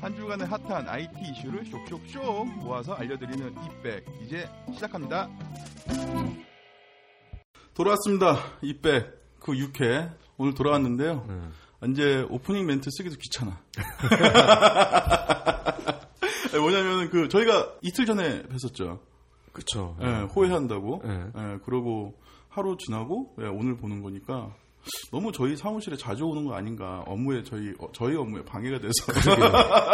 [0.00, 5.28] 한 주간의 핫한 IT 이슈를 쇽쇽쇽 모아서 알려드리는 이백 이제 시작합니다.
[7.74, 8.36] 돌아왔습니다.
[8.62, 11.26] 이백 그 6회 오늘 돌아왔는데요.
[11.28, 11.52] 음.
[11.90, 13.60] 이제 오프닝 멘트 쓰기도 귀찮아.
[16.58, 18.98] 뭐냐면 그 저희가 이틀 전에 뵀었죠.
[19.52, 19.96] 그쵸.
[20.02, 21.02] 예, 호해한다고.
[21.04, 21.26] 네.
[21.36, 22.14] 예, 그러고
[22.48, 24.54] 하루 지나고 예, 오늘 보는 거니까
[25.10, 27.02] 너무 저희 사무실에 자주 오는 거 아닌가.
[27.06, 29.12] 업무에 저희 어, 저희 업무에 방해가 돼서.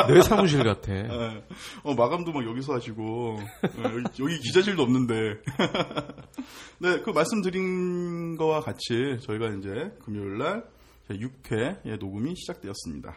[0.09, 0.93] 내 사무실 같아.
[0.93, 1.45] 예.
[1.83, 3.39] 어, 마감도 막 여기서 하시고
[3.79, 5.15] 예, 여기, 여기 기자실도 없는데.
[6.81, 10.65] 네, 그 말씀드린 거와 같이 저희가 이제 금요일 날
[11.11, 13.15] 6회 녹음이 시작되었습니다.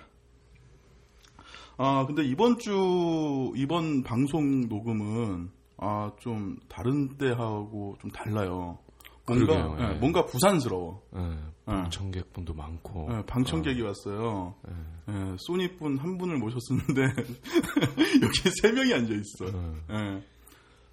[1.78, 8.80] 아, 근데 이번 주 이번 방송 녹음은 아, 좀 다른 때하고 좀 달라요.
[9.28, 10.00] 뭔가 그러게요, 예, 예.
[10.00, 11.02] 뭔가 부산스러워.
[11.16, 13.08] 예, 방청객분도 많고.
[13.12, 14.56] 예, 방청객이 왔어요.
[14.68, 15.14] 예.
[15.14, 17.02] 예, 소니 분 한 분을 모셨었는데
[18.22, 19.46] 여기 세 명이 앉아 있어.
[19.92, 19.96] 예.
[19.96, 20.24] 예.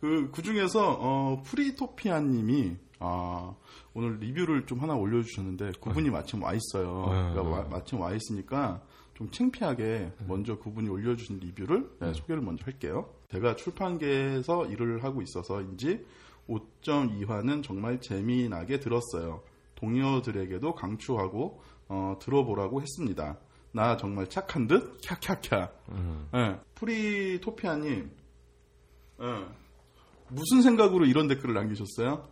[0.00, 3.54] 그, 그 중에서, 어, 프리토피아님이, 아,
[3.94, 7.04] 오늘 리뷰를 좀 하나 올려주셨는데, 그분이 마침 와 있어요.
[7.06, 7.32] 네.
[7.32, 8.82] 그러니까 와- 마침 와 있으니까,
[9.14, 13.10] 좀 창피하게 먼저 그분이 올려주신 리뷰를 네, 소개를 먼저 할게요.
[13.30, 16.04] 제가 출판계에서 일을 하고 있어서인지
[16.48, 19.42] 5.2화는 정말 재미나게 들었어요.
[19.82, 23.36] 동료들에게도 강추하고 어, 들어보라고 했습니다.
[23.72, 25.70] 나 정말 착한 듯 캬캬캬.
[25.90, 26.28] 음.
[26.34, 28.10] 예, 프리토피아님,
[29.22, 29.44] 예,
[30.28, 32.28] 무슨 생각으로 이런 댓글을 남기셨어요?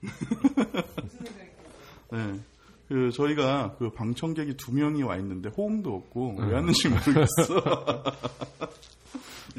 [2.12, 2.40] 네.
[2.88, 7.28] 그 저희가 그 방청객이 두 명이 와 있는데 호응도 없고 왜 왔는지 모르겠어.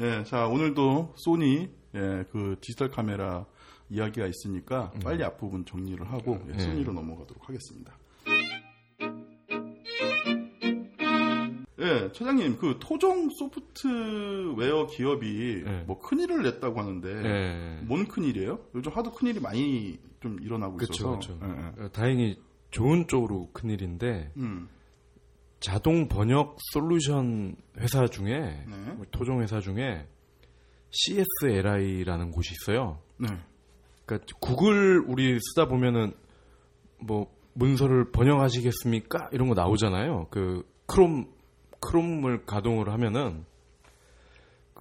[0.00, 3.46] 예, 자 오늘도 소니 예, 그 디지털 카메라
[3.92, 6.58] 이야기가 있으니까 빨리 앞부분 정리를 하고 예, 예.
[6.58, 7.96] 소니로 넘어가도록 하겠습니다.
[11.78, 15.84] 예, 차장님 그 토종 소프트웨어 기업이 예.
[15.86, 17.84] 뭐 큰일을 냈다고 하는데 예.
[17.84, 18.60] 뭔 큰일이에요?
[18.74, 21.18] 요즘 하도 큰일이 많이 좀 일어나고 그쵸, 있어서.
[21.18, 21.38] 그쵸.
[21.42, 21.84] 예, 예.
[21.84, 22.38] 어, 다행히
[22.70, 24.68] 좋은 쪽으로 큰일인데, 음,
[25.60, 28.96] 자동 번역 솔루션 회사 중에, 네.
[29.10, 30.08] 토종 회사 중에
[30.90, 33.00] CSLI라는 곳이 있어요.
[33.18, 33.28] 네.
[34.04, 36.12] 그러니까 구글 우리 쓰다 보면은
[36.98, 39.30] 뭐 문서를 번역하시겠습니까?
[39.32, 40.28] 이런 거 나오잖아요.
[40.30, 41.26] 그 크롬
[41.80, 43.44] 크롬을 가동을 하면은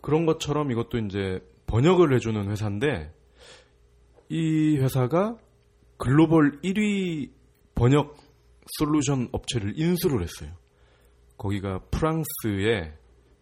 [0.02, 3.14] 그런 것처럼 이것도 이제 번역을 해주는 회사인데
[4.30, 5.38] 이 회사가
[5.98, 7.32] 글로벌 1위
[7.76, 8.18] 번역
[8.78, 10.52] 솔루션 업체를 인수를 했어요.
[11.38, 12.94] 거기가 프랑스의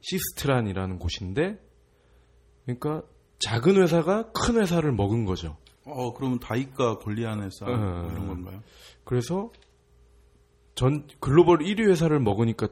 [0.02, 1.60] 시스트란이라는 곳인데
[2.66, 3.04] 그러니까
[3.40, 5.58] 작은 회사가 큰 회사를 먹은 거죠.
[5.86, 8.10] 어, 그러면 다윗이 골리앗 회사 뭐 어.
[8.12, 8.62] 이런 건가요?
[9.04, 9.52] 그래서
[10.76, 12.68] 전 글로벌 1위 회사를 먹으니까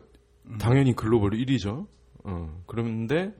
[0.60, 1.88] 당연히 글로벌 1위죠.
[2.24, 3.34] 어, 그런데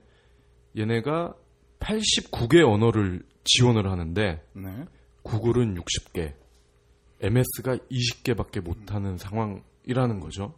[0.76, 1.34] 얘네가
[1.80, 4.84] 89개 언어를 지원을 하는데 네.
[5.22, 6.34] 구글은 60개,
[7.20, 10.54] MS가 20개밖에 못하는 상황이라는 거죠.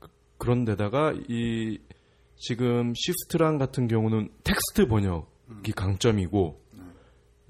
[0.00, 0.08] 그-
[0.38, 1.78] 그런데다가 이
[2.36, 6.61] 지금 시스트란 같은 경우는 텍스트 번역이 강점이고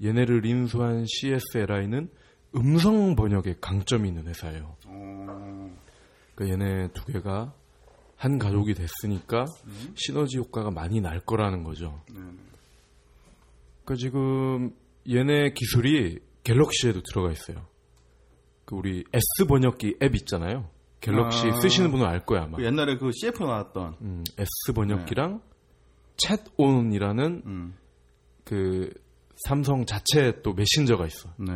[0.03, 2.09] 얘네를 인수한 CSLI는
[2.55, 4.75] 음성 번역에 강점이 있는 회사예요.
[4.85, 5.75] 어,
[6.35, 7.53] 그러니까 얘네 두 개가
[8.15, 9.45] 한 가족이 됐으니까
[9.95, 12.01] 시너지 효과가 많이 날 거라는 거죠.
[12.13, 12.19] 네.
[12.19, 12.27] 네.
[13.83, 14.71] 그러니까 지금
[15.09, 17.65] 얘네 기술이 갤럭시에도 들어가 있어요.
[18.65, 20.69] 그 우리 S 번역기 앱 있잖아요.
[21.01, 21.59] 갤럭시 아.
[21.59, 22.57] 쓰시는 분은 알 거야 아마.
[22.57, 25.41] 그 옛날에 그 CF 나왔던 음, S 번역기랑
[26.15, 27.75] 챗온이라는 음.
[28.45, 28.89] 그
[29.35, 31.29] 삼성 자체 또 메신저가 있어.
[31.37, 31.53] 네.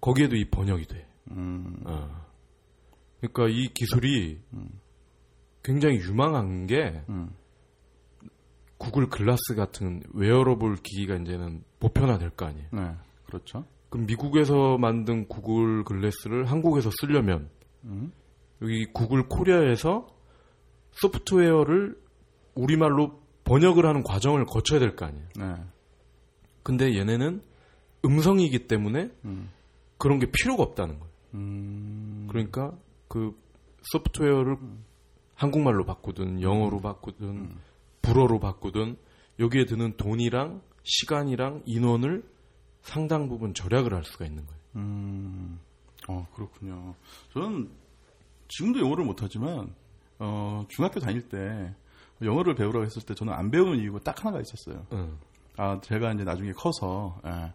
[0.00, 1.06] 거기에도 이 번역이 돼.
[1.30, 1.76] 음.
[1.84, 2.24] 어.
[3.20, 4.40] 그러니까 이 기술이
[5.62, 7.30] 굉장히 유망한 게 음.
[8.76, 12.68] 구글 글라스 같은 웨어러블 기기가 이제는 보편화될 거 아니에요.
[12.72, 12.90] 네.
[13.26, 13.64] 그렇죠.
[13.88, 17.48] 그럼 미국에서 만든 구글 글래스를 한국에서 쓰려면
[17.84, 18.12] 음.
[18.60, 20.06] 여기 구글 코리아에서
[20.92, 21.96] 소프트웨어를
[22.54, 25.28] 우리말로 번역을 하는 과정을 거쳐야 될 거 아니에요.
[25.36, 25.54] 네.
[26.64, 27.40] 근데 얘네는
[28.04, 29.50] 음성이기 때문에 음.
[29.98, 31.14] 그런 게 필요가 없다는 거예요.
[31.34, 32.26] 음.
[32.28, 32.72] 그러니까
[33.06, 33.38] 그
[33.92, 34.56] 소프트웨어를
[35.34, 37.54] 한국말로 바꾸든 영어로 바꾸든
[38.02, 38.96] 불어로 바꾸든
[39.38, 42.24] 여기에 드는 돈이랑 시간이랑 인원을
[42.82, 44.60] 상당 부분 절약을 할 수가 있는 거예요.
[44.76, 45.60] 음.
[46.08, 46.94] 어, 그렇군요.
[47.32, 47.70] 저는
[48.48, 49.74] 지금도 영어를 못하지만,
[50.18, 51.74] 어, 중학교 다닐 때
[52.22, 54.86] 영어를 배우라고 했을 때 저는 안 배우는 이유가 딱 하나가 있었어요.
[54.92, 55.16] 응.
[55.56, 57.52] 아, 제가 이제 나중에 커서, 예,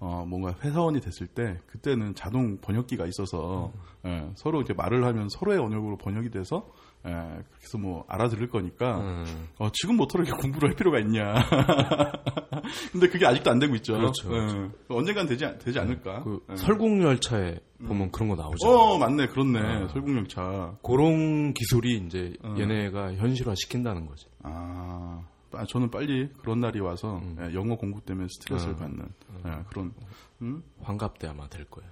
[0.00, 3.72] 어, 뭔가 회사원이 됐을 때 그때는 자동 번역기가 있어서
[4.04, 6.66] 예, 서로 이렇게 말을 하면 서로의 언어로 번역이 돼서
[7.06, 7.10] 예,
[7.58, 9.48] 그래서 뭐 알아들을 거니까 음.
[9.58, 11.34] 어, 지금 모터로 이렇게 공부를 할 필요가 있냐.
[12.92, 13.94] 근데 그게 아직도 안 되고 있죠.
[13.94, 14.68] 그렇죠, 예.
[14.88, 16.22] 언젠간 되지, 않- 되지 않을까.
[16.22, 16.56] 그 예.
[16.56, 18.76] 설국열차에 보면 그런 거 나오잖아요.
[18.76, 19.26] 어, 맞네.
[19.28, 19.88] 그렇네.
[19.88, 20.76] 설국열차.
[20.82, 22.54] 그런 기술이 이제 어.
[22.58, 24.26] 얘네가 현실화 시킨다는 거지.
[24.42, 25.22] 아,
[25.54, 27.36] 아, 저는 빨리 그런 날이 와서 음.
[27.40, 28.76] 예, 영어 공부 때문에 스트레스를 어.
[28.76, 29.08] 받는
[29.46, 29.92] 예, 그런
[30.40, 30.62] 음?
[30.80, 31.90] 환갑 때 아마 될 거예요.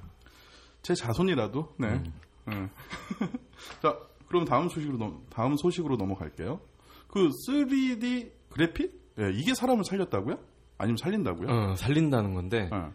[0.82, 1.88] 제 자손이라도 네.
[1.88, 2.12] 음.
[2.50, 2.70] 예.
[3.82, 3.98] 자,
[4.28, 6.60] 그럼 다음 소식으로 넘 다음 소식으로 넘어갈게요.
[7.08, 9.00] 그 3D 그래픽?
[9.18, 10.38] 예, 이게 사람을 살렸다고요?
[10.78, 11.48] 아니면 살린다고요?
[11.48, 12.92] 어, 살린다는 건데 예.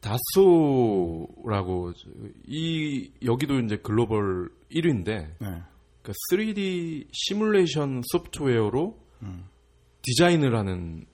[0.00, 1.92] 다소라고
[2.46, 5.62] 이 여기도 이제 글로벌 1위인데 네.
[6.02, 9.44] 그러니까 3D 시뮬레이션 소프트웨어로 음.
[10.04, 11.06] 디자인을 하는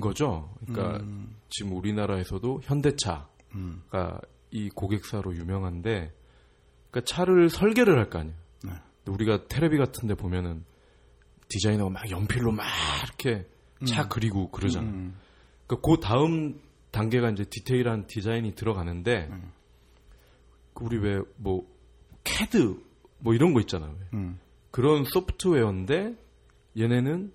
[0.00, 0.54] 거죠.
[0.66, 3.82] 그러니까 음, 지금 우리나라에서도 현대차가 음,
[4.50, 6.12] 이 고객사로 유명한데
[6.90, 8.36] 그러니까 차를 설계를 할 거 아니에요.
[8.64, 8.72] 네.
[9.06, 10.64] 우리가 테레비 같은데 보면은
[11.48, 12.64] 디자이너가 막 연필로 막
[13.04, 13.46] 이렇게
[13.86, 14.90] 차 그리고 그러잖아요.
[14.92, 15.16] 음,
[15.66, 16.60] 그러니까 그 다음
[16.90, 19.52] 단계가 이제 디테일한 디자인이 들어가는데 음.
[20.74, 21.66] 그 우리 왜 뭐
[22.24, 22.80] 캐드
[23.18, 23.94] 뭐 이런 거 있잖아요.
[23.98, 24.06] 왜.
[24.14, 24.38] 음.
[24.70, 26.16] 그런 소프트웨어인데
[26.78, 27.32] 얘네는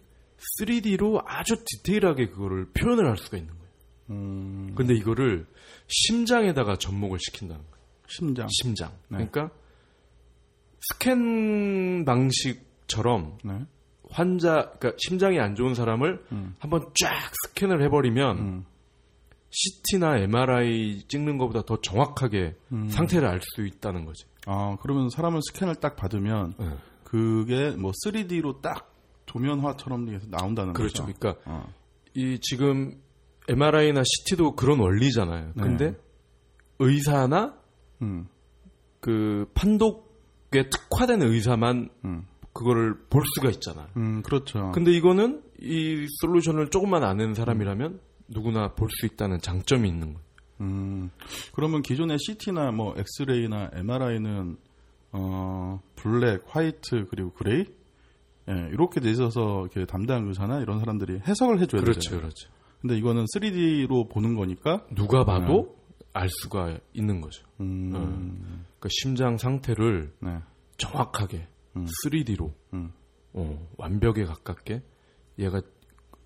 [0.59, 3.69] 3D로 아주 디테일하게 그거를 표현을 할 수가 있는 거예요.
[4.11, 5.45] 음, 근데 이거를
[5.87, 7.85] 심장에다가 접목을 시킨다는 거예요.
[8.07, 8.47] 심장.
[8.49, 8.89] 심장.
[9.09, 9.17] 네.
[9.27, 9.51] 그러니까
[10.93, 13.65] 스캔 방식처럼 네.
[14.09, 18.65] 환자, 그러니까 심장이 안 좋은 사람을 음, 한번 쫙 스캔을 해버리면 음,
[19.51, 22.89] CT나 MRI 찍는 것보다 더 정확하게 음.
[22.89, 24.25] 상태를 알 수 있다는 거지.
[24.47, 26.69] 아, 그러면 사람은 스캔을 딱 받으면 네.
[27.03, 28.95] 그게 뭐 3D로 딱
[29.29, 31.05] 도면화처럼 돼서 나온다는 그렇죠.
[31.05, 31.17] 거죠.
[31.19, 31.71] 그러니까 어.
[32.15, 32.99] 이 지금
[33.47, 35.53] MRI나 CT도 그런 원리잖아요.
[35.55, 35.63] 네.
[35.63, 35.95] 근데
[36.79, 37.55] 의사나
[38.01, 38.27] 음,
[38.99, 43.87] 그 판독에 특화된 의사만 음, 그거를 볼 수가 있잖아요.
[43.97, 44.71] 음, 그렇죠.
[44.73, 47.99] 근데 이거는 이 솔루션을 조금만 아는 사람이라면
[48.29, 50.29] 누구나 볼 수 있다는 장점이 있는 거예요.
[50.61, 51.09] 음,
[51.53, 54.57] 그러면 기존의 CT나 뭐 엑스레이나 MRI는
[55.11, 57.65] 어, black, white 그리고 gray
[58.49, 62.21] 예, 이렇게 돼 있어서 이렇게 담당 의사나 이런 사람들이 해석을 해줘야 그렇죠, 되잖아요.
[62.21, 62.49] 그렇죠.
[62.81, 65.75] 근데 이거는 3D로 보는 거니까 누가 봐도
[66.13, 67.45] 알 수가 있는 거죠.
[67.59, 70.39] 음, 그러니까 심장 상태를 네,
[70.77, 71.85] 정확하게 음.
[72.05, 72.91] 3D로 음,
[73.33, 74.81] 어, 완벽에 가깝게
[75.37, 75.61] 얘가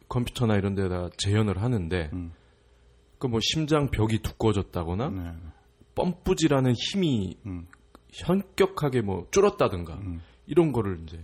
[0.08, 2.32] 컴퓨터나 이런 데다 재현을 하는데 음.
[3.18, 5.34] 그뭐 심장 벽이 두꺼워졌다거나 네,
[5.96, 7.68] 펌프질하는 힘이 음,
[8.12, 11.20] 현격하게 뭐 줄었다든가 음, 이런 거를 이제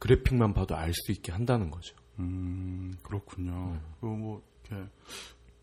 [0.00, 1.94] 그래픽만 봐도 알 수 있게 한다는 거죠.
[2.18, 3.70] 음, 그렇군요.
[3.74, 3.80] 네.
[4.00, 4.88] 그리고 뭐 이렇게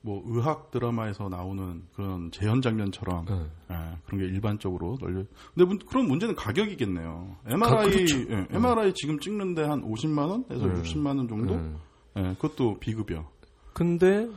[0.01, 3.33] 뭐 의학 드라마에서 나오는 그런 재현 장면처럼 네.
[3.71, 5.23] 예, 그런 게 일반적으로 널려.
[5.53, 7.35] 근데 문- 그런 문제는 가격이겠네요.
[7.47, 8.19] MRI, 그렇죠.
[8.31, 10.81] 예, MRI 지금 찍는데 한 50만 원에서 네.
[10.81, 11.55] 60만 원 정도.
[11.59, 11.75] 네.
[12.17, 13.29] 예, 그것도 비급여니까.
[13.73, 14.29] 근데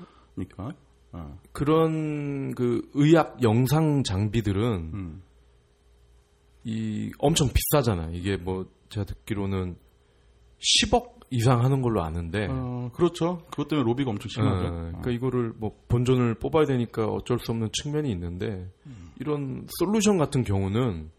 [1.14, 1.18] 예,
[1.52, 5.22] 그런 그 의학 영상 장비들은 음,
[6.64, 8.14] 이 엄청 비싸잖아요.
[8.14, 9.76] 이게 뭐 제가 듣기로는
[10.60, 13.42] 10억 이상 하는 걸로 아는데 어, 그렇죠.
[13.50, 14.70] 그것 때문에 로비가 엄청 어, 심하죠.
[14.70, 18.68] 그러니까 이거를 뭐 본전을 뽑아야 되니까 어쩔 수 없는 측면이 있는데
[19.18, 21.10] 이런 솔루션 같은 경우는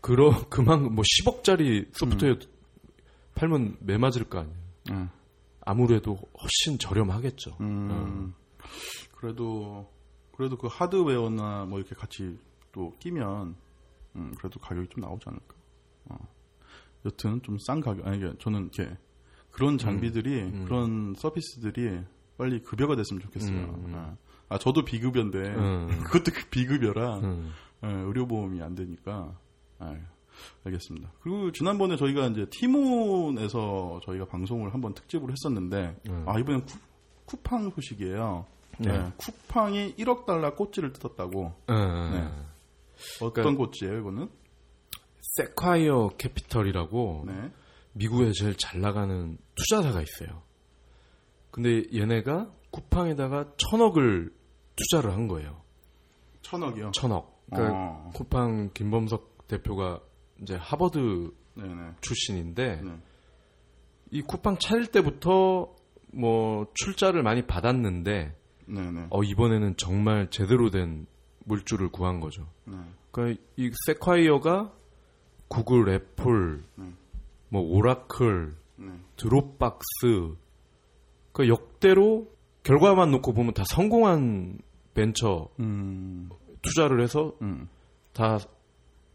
[0.00, 2.36] 그러 그만 뭐 10억짜리 소프트웨어
[3.34, 4.56] 팔면 매 맞을 거 아니에요.
[4.92, 5.08] 예.
[5.60, 7.56] 아무래도 훨씬 저렴하겠죠.
[7.60, 8.34] 음,
[9.14, 9.90] 그래도
[10.32, 12.38] 그래도 그 하드웨어나 뭐 이렇게 같이
[12.72, 13.56] 또 끼면
[14.16, 15.54] 음, 그래도 가격이 좀 나오지 않을까.
[17.04, 17.06] 어.
[17.06, 18.96] 여튼 좀 싼 가격 아니 저는 이렇게
[19.50, 20.64] 그런 장비들이 음.
[20.66, 22.00] 그런 서비스들이
[22.36, 23.56] 빨리 급여가 됐으면 좋겠어요.
[23.56, 23.92] 음.
[23.94, 24.16] 아,
[24.48, 25.88] 아, 저도 비급여인데 음.
[26.06, 27.52] 그것도 그 비급여라 음.
[27.84, 29.36] 예, 의료보험이 안 되니까
[29.78, 29.94] 아,
[30.64, 31.10] 알겠습니다.
[31.20, 36.24] 그리고 지난번에 저희가 이제 티몬에서 저희가 방송을 한번 특집으로 했었는데 음.
[36.26, 36.78] 아 이번엔 쿠,
[37.26, 38.46] 쿠팡 소식이에요.
[38.80, 38.96] 네.
[38.96, 41.46] 네, 쿠팡이 1억 달러 꽃지를 뜯었다고.
[41.66, 41.72] 어,
[42.12, 42.28] 네.
[43.20, 44.28] 어떤 그러니까- 꽃지예요, 이거는?
[45.38, 47.52] 세콰이어 캐피털이라고 네.
[47.92, 50.42] 미국에 제일 잘 나가는 투자사가 있어요.
[51.52, 54.32] 근데 얘네가 쿠팡에다가 천억을
[54.74, 55.62] 투자를 한 거예요.
[56.42, 56.90] 천억이요.
[56.92, 57.44] 천억.
[57.50, 58.10] 그러니까 어.
[58.14, 60.00] 쿠팡 김범석 대표가
[60.42, 61.92] 이제 하버드 네네.
[62.00, 62.90] 출신인데 네.
[64.10, 65.74] 이 쿠팡 차릴 때부터
[66.12, 69.06] 뭐 출자를 많이 받았는데 네네.
[69.10, 71.06] 어 이번에는 정말 제대로 된
[71.44, 72.46] 물줄을 구한 거죠.
[72.64, 72.76] 네.
[73.10, 74.72] 그러니까 이 세콰이어가
[75.48, 76.96] 구글, 애플, 음.
[77.48, 78.92] 뭐 오라클, 네.
[79.16, 80.36] 드롭박스
[81.32, 82.28] 그 역대로
[82.62, 84.58] 결과만 놓고 보면 다 성공한
[84.94, 86.28] 벤처 음,
[86.62, 87.68] 투자를 해서 음,
[88.12, 88.38] 다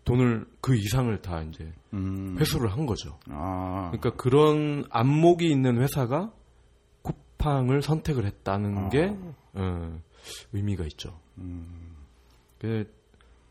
[0.05, 2.35] 돈을 그 이상을 다 이제 음.
[2.39, 3.19] 회수를 한 거죠.
[3.29, 6.31] 아, 그러니까 그런 안목이 있는 회사가
[7.01, 9.15] 쿠팡을 선택을 했다는 게
[9.53, 10.01] 어,
[10.53, 11.19] 의미가 있죠.
[11.37, 11.95] 음,
[12.59, 12.91] 그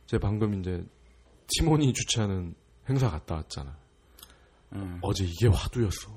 [0.07, 0.85] 제가 방금 이제
[1.49, 2.55] 티몬이 주최하는
[2.89, 3.77] 행사 갔다 왔잖아.
[4.75, 4.79] 예.
[5.03, 6.11] 어제 이게 화두였어.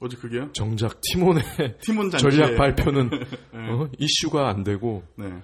[0.00, 0.52] 어제 그게요?
[0.52, 1.42] 정작 티몬의
[1.82, 3.10] 팀원 잔치 전략 발표는
[3.52, 3.88] 어?
[3.98, 5.42] 이슈가 안 되고 네.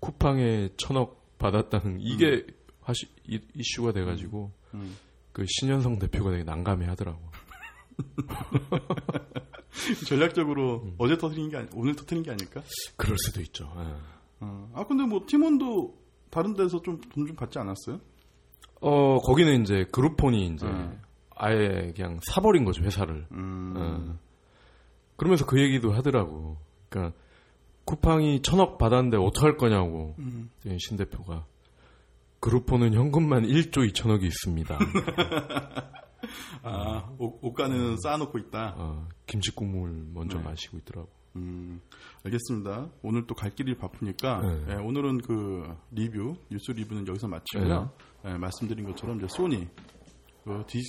[0.00, 2.46] 쿠팡에 천억 받았다는 이게
[2.80, 4.96] 화시, 이, 이슈가 돼가지고 음.
[5.32, 7.18] 그 신현성 대표가 되게 난감해하더라고.
[10.06, 10.94] 전략적으로 음.
[10.98, 12.62] 어제 터트린 게 아니, 오늘 터트린 게 아닐까?
[12.96, 13.70] 그럴 수도 있죠.
[13.78, 13.94] 예.
[14.40, 14.70] 어.
[14.74, 15.96] 아 근데 뭐 팀원도
[16.30, 18.00] 다른 데서 좀 돈좀 받지 않았어요?
[18.80, 21.00] 어 거기는 이제 그룹폰이 이제 음.
[21.34, 23.26] 아예 그냥 사버린 거죠 회사를.
[23.32, 23.74] 음.
[23.76, 24.18] 어.
[25.16, 26.56] 그러면서 그 얘기도 하더라고.
[26.88, 27.16] 그러니까
[27.84, 30.50] 쿠팡이 천억 받았는데 어떡할 거냐고 음.
[30.78, 31.46] 신 대표가
[32.40, 34.78] 그룹폰은 현금만 1조 2천억이 있습니다.
[36.62, 38.74] 아 옷, 옷가는 쌓아놓고 있다.
[38.76, 40.44] 어, 김치 국물 먼저 네.
[40.44, 41.08] 마시고 있더라고.
[41.36, 41.80] 음,
[42.24, 42.88] 알겠습니다.
[43.02, 44.64] 오늘 또 갈 길이 바쁘니까 네.
[44.70, 47.90] 예, 오늘은 그 리뷰 뉴스 리뷰는 여기서 마치고요.
[48.24, 49.68] 예, 말씀드린 것처럼 이제 소니
[50.44, 50.80] 그 디-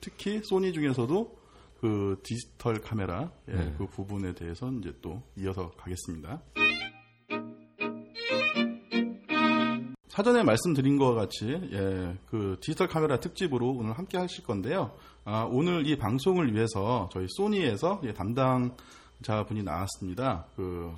[0.00, 1.38] 특히 소니 중에서도
[1.80, 3.74] 그 디지털 카메라 예, 네.
[3.78, 6.42] 그 부분에 대해서 이제 또 이어서 가겠습니다.
[10.08, 14.92] 사전에 말씀드린 것과 같이 예, 그 디지털 카메라 특집으로 오늘 함께 하실 건데요.
[15.24, 20.46] 아, 오늘 이 방송을 위해서 저희 소니에서 예, 담당자분이 나왔습니다.
[20.56, 20.92] 그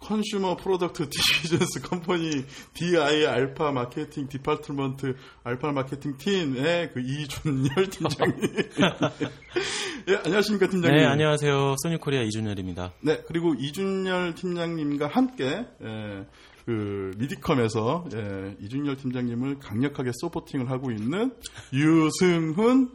[0.00, 8.36] Consumer Product Divisions Company DI Alpha Marketing Department 알파 마케팅 팀의 그 이준열 팀장님.
[10.08, 10.98] 예, 안녕하십니까 팀장님.
[10.98, 11.76] 네, 안녕하세요.
[11.82, 12.92] 소니코리아 이준열입니다.
[13.00, 16.26] 네, 그리고 이준열 팀장님과 함께 예,
[16.66, 21.34] 그 미디컴에서 예, 이준열 팀장님을 강력하게 supporting을 하고 있는
[21.72, 22.90] 유승훈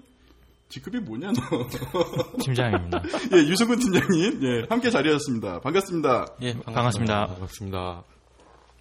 [0.70, 1.68] 직급이 뭐냐 너?
[2.40, 3.02] 팀장입니다.
[3.34, 5.60] 예, 유승훈 팀장님 예, 함께 자리하셨습니다.
[5.62, 6.36] 반갑습니다.
[6.42, 7.28] 예, 반갑습니다.
[7.28, 8.04] 반갑습니다.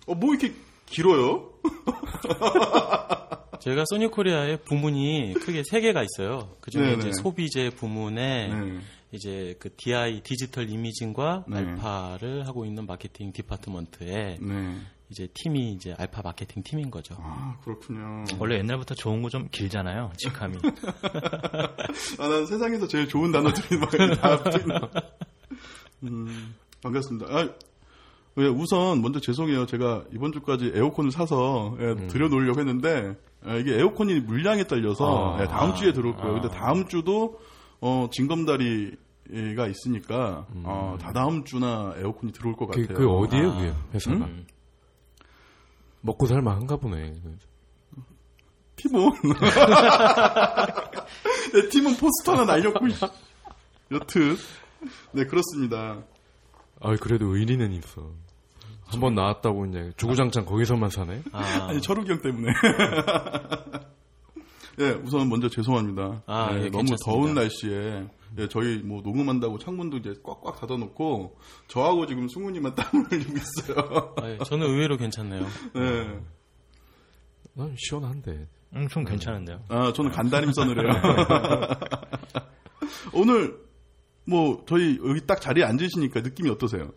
[0.07, 0.55] 어, 뭐 이렇게
[0.87, 1.51] 길어요?
[3.61, 6.57] 저희가 소니 코리아의 부문이 크게 세 개가 있어요.
[6.61, 6.99] 그 중에 네네.
[6.99, 8.81] 이제 소비재 부문에 네.
[9.13, 11.59] 이제 그 DI 디지털 이미징과 네.
[11.59, 14.77] 알파를 하고 있는 마케팅 디파트먼트에 네.
[15.11, 17.15] 이제 팀이 이제 알파 마케팅 팀인 거죠.
[17.19, 18.25] 아, 그렇군요.
[18.39, 20.13] 원래 옛날부터 좋은 거 좀 길잖아요.
[20.17, 20.57] 직함이.
[22.19, 24.77] 아, 난 세상에서 제일 좋은 단어들이 막다 붙어 있는.
[26.05, 27.27] 음, 반갑습니다.
[27.35, 27.49] 아,
[28.39, 29.67] 예, 우선 먼저 죄송해요.
[29.67, 35.43] 제가 이번 주까지 에어컨을 사서 예, 들여놓으려고 했는데 아, 이게 에어컨이 물량에 딸려서 아.
[35.43, 36.35] 예, 다음 주에 들어올 거예요.
[36.41, 37.41] 근데 다음 주도
[37.81, 38.97] 어, 징검다리
[39.57, 42.97] 가 있으니까 어, 다 다음 주나 에어컨이 들어올 것 그, 같아요.
[42.97, 43.57] 그 어디에요, 아.
[43.57, 44.17] 그게 회사가?
[44.25, 44.47] 음?
[46.01, 47.15] 먹고 살만한가 보네.
[48.77, 49.13] 팀원.
[51.53, 52.87] 네, 팀은 포스터 하나 날렸고
[53.91, 54.37] 여튼
[55.13, 56.03] 네 그렇습니다.
[56.81, 58.13] 아, 그래도 의리는 있어.
[58.85, 61.23] 한번 나왔다고 이제 주구장창 거기서만 사네.
[61.33, 62.53] 아, 아니 철우경 때문에.
[64.81, 66.23] 예, 우선 먼저 죄송합니다.
[66.27, 67.05] 아, 예, 예, 너무 괜찮습니다.
[67.05, 73.35] 더운 날씨에 예, 저희 뭐 녹음한다고 창문도 이제 꽉꽉 닫아놓고 저하고 지금 승훈이만 땀을 흘리고
[73.37, 74.15] 있어요.
[74.19, 75.47] 아, 예, 저는 의외로 괜찮네요.
[75.77, 76.21] 예.
[77.55, 78.47] 난 시원한데.
[78.75, 79.65] 음, 좀 괜찮은데요.
[79.69, 81.03] 아, 저는 간다림 선을 해요.
[83.15, 83.59] 오늘
[84.25, 86.93] 뭐 저희 여기 딱 자리에 앉으시니까 느낌이 어떠세요?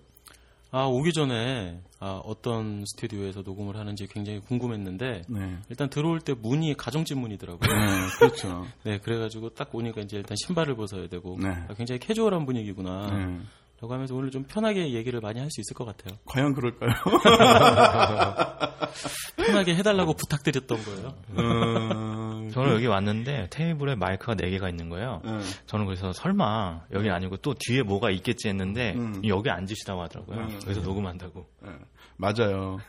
[0.74, 5.58] 아, 오기 전에 아, 어떤 스튜디오에서 녹음을 하는지 굉장히 궁금했는데 네.
[5.70, 7.70] 일단 들어올 때 문이 가정집 문이더라고요.
[7.70, 8.66] 네, 그렇죠.
[8.84, 11.50] 네, 그래가지고 딱 오니까 이제 일단 신발을 벗어야 되고 네.
[11.50, 13.10] 아, 굉장히 캐주얼한 분위기구나.
[13.12, 13.40] 네.
[13.82, 16.16] 라고 하면서 오늘 좀 편하게 얘기를 많이 할 수 있을 것 같아요.
[16.26, 16.92] 과연 그럴까요?
[19.38, 21.14] 편하게 해달라고 부탁드렸던 거예요.
[21.40, 25.22] 음, 저는 여기 왔는데 테이블에 마이크가 4개가 있는 거예요.
[25.24, 25.40] 네.
[25.66, 29.22] 저는 그래서 설마 여기 아니고 또 뒤에 뭐가 있겠지 했는데 음.
[29.26, 30.38] 여기 앉으시다고 하더라고요.
[30.38, 30.60] 음.
[30.64, 31.48] 그래서 녹음한다고.
[31.64, 31.72] 네,
[32.18, 32.80] 맞아요.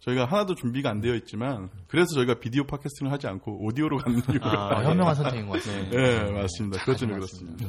[0.00, 4.50] 저희가 하나도 준비가 안 되어 있지만 그래서 저희가 비디오 팟캐스팅을 하지 않고 오디오로 가는 이유가
[4.50, 5.90] 아, 어, 현명한 선택인 것 같아요.
[5.90, 6.84] 네, 맞습니다.
[6.84, 7.56] 때문에 맞습니다.
[7.56, 7.66] 그렇습니다.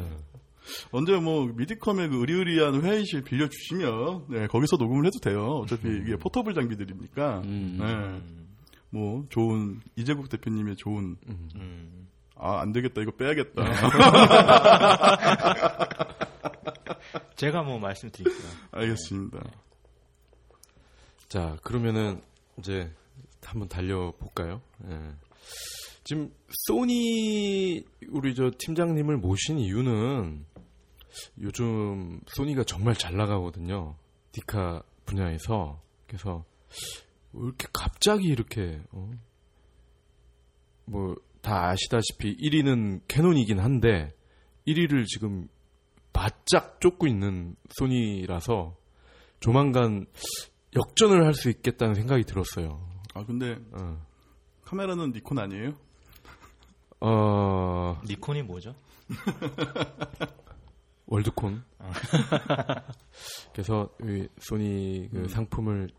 [0.92, 5.62] 언제 뭐 미디컴의 그 의리의리한 회의실 빌려주시면 네, 거기서 녹음을 해도 돼요.
[5.64, 7.42] 어차피 이게 포터블 장비들이니까.
[7.44, 7.78] 음.
[7.80, 8.41] 네.
[8.92, 12.08] 뭐 좋은 이재국 대표님의 좋은 음.
[12.36, 13.64] 아안 되겠다 이거 빼야겠다.
[17.36, 18.50] 제가 뭐 말씀드릴게요.
[18.72, 19.40] 알겠습니다.
[21.28, 22.22] 자, 그러면은
[22.60, 22.92] 이제
[23.44, 24.62] 한번 달려 볼까요?
[24.88, 25.12] 예.
[26.04, 26.34] 지금
[26.68, 30.46] 소니 우리 저 팀장님을 모신 이유는
[31.40, 33.96] 요즘 소니가 정말 잘 나가거든요.
[34.32, 36.44] 디카 분야에서 그래서
[37.34, 39.10] 왜 이렇게 갑자기 이렇게 어?
[40.86, 44.14] 뭐다 아시다시피 1위는 캐논이긴 한데
[44.68, 45.48] 1위를 지금
[46.14, 48.76] 바짝 쫓고 있는 소니라서
[49.40, 50.06] 조만간
[50.76, 52.86] 역전을 할 수 있겠다는 생각이 들었어요.
[53.14, 54.06] 아 근데 어,
[54.66, 55.74] 카메라는 니콘 아니에요?
[57.02, 58.76] 어, 니콘이 뭐죠?
[61.08, 61.64] 월드콘.
[63.52, 65.90] 그래서 이 소니 그 상품을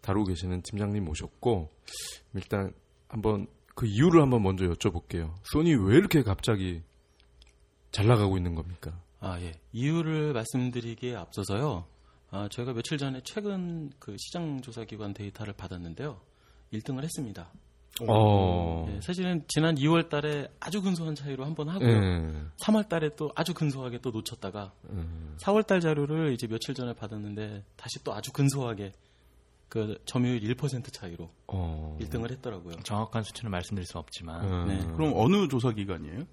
[0.00, 1.70] 다, 다루고 계시는 팀장님 모셨고
[2.34, 2.72] 일단
[3.08, 5.34] 한번 그 이유를 한번 먼저 여쭤볼게요.
[5.44, 6.82] 소니 왜 이렇게 갑자기
[7.92, 8.98] 잘 나가고 있는 겁니까?
[9.20, 9.52] 아, 예.
[9.72, 11.84] 이유를 말씀드리기에 앞서서요.
[12.30, 16.20] 아, 저희가 며칠 전에 최근 그 시장 조사 기관 데이터를 받았는데요.
[16.72, 17.50] 1등을 했습니다.
[18.08, 18.86] 어.
[18.94, 21.88] 예, 사실은 지난 2월 달에 아주 근소한 차이로 한 번 하고요.
[21.90, 22.32] 예.
[22.64, 25.36] 3월 달에 또 아주 근소하게 또 놓쳤다가 음.
[25.40, 28.92] 4월 달 자료를 이제 며칠 전에 받았는데 다시 또 아주 근소하게
[29.70, 31.96] 그 점유율 1% 차이로 어.
[32.00, 32.74] 1등을 했더라고요.
[32.82, 34.66] 정확한 수치는 말씀드릴 수 없지만 음.
[34.66, 34.84] 네.
[34.96, 36.24] 그럼 어느 조사 기관이에요?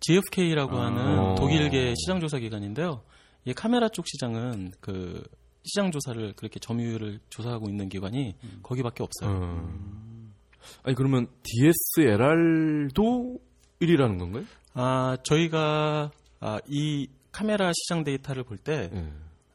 [0.00, 0.86] GfK라고 아.
[0.86, 3.02] 하는 독일계 시장 조사 기관인데요.
[3.46, 5.24] 이 카메라 쪽 시장은 그
[5.64, 9.30] 시장 조사를 그렇게 점유율을 조사하고 있는 기관이 거기밖에 없어요.
[9.30, 10.34] 음.
[10.82, 13.38] 아니 그러면 DSLR도
[13.80, 14.44] 1위라는 건가요?
[14.74, 19.12] 아 저희가 아, 이 카메라 시장 데이터를 볼때 예.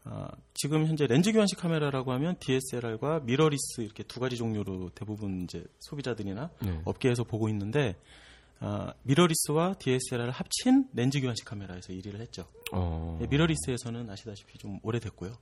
[0.09, 5.65] 아, 지금 현재 렌즈 교환식 카메라라고 하면 DSLR과 미러리스 이렇게 두 가지 종류로 대부분 이제
[5.79, 6.81] 소비자들이나 네.
[6.85, 7.95] 업계에서 보고 있는데
[8.59, 12.45] 아, 미러리스와 DSLR을 합친 렌즈 교환식 카메라에서 1위를 했죠.
[12.71, 13.17] 어.
[13.19, 15.33] 네, 미러리스에서는 아시다시피 좀 오래됐고요.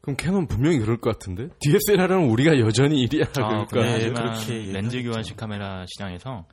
[0.00, 3.32] 그럼 캐논 분명히 그럴 것 같은데 DSLR은 우리가 여전히 1위야.
[3.32, 5.02] 정확하게 그러니까 네, 렌즈.
[5.02, 6.46] 교환식 카메라 시장에서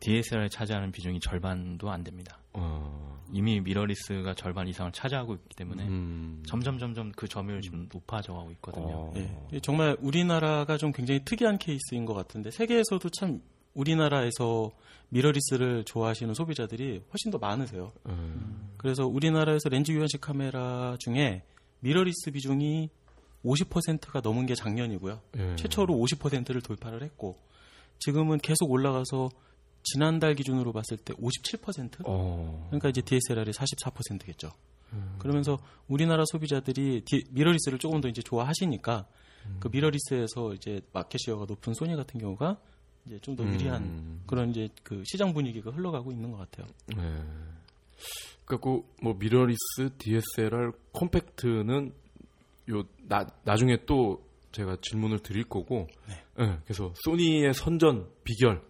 [0.00, 2.39] DSLR 차지하는 비중이 절반도 안 됩니다.
[2.52, 3.20] 어.
[3.32, 6.42] 이미 미러리스가 절반 이상을 차지하고 있기 때문에 음.
[6.46, 8.86] 점점 점점 그 점유율이 지금 높아져 가고 있거든요.
[8.86, 9.48] 어.
[9.52, 13.40] 예, 정말 우리나라가 좀 굉장히 특이한 케이스인 것 같은데 세계에서도 참
[13.74, 14.72] 우리나라에서
[15.10, 17.92] 미러리스를 좋아하시는 소비자들이 훨씬 더 많으세요.
[18.06, 18.72] 음.
[18.76, 21.42] 그래서 우리나라에서 렌즈 교환식 카메라 중에
[21.80, 22.90] 미러리스 비중이
[23.44, 25.20] 50%가 넘은 게 작년이고요.
[25.38, 25.56] 예.
[25.56, 27.38] 최초로 50%를 돌파를 했고
[27.98, 29.30] 지금은 계속 올라가서
[29.82, 32.02] 지난달 기준으로 봤을 때 57%?
[32.04, 32.66] 어.
[32.68, 34.50] 그러니까 이제 DSLR이 44%겠죠.
[35.18, 39.06] 그러면서 우리나라 소비자들이 디- 미러리스를 조금 더 이제 좋아하시니까
[39.60, 42.58] 그 미러리스에서 이제 마켓시어가 높은 소니 같은 경우가
[43.06, 44.22] 이제 좀 더 유리한 음.
[44.26, 46.66] 그런 이제 그 시장 분위기가 흘러가고 있는 것 같아요.
[46.96, 47.22] 네.
[48.44, 51.92] 그리고 뭐 미러리스, DSLR, 컴팩트는
[52.70, 55.86] 요 나, 나중에 또 제가 질문을 드릴 거고.
[56.36, 58.60] 네, 그래서 소니의 선전 비결.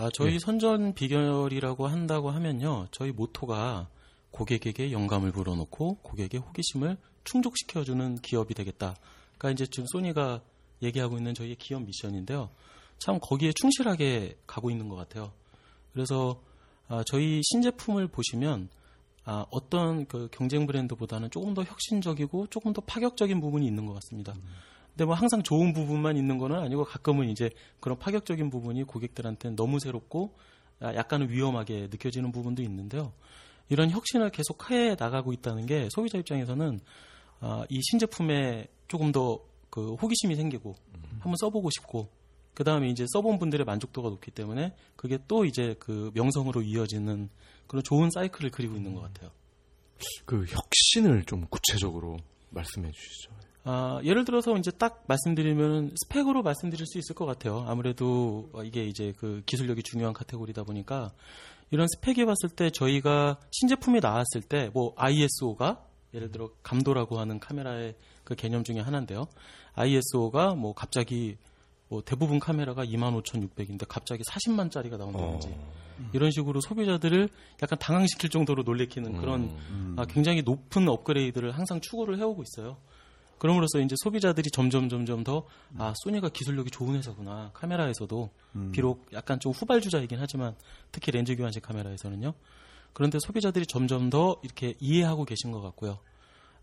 [0.00, 0.38] 아, 저희 네.
[0.38, 2.86] 선전 비결이라고 한다고 하면요.
[2.92, 3.88] 저희 모토가
[4.30, 8.94] 고객에게 영감을 불어넣고 고객의 호기심을 충족시켜주는 기업이 되겠다.
[9.36, 10.40] 그러니까 이제 지금 소니가
[10.82, 12.48] 얘기하고 있는 저희의 기업 미션인데요.
[12.98, 15.32] 참 거기에 충실하게 가고 있는 것 같아요.
[15.92, 16.40] 그래서
[16.86, 18.68] 아, 저희 신제품을 보시면
[19.24, 24.32] 아, 어떤 그 경쟁 브랜드보다는 조금 더 혁신적이고 조금 더 파격적인 부분이 있는 것 같습니다.
[24.98, 29.78] 근데 뭐 항상 좋은 부분만 있는 거는 아니고 가끔은 이제 그런 파격적인 부분이 고객들한테는 너무
[29.78, 30.34] 새롭고
[30.80, 33.12] 아, 약간은 위험하게 느껴지는 부분도 있는데요.
[33.68, 36.80] 이런 혁신을 계속 해 나가고 있다는 게 소비자 입장에서는
[37.40, 40.74] 아, 이 신제품에 조금 더 그 호기심이 생기고
[41.20, 42.08] 한번 써보고 싶고
[42.54, 47.28] 그 다음에 이제 써본 분들의 만족도가 높기 때문에 그게 또 이제 그 명성으로 이어지는
[47.66, 49.30] 그런 좋은 사이클을 그리고 있는 것 같아요.
[50.24, 52.16] 그 혁신을 좀 구체적으로
[52.50, 53.30] 말씀해 주시죠.
[53.64, 57.64] 아, 예를 들어서 이제 딱 말씀드리면 스펙으로 말씀드릴 수 있을 것 같아요.
[57.68, 61.12] 아무래도 이게 이제 그 기술력이 중요한 카테고리다 보니까
[61.70, 67.94] 이런 스펙에 봤을 때 저희가 신제품이 나왔을 때 뭐 ISO가 예를 들어 감도라고 하는 카메라의
[68.24, 69.26] 그 개념 중에 하나인데요.
[69.74, 71.36] ISO가 뭐 갑자기
[71.88, 75.48] 뭐 대부분 카메라가 25,600인데 갑자기 40만짜리가 나온다든지
[76.12, 77.28] 이런 식으로 소비자들을
[77.62, 79.50] 약간 당황시킬 정도로 놀래키는 그런
[79.96, 82.76] 아, 굉장히 높은 업그레이드를 항상 추구를 해오고 있어요.
[83.38, 85.46] 그럼으로써 이제 소비자들이 점점 점점 더
[85.76, 87.50] 아, 소니가 기술력이 좋은 회사구나.
[87.54, 88.30] 카메라에서도
[88.72, 90.54] 비록 약간 좀 후발주자이긴 하지만
[90.92, 92.34] 특히 렌즈 교환식 카메라에서는요.
[92.92, 95.98] 그런데 소비자들이 점점 더 이렇게 이해하고 계신 것 같고요.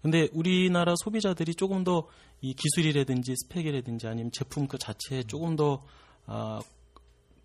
[0.01, 2.07] 근데 우리나라 소비자들이 조금 더
[2.41, 5.83] 이 기술이라든지 스펙이라든지 아니면 제품 그 자체에 조금 더
[6.27, 6.61] 아,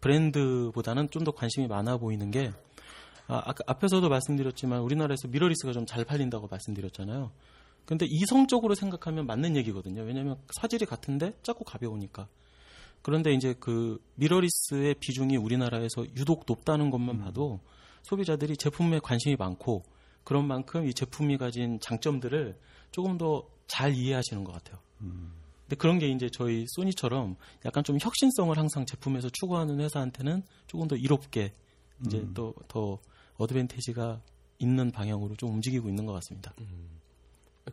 [0.00, 2.52] 브랜드보다는 좀 더 관심이 많아 보이는 게
[3.26, 7.30] 아, 아까 앞에서도 말씀드렸지만 우리나라에서 미러리스가 좀 잘 팔린다고 말씀드렸잖아요.
[7.84, 10.02] 근데 이성적으로 생각하면 맞는 얘기거든요.
[10.02, 12.28] 왜냐하면 사질이 같은데 작고 가벼우니까.
[13.02, 17.60] 그런데 이제 그 미러리스의 비중이 우리나라에서 유독 높다는 것만 봐도
[18.02, 19.82] 소비자들이 제품에 관심이 많고
[20.24, 22.58] 그런 만큼 이 제품이 가진 장점들을
[22.92, 24.80] 조금 더 잘 이해하시는 것 같아요.
[25.62, 30.96] 근데 그런 게 이제 저희 소니처럼 약간 좀 혁신성을 항상 제품에서 추구하는 회사한테는 조금 더
[30.96, 31.54] 이롭게
[32.04, 32.98] 이제 또더
[33.36, 34.20] 어드밴티지가
[34.58, 36.52] 있는 방향으로 좀 움직이고 있는 것 같습니다.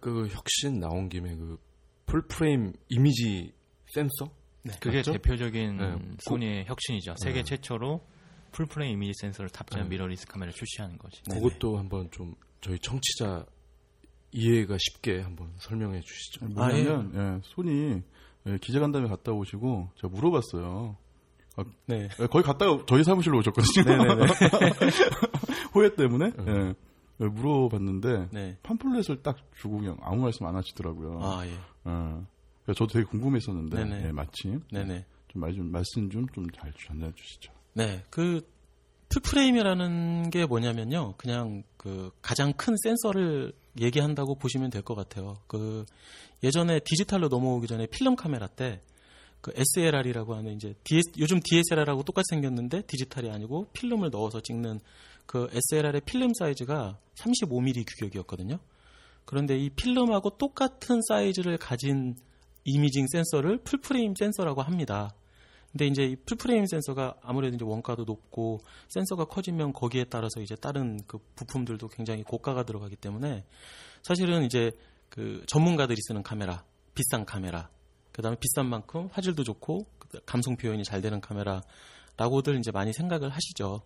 [0.01, 1.57] 그 혁신 나온 김에 그
[2.05, 3.53] full frame 이미지
[3.93, 4.31] 센서?
[4.79, 5.13] 그게 맞죠?
[5.13, 5.97] 대표적인 네.
[6.19, 7.15] 소니의 혁신이죠.
[7.17, 7.43] 세계 네.
[7.43, 8.01] 최초로
[8.51, 9.95] full frame 이미지 센서를 탑재한 네.
[9.95, 11.21] 미러리스 카메라를 출시하는 거지.
[11.23, 11.41] 네네.
[11.41, 13.45] 그것도 한번 좀 저희 청취자
[14.31, 16.45] 이해가 쉽게 한번 설명해 주시죠.
[16.47, 18.01] 뭐냐면 예, 소니
[18.47, 20.97] 예, 기자간담회 갔다 오시고 제가 물어봤어요.
[21.85, 22.09] 네.
[22.19, 23.83] 예, 거기 갔다가 저희 사무실로 오셨거든요.
[23.85, 24.25] 네네네.
[25.73, 26.73] 호외 때문에 음.
[27.21, 28.57] 예, 예, 물어봤는데 네.
[28.63, 31.19] 팜플렛을 딱 주고 그냥 아무 말씀 안 하시더라고요.
[31.21, 31.51] 아, 예.
[31.51, 31.55] 예.
[32.63, 34.07] 그래서 저도 되게 궁금했었는데 네네.
[34.07, 35.05] 예, 마침 네네.
[35.29, 37.51] 좀, 말, 좀 말씀 좀 좀 잘 전해 주시죠.
[37.73, 38.41] 네, 그
[39.09, 41.13] full frame이라는 게 뭐냐면요.
[41.17, 45.35] 그냥 그 가장 큰 센서를 얘기한다고 보시면 될 것 같아요.
[45.47, 45.85] 그
[46.43, 48.81] 예전에 디지털로 넘어오기 전에 필름 카메라 때
[49.41, 54.79] 그 SLR이라고 하는 이제 DS, 요즘 DSLR하고 똑같이 생겼는데 디지털이 아니고 필름을 넣어서 찍는
[55.27, 58.57] 그 SLR의 필름 사이즈가 35mm 규격이었거든요.
[59.25, 62.15] 그런데 이 필름하고 똑같은 사이즈를 가진
[62.63, 65.13] imaging 센서를 full frame 센서라고 합니다.
[65.71, 70.55] 근데 이제 이 full frame 센서가 아무래도 이제 원가도 높고 센서가 커지면 거기에 따라서 이제
[70.55, 73.45] 다른 그 부품들도 굉장히 고가가 들어가기 때문에
[74.03, 74.71] 사실은 이제
[75.09, 76.63] 그 전문가들이 쓰는 카메라,
[76.95, 77.69] 비싼 카메라,
[78.13, 79.85] 그 다음에 비싼 만큼 화질도 좋고
[80.25, 83.81] 감성 표현이 잘 되는 카메라라고들 이제 많이 생각을 하시죠.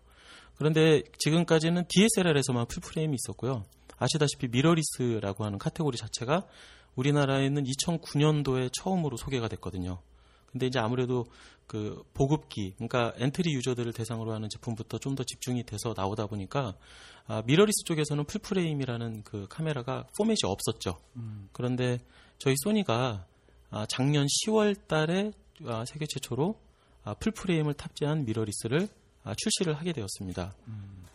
[0.55, 3.63] 그런데 지금까지는 DSLR에서만 full frame이 있었고요.
[3.97, 6.47] 아시다시피 mirrorless라고 하는 카테고리 자체가
[6.95, 9.99] 우리나라에는 2009년도에 처음으로 소개가 됐거든요.
[10.51, 11.25] 근데 이제 아무래도
[11.65, 16.75] 그 보급기, 그러니까 entry user들을 대상으로 하는 제품부터 좀 더 집중이 돼서 나오다 보니까
[17.27, 20.99] 아, 미러리스 쪽에서는 full frame이라는 그 카메라가 포맷이 없었죠.
[21.53, 21.99] 그런데
[22.39, 23.25] 저희 소니가
[23.69, 25.31] 아, 작년 10월 달에
[25.65, 26.59] 아, 세계 최초로
[27.03, 29.00] 아, full frame을 탑재한 mirrorless를 아,
[29.37, 30.55] 출시를 하게 되었습니다.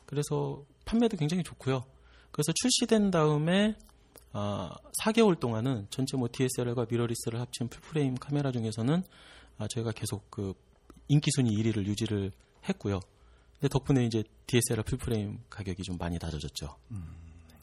[0.07, 1.85] 그래서 판매도 굉장히 좋고요.
[2.31, 3.77] 그래서 출시된 다음에
[4.33, 4.71] 아,
[5.03, 9.03] 4개월 동안은 전체 뭐 DSLR과 mirrorless를 합친 full frame 카메라 중에서는
[9.59, 10.53] 아, 저희가 계속 그
[11.09, 12.33] 인기 순위 1위를 유지를
[12.69, 13.01] 했고요.
[13.55, 16.77] 근데 덕분에 이제 DSLR full frame 가격이 좀 많이 낮아졌죠.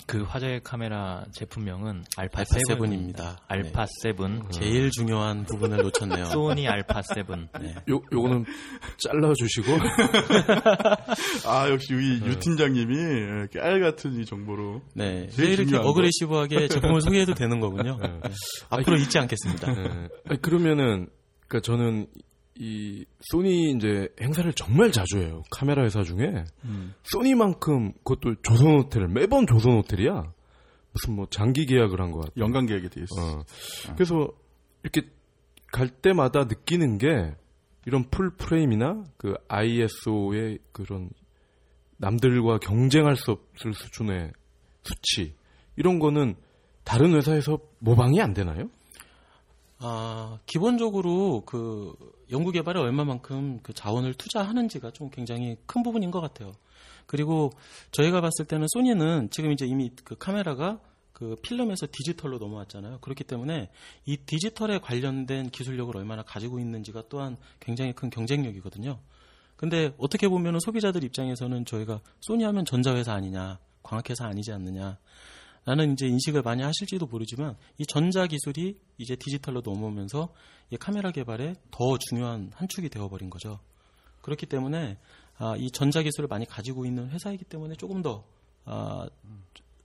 [0.05, 2.67] 그 화제 카메라 제품명은 알파, 알파 7입니다.
[2.67, 3.37] seven입니다.
[3.47, 4.43] 알파 seven.
[4.51, 6.25] 제일 중요한 부분을 놓쳤네요.
[6.25, 7.47] 소니 알파 seven.
[7.61, 7.75] 네.
[7.89, 8.45] 요 요거는
[8.97, 9.71] 잘라 주시고
[11.47, 12.27] 아 역시 이 네.
[12.27, 15.27] 유 팀장님이 예, 깨알 같은 이 정보로 네.
[15.29, 15.77] 제일 왜 이렇게.
[15.77, 17.97] aggressive하게 제품을 소개해도 되는 거군요.
[18.01, 18.19] 네.
[18.69, 19.71] 앞으로 잊지 않겠습니다.
[19.71, 20.09] 예.
[20.29, 21.07] 아니, 그러면은
[21.47, 22.07] 그러니까 저는
[22.55, 25.41] 이 소니 이제 행사를 정말 자주 해요.
[25.49, 26.45] 카메라 회사 중에
[27.03, 30.31] 소니만큼 그것도 조선 호텔 매번 조선 호텔이야.
[30.91, 32.33] 무슨 뭐 장기 계약을 한 것 같아.
[32.37, 33.39] 연간 계획에 돼 있어.
[33.39, 33.43] 어.
[33.95, 34.27] 그래서
[34.83, 35.09] 이렇게
[35.71, 37.35] 갈 때마다 느끼는 게
[37.87, 41.09] 이런 풀 프레임이나 그 ISO의 그런
[41.97, 44.31] 남들과 경쟁할 수 없을 수준의
[44.83, 45.33] 수치
[45.75, 46.35] 이런 거는
[46.83, 48.69] 다른 회사에서 모방이 안 되나요?
[49.79, 51.93] 아, 기본적으로 그
[52.33, 56.51] 연구 개발에 얼마만큼 그 자원을 투자하는지가 좀 굉장히 큰 부분인 것 같아요.
[57.05, 57.51] 그리고
[57.91, 60.81] 저희가 봤을 때는 소니는 지금 이제 이미 그 카메라가
[61.13, 62.99] 그 필름에서 디지털로 넘어왔잖아요.
[63.01, 63.69] 그렇기 때문에
[64.05, 68.99] 이 디지털에 관련된 기술력을 얼마나 가지고 있는지가 또한 굉장히 큰 경쟁력이거든요.
[69.55, 74.97] 근데 어떻게 보면 소비자들 입장에서는 저희가 소니 하면 전자회사 아니냐, 광학회사 아니지 않느냐,
[75.65, 80.33] 라는 이제 인식을 많이 하실지도 모르지만 이 전자 기술이 이제 디지털로 넘어오면서
[80.69, 83.59] 이 카메라 개발에 더 중요한 한 축이 되어버린 거죠.
[84.21, 84.97] 그렇기 때문에
[85.37, 88.25] 아, 이 전자 기술을 많이 가지고 있는 회사이기 때문에 조금 더
[88.65, 89.07] 아,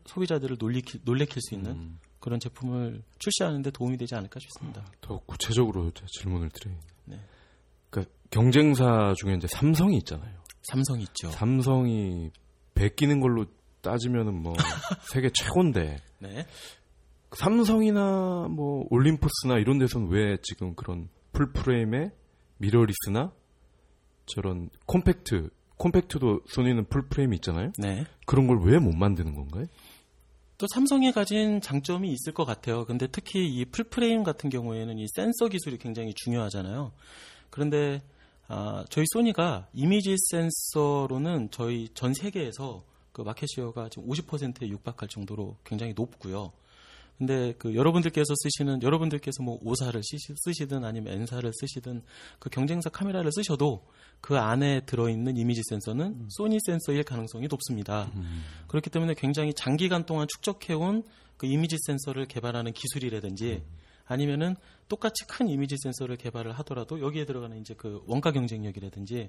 [0.07, 2.01] 소비자들을 놀리키, 놀래킬 수 있는 음.
[2.19, 4.85] 그런 제품을 출시하는데 도움이 되지 않을까 싶습니다.
[5.01, 6.77] 더 구체적으로 제 질문을 드려요.
[7.05, 7.21] 네.
[7.91, 10.38] 그러니까 경쟁사 중에 이제 삼성이 있잖아요.
[10.62, 11.31] 삼성 있죠.
[11.31, 12.31] 삼성이
[12.75, 13.47] 베끼는 걸로
[13.88, 14.53] 따지면은 뭐
[15.12, 16.46] 세계 최고인데 네.
[17.33, 22.11] 삼성이나 뭐 올림푸스나 이런 데서는 왜 지금 그런 풀 프레임에
[22.59, 23.33] mirrorless나
[24.27, 25.48] 저런 콤팩트
[25.79, 27.72] 콤팩트도 소니는 full frame이 있잖아요.
[27.79, 28.05] 네.
[28.27, 29.66] 그런 걸 왜 못 만드는 건가요?
[30.59, 32.85] 또 삼성이 가진 장점이 있을 것 같아요.
[32.85, 36.90] 근데 특히 이 full frame 같은 경우에는 이 센서 기술이 굉장히 중요하잖아요.
[37.51, 38.03] 그런데
[38.48, 42.83] 아, 저희 소니가 이미지 센서로는 저희 전 세계에서
[43.19, 46.53] 그 마켓 시어가 지금 50%에 육박할 정도로 굉장히 높고요.
[47.19, 52.03] 근데 그 여러분들께서 쓰시는 여러분들께서 뭐 오사를 쓰시, 든 아니면 엔사를 쓰시든
[52.39, 53.85] 그 경쟁사 카메라를 쓰셔도
[54.21, 56.29] 그 안에 들어있는 이미지 센서는 음.
[56.31, 58.09] 소니 센서일 가능성이 높습니다.
[58.15, 58.45] 음.
[58.69, 61.03] 그렇기 때문에 굉장히 장기간 동안 축적해온
[61.37, 63.79] 그 이미지 센서를 개발하는 기술이라든지 음.
[64.07, 64.55] 아니면은
[64.89, 69.29] 똑같이 큰 이미지 센서를 개발을 하더라도 여기에 들어가는 이제 그 원가 경쟁력이라든지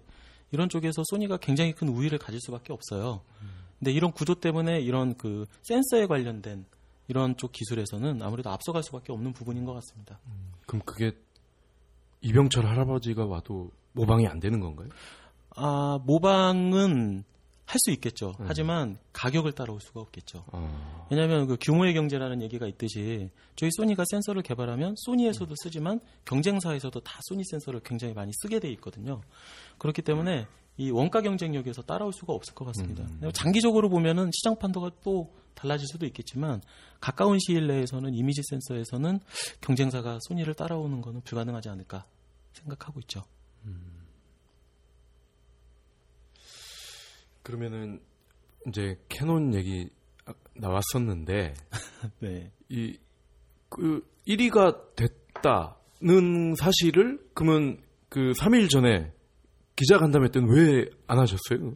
[0.52, 3.22] 이런 쪽에서 소니가 굉장히 큰 우위를 가질 수밖에 없어요.
[3.80, 6.66] 근데 이런 구조 때문에 이런 그 센서에 관련된
[7.08, 10.20] 이런 쪽 기술에서는 아무래도 앞서갈 수밖에 없는 부분인 것 같습니다.
[10.28, 11.12] 음, 그럼 그게
[12.22, 14.90] 이병철 할아버지가 와도 모방이 안 되는 건가요?
[15.56, 17.24] 아 모방은
[17.70, 18.34] 할 수 있겠죠.
[18.40, 18.46] 음.
[18.48, 20.44] 하지만 가격을 따라올 수가 없겠죠.
[20.52, 21.06] 아.
[21.12, 27.44] 왜냐하면 그 규모의 경제라는 얘기가 있듯이 저희 소니가 센서를 개발하면 소니에서도 쓰지만 경쟁사에서도 다 소니
[27.46, 29.22] 센서를 굉장히 많이 쓰게 돼 있거든요.
[29.78, 30.48] 그렇기 때문에
[30.80, 33.04] 이 원가 경쟁력에서 따라올 수가 없을 것 같습니다.
[33.04, 33.32] 음.
[33.34, 36.62] 장기적으로 보면은 시장 판도가 또 달라질 수도 있겠지만
[37.02, 39.20] 가까운 시일 내에서는 이미지 센서에서는
[39.60, 42.06] 경쟁사가 소니를 따라오는 것은 불가능하지 않을까
[42.54, 43.24] 생각하고 있죠.
[43.66, 44.08] 음.
[47.44, 48.00] 그러면은
[48.66, 49.90] 이제 캐논 얘기
[50.54, 51.56] 나왔었는데
[52.20, 52.52] 네.
[52.70, 59.12] 이그 1위가 됐다는 사실을 그러면 그 3일 전에
[59.80, 61.74] 기자 간담회 때는 왜 안 하셨어요?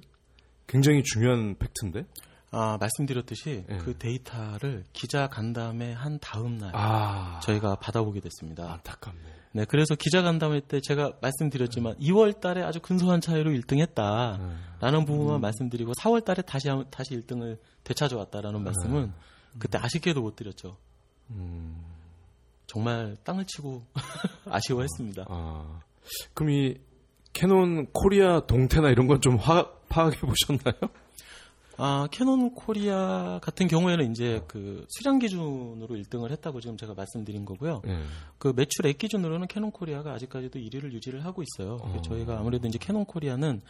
[0.68, 2.06] 굉장히 중요한 팩트인데.
[2.52, 3.78] 아, 말씀드렸듯이 네.
[3.78, 7.40] 그 데이터를 기자 간담회 한 다음 날 아.
[7.42, 8.74] 저희가 받아보게 됐습니다.
[8.74, 9.20] 안타깝네.
[9.54, 12.08] 네, 그래서 기자 간담회 때 제가 말씀드렸지만 네.
[12.10, 15.06] 2월 달에 아주 근소한 차이로 1등 했다라는 네.
[15.06, 15.42] 부분만 음.
[15.42, 18.66] 말씀드리고 4월 달에 다시 다시 1등을 되찾아왔다라는 네.
[18.66, 19.14] 말씀은
[19.60, 20.78] 그때 아쉽게도 못 드렸죠.
[21.32, 21.82] 음.
[22.68, 23.86] 정말 땅을 치고
[24.46, 25.26] 아쉬워했습니다.
[25.30, 25.80] 아.
[26.34, 26.76] 그럼 이
[27.34, 29.38] 캐논 코리아 동태나 이런 건 좀
[29.90, 30.74] 파악해 보셨나요?
[31.78, 37.82] 아, 캐논 코리아 같은 경우에는 이제 그 수량 기준으로 1등을 했다고 지금 제가 말씀드린 거고요.
[37.84, 38.00] 네.
[38.38, 41.78] 그 매출액 기준으로는 캐논 코리아가 아직까지도 1위를 유지를 하고 있어요.
[41.82, 42.02] 어.
[42.04, 43.62] 저희가 아무래도 이제 캐논 코리아는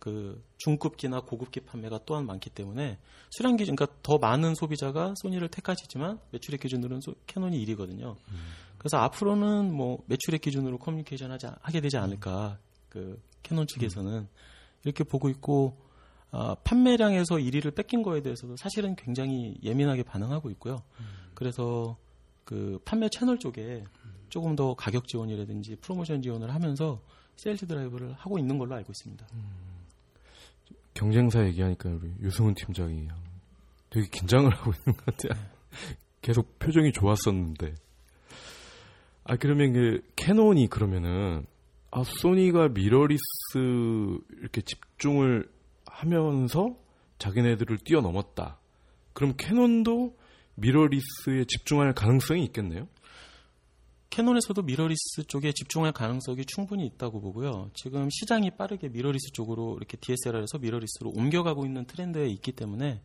[0.00, 2.98] 그 중급기나 고급기 판매가 또한 많기 때문에
[3.30, 8.16] 수량 기준, 그러니까 더 많은 소비자가 소니를 택하시지만 매출액 기준으로는 소, 캐논이 1위거든요.
[8.16, 8.40] 음.
[8.78, 12.58] 그래서 앞으로는 뭐 매출액 기준으로 커뮤니케이션 하지, 하게 되지 않을까.
[12.92, 14.28] 그 캐논 측에서는 음.
[14.84, 15.78] 이렇게 보고 있고
[16.30, 20.82] 어, 판매량에서 1위를 뺏긴 거에 대해서도 사실은 굉장히 예민하게 반응하고 있고요.
[21.00, 21.06] 음.
[21.34, 21.96] 그래서
[22.44, 23.84] 그 판매 채널 쪽에
[24.28, 27.00] 조금 더 가격 지원이라든지 프로모션 지원을 하면서
[27.36, 29.26] sales drive를 하고 있는 걸로 알고 있습니다.
[29.32, 29.50] 음.
[30.92, 33.08] 경쟁사 얘기하니까 우리 유승훈 팀장이
[33.88, 35.32] 되게 긴장을 하고 있는 것 같아요.
[35.32, 35.96] 네.
[36.20, 37.74] 계속 표정이 좋았었는데.
[39.24, 41.46] 아 그러면 그 캐논이 그러면은
[41.94, 43.20] 아 소니가 미러리스
[44.40, 45.46] 이렇게 집중을
[45.84, 46.74] 하면서
[47.18, 48.58] 자기네들을 뛰어넘었다.
[49.12, 50.16] 그럼 캐논도
[50.54, 52.88] mirrorless에 집중할 가능성이 있겠네요.
[54.08, 57.70] 캐논에서도 미러리스 쪽에 집중할 가능성이 충분히 있다고 보고요.
[57.74, 63.02] 지금 시장이 빠르게 미러리스 쪽으로 이렇게 DSLR에서 mirrorless로 옮겨가고 있는 트렌드에 있기 때문에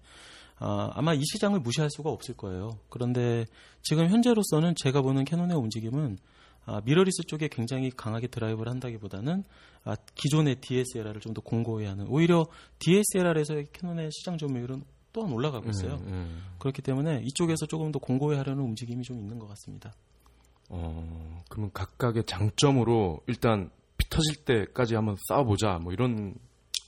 [0.59, 2.79] 아, 아마 이 시장을 무시할 수가 없을 거예요.
[2.89, 3.47] 그런데
[3.81, 6.17] 지금 현재로서는 제가 보는 캐논의 움직임은
[6.67, 9.45] 아, 미러리스 쪽에 굉장히 강하게 드라이브를 한다기보다는
[9.85, 12.45] 아, 기존의 DSLR을 좀 더 공고히 하는 오히려
[12.79, 15.95] DSLR에서의 캐논의 시장 점유율은 또한 올라가고 있어요.
[15.95, 16.43] 음, 음.
[16.59, 19.93] 그렇기 때문에 이쪽에서 조금 더 공고히 하려는 움직임이 좀 있는 것 같습니다.
[20.69, 26.35] 어, 그러면 각각의 장점으로 일단 피 터질 때까지 한번 싸워보자 뭐 이런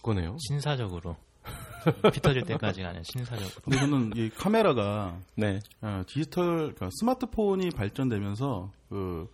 [0.03, 0.35] 거네요.
[0.47, 1.15] 신사적으로.
[2.13, 3.61] 피 터질 때까지가 아니라 신사적으로.
[3.63, 5.59] 근데 저는 이 카메라가 네.
[5.81, 9.29] 어, 디지털 그러니까 스마트폰이 발전되면서 그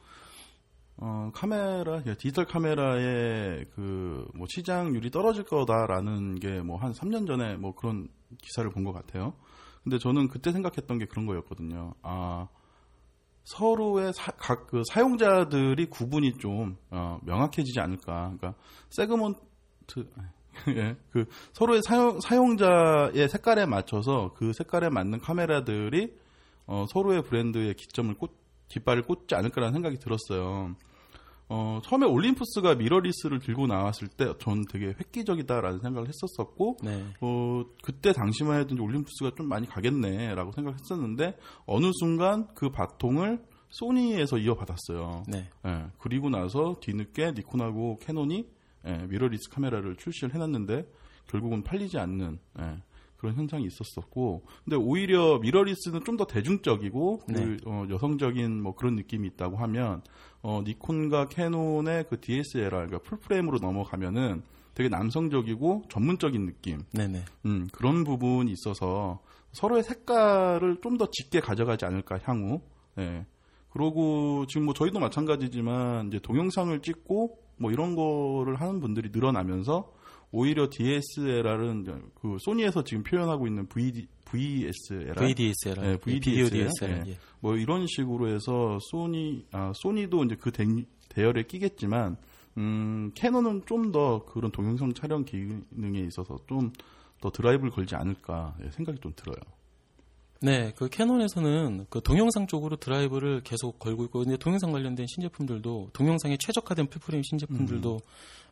[0.97, 7.75] 어, 카메라, 디지털 카메라의 그, 뭐, 시장률이 떨어질 거다라는 게 뭐, 한 3년 전에 뭐
[7.75, 8.07] 그런
[8.41, 9.33] 기사를 본 것 같아요.
[9.83, 11.93] 근데 저는 그때 생각했던 게 그런 거였거든요.
[12.01, 12.47] 아,
[13.43, 18.33] 서로의 사, 각 그 사용자들이 구분이 좀, 어, 명확해지지 않을까.
[18.37, 18.55] 그러니까,
[18.89, 20.07] 세그먼트,
[20.77, 26.15] 예, 그, 서로의 사용, 사용자의 색깔에 맞춰서 그 색깔에 맞는 카메라들이,
[26.67, 28.33] 어, 서로의 브랜드의 기점을 꽂,
[28.69, 30.75] 깃발을 꽂지 않을 거라는 생각이 들었어요.
[31.47, 37.05] 어, 처음에 올림푸스가 mirrorless를 들고 나왔을 때 전 되게 획기적이다라는 생각을 했었었고, 네.
[37.21, 45.23] 어, 그때 당시만 해도 올림푸스가 좀 많이 가겠네라고 생각했었는데, 어느 순간 그 바통을 소니에서 이어받았어요.
[45.27, 45.49] 네.
[45.67, 48.47] 예, 그리고 나서 뒤늦게 니콘하고 캐논이
[48.87, 50.87] 예, 미러리스 카메라를 출시를 해놨는데,
[51.27, 52.81] 결국은 팔리지 않는, 예,
[53.17, 57.45] 그런 현상이 있었었고 근데 오히려 mirrorless는 좀 더 대중적이고 그, 네.
[57.45, 60.01] 그, 어, 여성적인 뭐 그런 느낌이 있다고 하면
[60.41, 64.43] 어, 니콘과 캐논의 그 DSLR 그러니까 full frame으로 넘어가면은
[64.75, 66.79] 되게 남성적이고 전문적인 느낌.
[66.91, 67.23] 네네.
[67.45, 69.19] 음, 그런 부분이 있어서
[69.53, 72.61] 서로의 색깔을 좀 더 짙게 가져가지 않을까 향후.
[72.97, 73.25] 예.
[73.71, 79.91] 그러고 지금 뭐 저희도 마찬가지지만 이제 동영상을 찍고 뭐 이런 거를 하는 분들이 늘어나면서
[80.35, 86.49] 오히려 DSLR은 그 소니에서 지금 표현하고 있는 VD, VSLR VDSL, 네, 비디오 VDSL.
[86.49, 87.03] DSL.
[87.03, 87.11] 네.
[87.11, 87.17] 예.
[87.39, 90.65] 뭐 이런 식으로 해서 소니 아 소니도 이제 그 대,
[91.09, 92.17] 대열에 끼겠지만
[92.57, 96.71] 음 캐논은 좀 더 그런 동영상 촬영 기능에 있어서 좀
[97.21, 99.37] 더 드라이브를 걸지 않을까 예, 생각이 좀 들어요.
[100.41, 106.37] 네, 그 캐논에서는 그 동영상 쪽으로 드라이브를 계속 걸고 있고, 근데 동영상 관련된 신제품들도 동영상에
[106.37, 107.99] 최적화된 풀프레임 신제품들도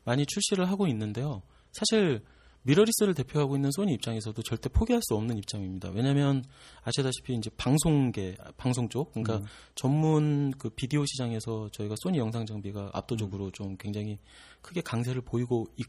[0.06, 1.44] 많이 출시를 하고 있는데요.
[1.74, 2.22] 사실
[2.64, 5.90] 미러리스를 대표하고 있는 소니 입장에서도 절대 포기할 수 없는 입장입니다.
[5.90, 6.46] 왜냐하면
[6.84, 13.52] 아시다시피 이제 방송계, 방송 쪽, 그러니까 전문 그 비디오 시장에서 저희가 소니 영상 장비가 압도적으로
[13.52, 14.18] 좀 굉장히
[14.62, 15.86] 크게 강세를 보이고 있,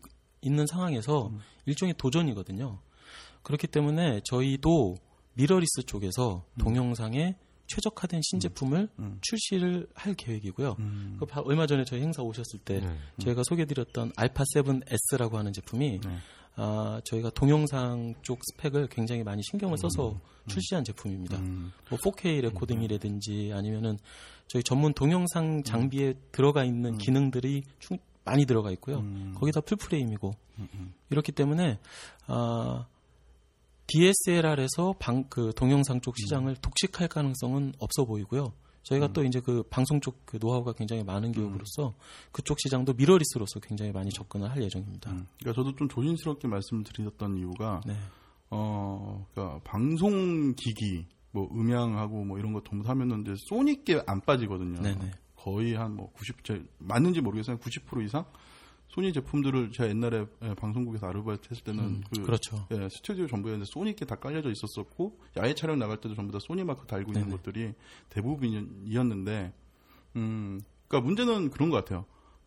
[0.47, 1.31] 는 상황에서
[1.64, 2.79] 일종의 도전이거든요.
[3.44, 4.97] 그렇기 때문에 저희도
[5.35, 9.18] 미러리스 쪽에서 동영상에 최적화된 신제품을 음.
[9.22, 10.77] 출시를 할 계획이고요.
[10.79, 11.16] 음.
[11.18, 12.96] 그 바- 얼마 전에 저희 행사 오셨을 때 네.
[13.18, 16.18] 저희가 소개드렸던 알파 7S라고 하는 제품이 네.
[16.57, 21.38] 아, 저희가 동영상 쪽 스펙을 굉장히 많이 신경을 써서 출시한 제품입니다.
[21.38, 21.72] 음.
[21.90, 23.98] 뭐 4K 레코딩이라든지 아니면은
[24.46, 28.98] 저희 전문 동영상 장비에 들어가 있는 기능들이 충- 많이 들어가 있고요.
[29.00, 29.35] 음.
[29.37, 30.33] 거기다 풀 프레임이고
[31.11, 31.79] 이렇기 때문에
[32.27, 32.87] 아,
[33.87, 38.53] DSLR에서 방, 그 동영상 쪽 시장을 독식할 가능성은 없어 보이고요.
[38.83, 41.94] 저희가 또 이제 그 방송 쪽 그 노하우가 굉장히 많은 기업으로서
[42.33, 45.11] 그쪽 시장도 미러리스로서 굉장히 많이 접근을 할 예정입니다.
[45.11, 45.27] 음.
[45.38, 47.94] 그러니까 저도 좀 조심스럽게 말씀드렸던 이유가 네.
[48.51, 54.81] 어, 그러니까 방송 기기 뭐 음향하고 뭐 이런 거 동사하면은 이제 소니께 안 빠지거든요.
[54.83, 55.11] 네네.
[55.37, 56.37] 거의 한 뭐 90,
[56.79, 57.59] 맞는지 모르겠어요.
[57.59, 58.25] 90% 이상
[58.94, 62.64] 소니 제품들을 제가 옛날에 예, 방송국에서 아르바이트 했을 때는 그 그렇죠.
[62.70, 66.87] 예, 스튜디오 전부였는데 소니께 다 깔려져 있었었고 야외 촬영 나갈 때도 전부 다 소니 마크
[66.87, 67.37] 달고 있는 네네.
[67.37, 67.72] 것들이
[68.11, 69.52] 대부분이었는데
[70.14, 72.04] 음 그러니까 문제는 그런 것 같아요.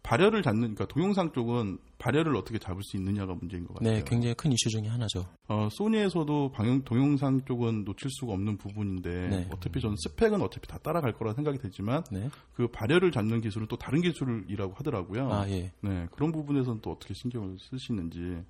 [0.07, 3.93] 발열을 잡는 그러니까 동영상 쪽은 발열을 어떻게 잡을 수 있느냐가 문제인 것 같아요.
[3.93, 5.25] 네, 굉장히 큰 이슈 중에 하나죠.
[5.49, 9.49] 어, 소니에서도 방영 동영상 쪽은 놓칠 수가 없는 부분인데 네.
[9.51, 12.29] 어차피 저는 스펙은 어차피 다 따라갈 거라 생각이 되지만 네.
[12.53, 15.29] 그 발열을 잡는 기술은 또 다른 기술이라고 하더라고요.
[15.29, 15.73] 아, 예.
[15.81, 18.45] 네 그런 부분에서는 또 어떻게 신경을 쓰시는지.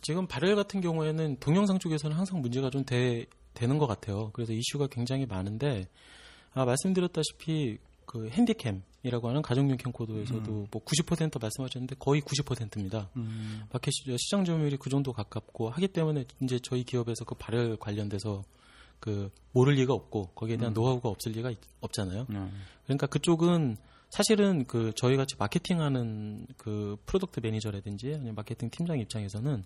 [0.00, 4.30] 지금 발열 같은 경우에는 동영상 쪽에서는 항상 문제가 좀 되, 되는 것 같아요.
[4.32, 5.88] 그래서 이슈가 굉장히 많은데,
[6.54, 13.10] 아, 말씀드렸다시피 그 핸디캠이라고 하는 가정용 캠코더에서도 뭐90% 말씀하셨는데 거의 90%입니다.
[13.72, 18.44] 마켓 시- 시장 점유율이 그 정도 가깝고 하기 때문에 이제 저희 기업에서 그 발열 관련돼서
[19.00, 22.26] 그 모를 리가 없고 거기에 대한 노하우가 없을 리가 있- 없잖아요.
[22.28, 22.48] 네.
[22.84, 23.76] 그러니까 그쪽은
[24.08, 29.64] 사실은 그 저희 같이 마케팅하는 그 product manager라든지 아니면 마케팅 팀장 입장에서는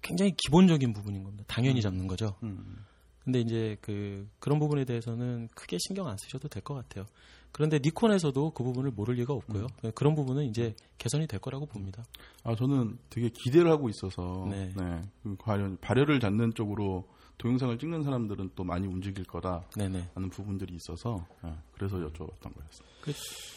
[0.00, 1.44] 굉장히 기본적인 부분인 겁니다.
[1.46, 2.36] 당연히 잡는 거죠.
[2.42, 2.86] 음.
[3.24, 7.04] 근데 이제 그 그런 부분에 대해서는 크게 신경 안 쓰셔도 될 것 같아요.
[7.52, 9.66] 그런데 니콘에서도 그 부분을 모를 리가 없고요.
[9.94, 12.04] 그런 부분은 이제 개선이 될 거라고 봅니다.
[12.44, 14.72] 아 저는 되게 기대를 하고 있어서 네.
[14.76, 15.02] 네.
[15.22, 17.08] 그 과연 발열을 잡는 쪽으로
[17.38, 19.64] 동영상을 찍는 사람들은 또 많이 움직일 거다.
[19.76, 20.10] 네네.
[20.14, 22.88] 하는 부분들이 있어서 네, 그래서 여쭤봤던 거였어요.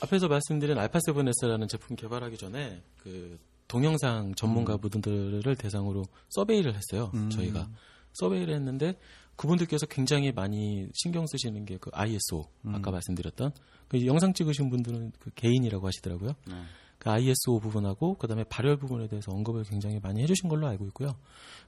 [0.01, 7.11] 앞에서 말씀드린 알파 7S라는 제품 개발하기 전에 그 동영상 전문가분들을 대상으로 서베이를 했어요.
[7.13, 7.29] 음.
[7.29, 7.67] 저희가
[8.13, 8.97] 서베이를 했는데
[9.35, 13.51] 그분들께서 굉장히 많이 신경 쓰시는 게 그 ISO 아까 말씀드렸던
[13.87, 16.33] 그 영상 찍으신 분들은 그 개인이라고 하시더라고요.
[16.47, 16.53] 네.
[16.99, 21.15] 그 ISO 부분하고 그다음에 발열 부분에 대해서 언급을 굉장히 많이 해주신 걸로 알고 있고요.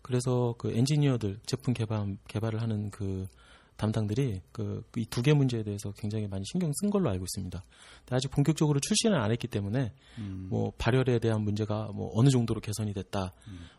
[0.02, 3.28] 그래서 그 엔지니어들 제품 개발 개발을 하는 그
[3.78, 7.62] 담당들이 그 이 두 개 문제에 대해서 굉장히 많이 신경 쓴 걸로 알고 있습니다.
[8.10, 10.48] 아직 본격적으로 출시는 안 했기 때문에 음.
[10.50, 13.34] 뭐 발열에 대한 문제가 뭐 어느 정도로 개선이 됐다.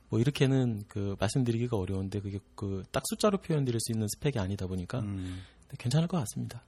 [0.09, 5.01] 뭐 이렇게는 그 말씀드리기가 어려운데 그게 그 딱 숫자로 표현드릴 수 있는 스펙이 아니다 보니까
[5.01, 5.43] 음.
[5.63, 6.63] 근데 괜찮을 것 같습니다.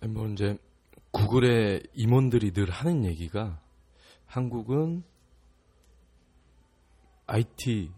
[0.00, 0.56] 아니, 뭐 이제
[1.10, 3.60] 구글의 임원들이 늘 하는 얘기가
[4.26, 5.02] 한국은
[7.26, 7.90] IT의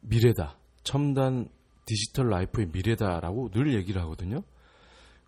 [0.00, 0.58] 미래다.
[0.84, 1.48] 첨단
[1.86, 4.42] 디지털 라이프의 미래다라고 늘 얘기를 하거든요.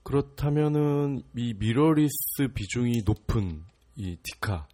[0.03, 3.65] 그렇다면은 이 미러리스 비중이 높은
[3.97, 4.69] 이 디카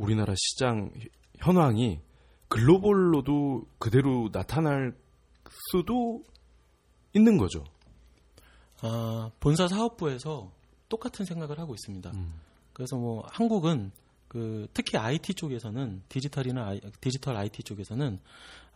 [0.00, 0.90] 우리나라 시장
[1.38, 2.00] 현황이
[2.48, 4.96] 글로벌로도 그대로 나타날
[5.70, 6.24] 수도
[7.14, 7.64] 있는 거죠.
[8.80, 10.50] 아, 본사 사업부에서
[10.88, 12.10] 똑같은 생각을 하고 있습니다.
[12.10, 12.32] 음.
[12.72, 13.92] 그래서 뭐 한국은
[14.26, 18.20] 그 특히 IT 쪽에서는 디지털이나 디지털 IT 쪽에서는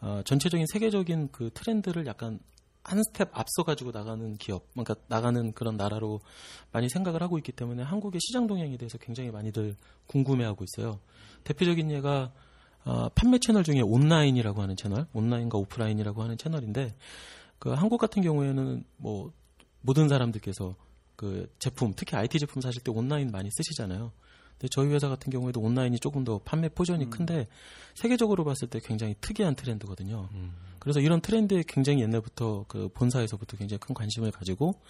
[0.01, 2.39] 어, 전체적인 세계적인 그 트렌드를 약간
[2.85, 6.21] 한 스텝 앞서 가지고 나가는 기업, 그러니까 나가는 그런 나라로
[6.71, 9.75] 많이 생각을 하고 있기 때문에 한국의 시장 동향에 대해서 굉장히 많이들
[10.07, 11.01] 궁금해하고 있어요.
[11.45, 12.33] 대표적인 예가
[12.85, 16.95] 어, 판매 채널 중에 온라인이라고 하는 채널, 온라인과 오프라인이라고 하는 채널인데
[17.59, 19.33] 그 한국 같은 경우에는 뭐
[19.81, 20.77] 모든 사람들께서
[21.17, 24.13] 그 제품, 특히 IT 제품 사실 때 온라인 많이 쓰시잖아요.
[24.65, 27.49] 근데 저희 회사 같은 경우에도 온라인이 조금 더 판매 portion이 큰데
[27.93, 30.31] 세계적으로 봤을 때 굉장히 특이한 트렌드거든요.
[30.79, 34.81] 그래서 이런 트렌드에 굉장히 옛날부터 그 본사에서부터 굉장히 큰 관심을 가지고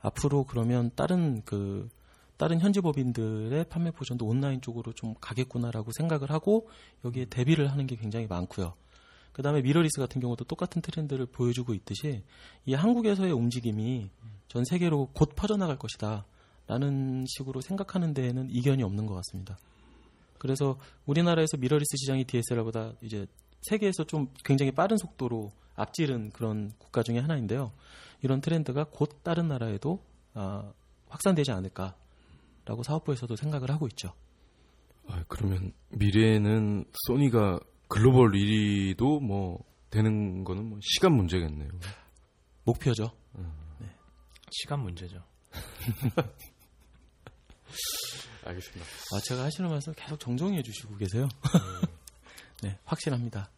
[0.00, 1.90] 앞으로 그러면 다른 그
[2.38, 6.70] 다른 현지 법인들의 판매 portion도 온라인 쪽으로 좀 가겠구나라고 생각을 하고
[7.04, 8.72] 여기에 대비를 하는 게 굉장히 많고요.
[9.32, 12.22] 그 다음에 미러리스 같은 경우도 똑같은 트렌드를 보여주고 있듯이
[12.64, 14.08] 이 한국에서의 움직임이
[14.48, 16.24] 전 세계로 곧 퍼져나갈 것이다.
[16.68, 19.58] 라는 식으로 생각하는 데에는 이견이 없는 것 같습니다.
[20.38, 23.26] 그래서 우리나라에서 미러리스 시장이 DSLR보다 이제
[23.62, 27.72] 세계에서 좀 굉장히 빠른 속도로 앞지른 그런 국가 중에 하나인데요.
[28.22, 30.04] 이런 트렌드가 곧 다른 나라에도
[30.34, 30.72] 아,
[31.08, 34.12] 확산되지 않을까라고 사업부에서도 생각을 하고 있죠.
[35.08, 41.70] 아, 그러면 미래에는 소니가 글로벌 1위도 뭐 되는 거는 뭐 시간 문제겠네요.
[42.64, 43.10] 목표죠.
[44.50, 45.22] 시간 문제죠.
[48.44, 48.86] 알겠습니다.
[49.14, 51.28] 아, 제가 하시는 말씀 계속 정정해 주시고 계세요.
[52.62, 53.50] 네, 확실합니다.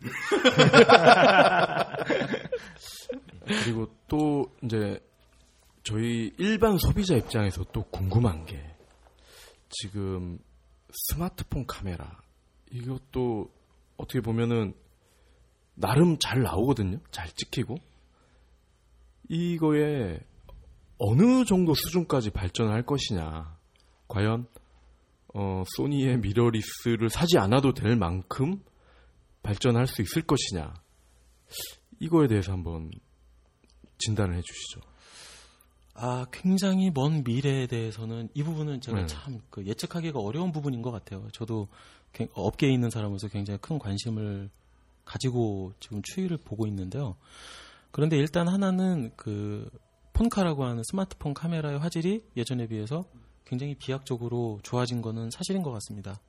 [3.44, 4.98] 그리고 또 이제
[5.82, 8.74] 저희 일반 소비자 입장에서 또 궁금한 게
[9.68, 10.38] 지금
[10.92, 12.20] 스마트폰 카메라
[12.70, 13.50] 이것도
[13.96, 14.74] 어떻게 보면은
[15.74, 17.00] 나름 잘 나오거든요.
[17.10, 17.76] 잘 찍히고
[19.28, 20.20] 이거에
[21.02, 23.56] 어느 정도 수준까지 발전할 것이냐.
[24.06, 24.46] 과연
[25.32, 28.62] 어, 소니의 미러리스를 사지 않아도 될 만큼
[29.42, 30.74] 발전할 수 있을 것이냐.
[32.00, 32.90] 이거에 대해서 한번
[33.98, 34.80] 진단을 해주시죠.
[35.94, 39.06] 아, 굉장히 먼 미래에 대해서는 이 부분은 제가 네.
[39.06, 41.28] 참그 예측하기가 어려운 부분인 것 같아요.
[41.32, 41.68] 저도
[42.12, 44.50] 개- 업계에 있는 사람으로서 굉장히 큰 관심을
[45.04, 47.16] 가지고 지금 추이를 보고 있는데요.
[47.90, 49.70] 그런데 일단 하나는 그
[50.20, 53.04] 폰카라고 하는 스마트폰 카메라의 화질이 예전에 비해서
[53.46, 56.20] 굉장히 비약적으로 좋아진 거는 사실인 것 같습니다.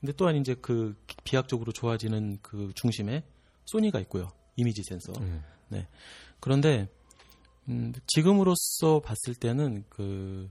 [0.00, 3.24] 근데 또한 이제 그 비약적으로 좋아지는 그 중심에
[3.64, 4.30] 소니가 있고요.
[4.56, 5.14] 이미지 센서.
[5.68, 5.88] 네.
[6.40, 6.90] 그런데
[7.68, 10.50] 음, 지금으로서 봤을 때는 그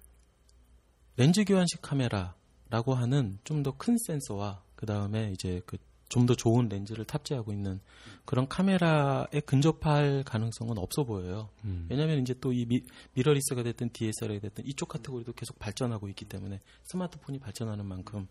[1.18, 5.78] 렌즈 교환식 카메라라고 하는 좀 더 큰 센서와 그 다음에 이제 그
[6.12, 7.80] 좀 더 좋은 렌즈를 탑재하고 있는
[8.26, 11.50] 그런 카메라에 근접할 가능성은 없어 보여요.
[11.64, 11.88] 음.
[11.90, 12.68] 왜냐하면 이제 또 이
[13.14, 18.28] 미러리스가 됐든 DSLR이 됐든 이쪽 카테고리도 계속 발전하고 있기 때문에 스마트폰이 발전하는 만큼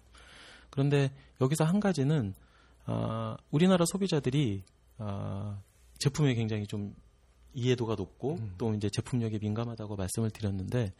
[0.68, 1.10] 그런데
[1.40, 2.34] 여기서 한 가지는
[2.84, 4.62] 아, 우리나라 소비자들이
[4.98, 5.58] 아,
[5.98, 6.94] 제품에 굉장히 좀
[7.54, 10.92] 이해도가 높고 또 이제 제품력에 민감하다고 말씀을 드렸는데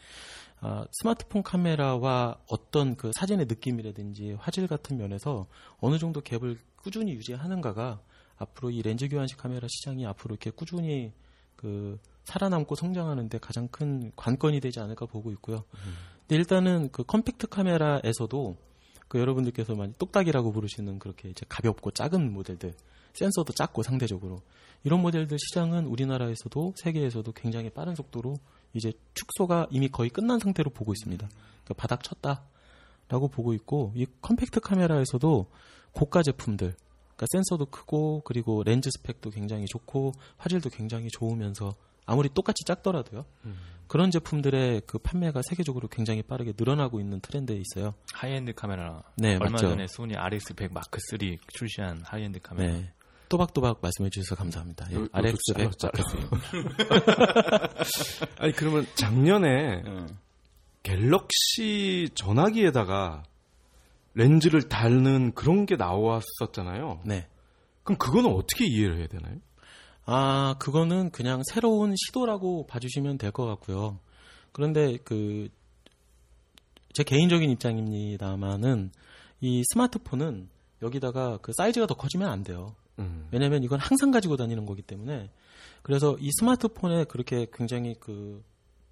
[0.61, 5.47] 아, 스마트폰 카메라와 어떤 그 사진의 느낌이라든지 화질 같은 면에서
[5.79, 8.01] 어느 정도 갭을 꾸준히 유지하는가가
[8.37, 11.13] 앞으로 이 렌즈 교환식 카메라 시장이 앞으로 이렇게 꾸준히
[11.57, 15.65] 그 살아남고 성장하는데 가장 큰 관건이 되지 않을까 보고 있고요.
[16.21, 18.57] 근데 일단은 그 컴팩트 카메라에서도
[19.09, 22.75] 그 여러분들께서 많이 똑딱이라고 부르시는 그렇게 이제 가볍고 작은 모델들,
[23.15, 24.41] 센서도 작고 상대적으로
[24.85, 28.37] 이런 모델들 시장은 우리나라에서도 세계에서도 굉장히 빠른 속도로
[28.73, 31.29] 이제 축소가 이미 거의 끝난 상태로 보고 있습니다.
[31.29, 35.47] 그러니까 바닥 쳤다라고 보고 있고 이 컴팩트 카메라에서도
[35.93, 41.75] 고가 제품들, 그러니까 센서도 크고 그리고 렌즈 스펙도 굉장히 좋고 화질도 굉장히 좋으면서
[42.07, 43.25] 아무리 똑같이 작더라도요.
[43.87, 47.95] 그런 제품들의 그 판매가 세계적으로 굉장히 빠르게 늘어나고 있는 트렌드에 있어요.
[48.15, 49.03] 하이엔드 카메라.
[49.17, 49.71] 네, 얼마 맞죠.
[49.71, 52.73] 전에 소니 RX100 마크 3 출시한 하이엔드 카메라.
[52.73, 52.93] 네.
[53.31, 54.87] 또박또박 말씀해 주셔서 감사합니다.
[54.93, 56.51] 예, RX100 잘라- 마크
[58.39, 60.07] 아니 그러면 작년에 예.
[60.83, 63.23] 갤럭시 전화기에다가
[64.15, 67.01] 렌즈를 달는 그런 게 나왔었잖아요.
[67.05, 67.29] 네.
[67.85, 69.37] 그럼 그거는 어떻게 이해를 해야 되나요?
[70.07, 74.01] 아, 그거는 그냥 새로운 시도라고 봐주시면 될 것 같고요.
[74.53, 75.49] 그런데 그,
[76.93, 78.91] 제 개인적인 입장입니다만은
[79.41, 80.49] 이 스마트폰은
[80.83, 82.75] 여기다가 그 사이즈가 더 커지면 안 돼요.
[83.01, 83.27] 음.
[83.33, 85.31] 왜냐면 이건 항상 가지고 다니는 거기 때문에.
[85.83, 88.45] 그래서 이 스마트폰에 그렇게 굉장히 그,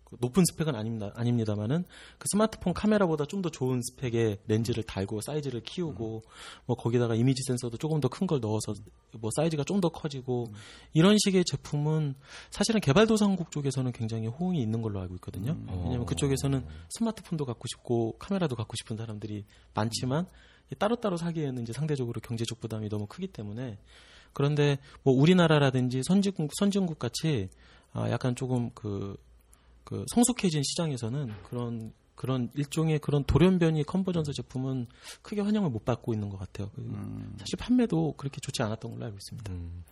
[0.04, 1.84] 그 높은 스펙은 아닙니다, 아닙니다만은
[2.18, 6.22] 그 스마트폰 카메라보다 좀 더 좋은 스펙의 렌즈를 달고 사이즈를 키우고
[6.64, 8.72] 뭐 거기다가 이미지 센서도 조금 더 큰 걸 넣어서
[9.20, 10.46] 뭐 사이즈가 좀 더 커지고
[10.94, 12.14] 이런 식의 제품은
[12.50, 15.58] 사실은 개발도상국 쪽에서는 굉장히 호응이 있는 걸로 알고 있거든요.
[15.68, 19.44] 왜냐하면 그쪽에서는 스마트폰도 갖고 싶고 카메라도 갖고 싶은 사람들이
[19.74, 20.26] 많지만
[20.74, 23.78] 따로따로 사기에는 이제 상대적으로 경제적 부담이 너무 크기 때문에
[24.32, 27.48] 그런데 뭐 우리나라라든지 선진국 선진국 같이
[27.92, 29.16] 아, 약간 조금 그,
[29.84, 34.88] 그 성숙해진 시장에서는 그런 그런 일종의 그런 돌연변이 컨버전스 제품은
[35.22, 36.68] 크게 환영을 못 받고 있는 것 같아요.
[36.74, 37.36] 그 음.
[37.38, 39.52] 사실 판매도 그렇게 좋지 않았던 걸로 알고 있습니다.
[39.52, 39.84] 음.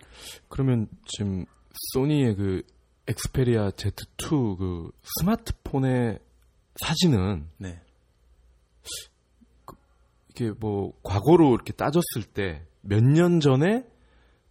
[0.48, 1.46] 그러면 지금
[1.92, 2.62] 소니의 그
[3.06, 6.18] 엑스페리아 Z2 그 스마트폰의
[6.80, 7.80] 사진은 네.
[10.36, 13.84] 이게 뭐 과거로 이렇게 따졌을 때 몇 년 전에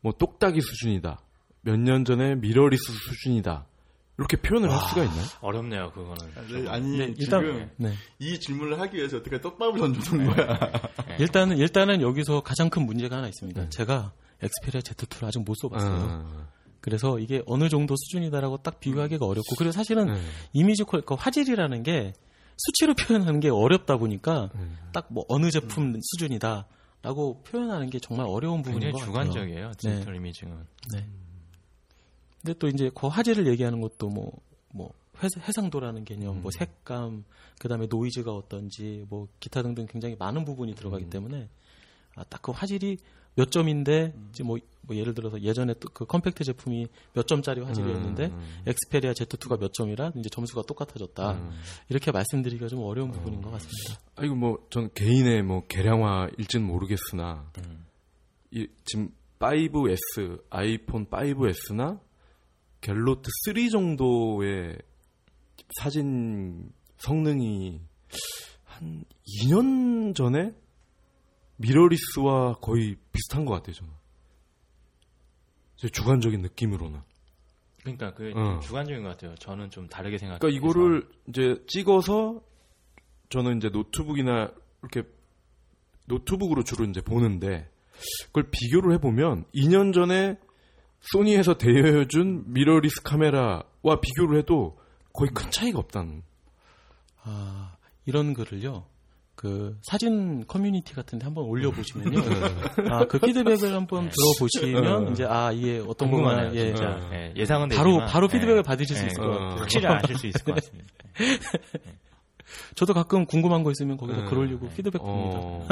[0.01, 1.19] 뭐 똑딱이 수준이다.
[1.61, 3.65] 몇 년 전에 미러리스 수준이다.
[4.17, 5.25] 이렇게 표현을 할 수가 있나요?
[5.41, 6.17] 어렵네요, 그거는.
[6.37, 7.93] 아니, 아니 네, 지금 일단 네.
[8.19, 10.59] 이 질문을 하기 위해서 어떻게 떡밥을 던져준 거야.
[11.19, 13.61] 일단은 일단은 여기서 가장 큰 문제가 하나 있습니다.
[13.61, 13.69] 네.
[13.69, 15.91] 제가 엑스페리아 Z2를 아직 못 써봤어요.
[15.97, 16.47] 아,
[16.81, 20.21] 그래서 이게 어느 정도 수준이다라고 딱 비교하기가 어렵고 그리고 사실은 네.
[20.53, 22.13] 이미지 퀄, 그 화질이라는 게
[22.57, 24.67] 수치로 표현하는 게 어렵다 보니까 네.
[24.93, 29.11] 딱뭐 어느 제품 수준이다라고 표현하는 게 정말 어려운 부분인 것 같아요.
[29.11, 30.55] 주관적이에요, 디지털 imaging은.
[30.93, 31.05] 네.
[32.41, 34.31] 근데 또 이제 그 화질을 얘기하는 것도 뭐,
[34.71, 37.25] 뭐, 회, 해상도라는 개념, 뭐 색감,
[37.59, 41.49] 그 다음에 노이즈가 어떤지, 뭐 기타 등등 굉장히 많은 부분이 들어가기 때문에
[42.15, 42.97] 아, 딱 그 화질이
[43.35, 48.63] 몇 점인데, 이제 뭐, 뭐 예를 들어서 예전에 또그 컴팩트 제품이 몇 점짜리 화질이었는데, 음,
[48.65, 51.31] 엑스페리아 Z2가 몇 점이라 이제 점수가 똑같아졌다.
[51.31, 51.51] 음.
[51.89, 54.01] 이렇게 말씀드리기가 좀 어려운 부분인 것 같습니다.
[54.15, 57.51] 아, 이거 뭐, 전 개인의 뭐, 계량화일지는 모르겠으나,
[58.51, 59.09] 이, 지금
[59.39, 61.99] 5S, 아이폰 5S나
[62.81, 64.77] 갤로트 3 정도의
[65.79, 67.81] 사진 성능이
[68.63, 69.03] 한
[69.41, 70.51] 2년 전에
[71.57, 73.91] 미러리스와 거의 비슷한 것 같아요, 저는.
[75.77, 76.99] 제 주관적인 느낌으로는.
[77.81, 78.59] 그러니까 그 어.
[78.59, 79.35] 주관적인 것 같아요.
[79.35, 80.39] 저는 좀 다르게 생각해요.
[80.39, 82.41] 그러니까 이거를 이제 찍어서
[83.29, 84.51] 저는 이제 노트북이나
[84.81, 85.07] 이렇게
[86.07, 87.69] 노트북으로 주로 이제 보는데
[88.27, 90.37] 그걸 비교를 해보면 2년 전에
[91.11, 94.79] 소니에서 대여해준 미러리스 카메라와 비교를 해도
[95.13, 96.23] 거의 큰 차이가 없다는.
[97.23, 98.85] 아, 이런 글을요.
[99.35, 102.19] 그 사진 커뮤니티 같은데 한번 올려보시면요.
[102.89, 106.53] 아, 그 피드백을 한번 들어보시면 이제 아 이게 어떤 거구나.
[106.55, 106.73] 예.
[107.11, 108.33] 예, 예상은 바로 되지만, 바로 예.
[108.33, 109.27] 피드백을 받으실 수 예, 있을 어.
[109.27, 109.59] 것 같아요.
[109.59, 110.89] 확실히 아실 수 있을 것 같습니다.
[112.75, 114.29] 저도 가끔 궁금한 거 있으면 거기다 네.
[114.29, 115.39] 글 올리고 피드백 줍니다.
[115.41, 115.67] 어,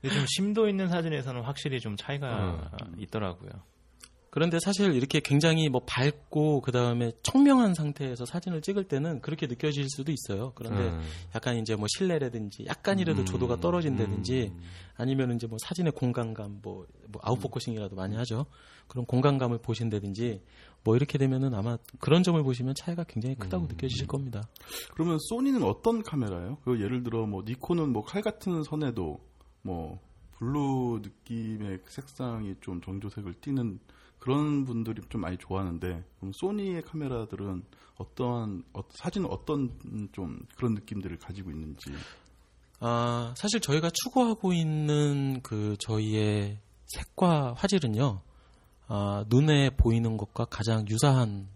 [0.00, 3.50] 근데 좀 심도 있는 사진에서는 확실히 좀 차이가 있더라고요.
[4.32, 9.90] 그런데 사실 이렇게 굉장히 뭐 밝고 그 다음에 청명한 상태에서 사진을 찍을 때는 그렇게 느껴질
[9.90, 10.52] 수도 있어요.
[10.54, 11.02] 그런데 음.
[11.34, 13.26] 약간 이제 뭐 실내라든지 약간이라도 음.
[13.26, 14.60] 조도가 떨어진다든지 음.
[14.96, 18.46] 아니면 이제 뭐 사진의 공간감 뭐, 뭐 out focusing이라도 많이 하죠.
[18.88, 20.40] 그런 공간감을 보신다든지
[20.82, 23.68] 뭐 이렇게 되면은 아마 그런 점을 보시면 차이가 굉장히 크다고 음.
[23.68, 24.48] 느껴지실 겁니다.
[24.94, 26.56] 그러면 소니는 어떤 카메라예요?
[26.64, 29.20] 그 예를 들어 뭐 니콘은 뭐 칼 같은 선에도
[29.60, 30.00] 뭐
[30.38, 33.78] blue 느낌의 색상이 좀 정조색을 띠는
[34.22, 37.64] 그런 분들이 좀 많이 좋아하는데 소니의 카메라들은
[37.96, 39.76] 어떠한 어, 사진은 어떤
[40.12, 41.90] 좀 그런 느낌들을 가지고 있는지
[42.78, 48.20] 아, 사실 저희가 추구하고 있는 그 저희의 색과 화질은요,
[48.86, 51.48] 아, 눈에 보이는 것과 가장 유사한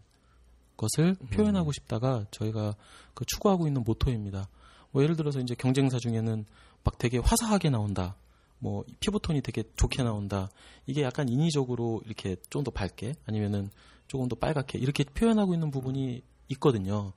[0.77, 2.75] 것을 표현하고 싶다가 저희가
[3.15, 4.49] 그 추구하고 있는 모토입니다.
[4.91, 6.45] 뭐 예를 들어서 이제 경쟁사 중에는
[6.83, 8.17] 막 되게 화사하게 나온다.
[8.59, 10.49] 뭐 피부톤이 되게 좋게 나온다.
[10.87, 13.71] 이게 약간 인위적으로 이렇게 좀 더 밝게 아니면은
[14.09, 17.13] 조금 더 빨갛게 이렇게 표현하고 있는 부분이 있거든요.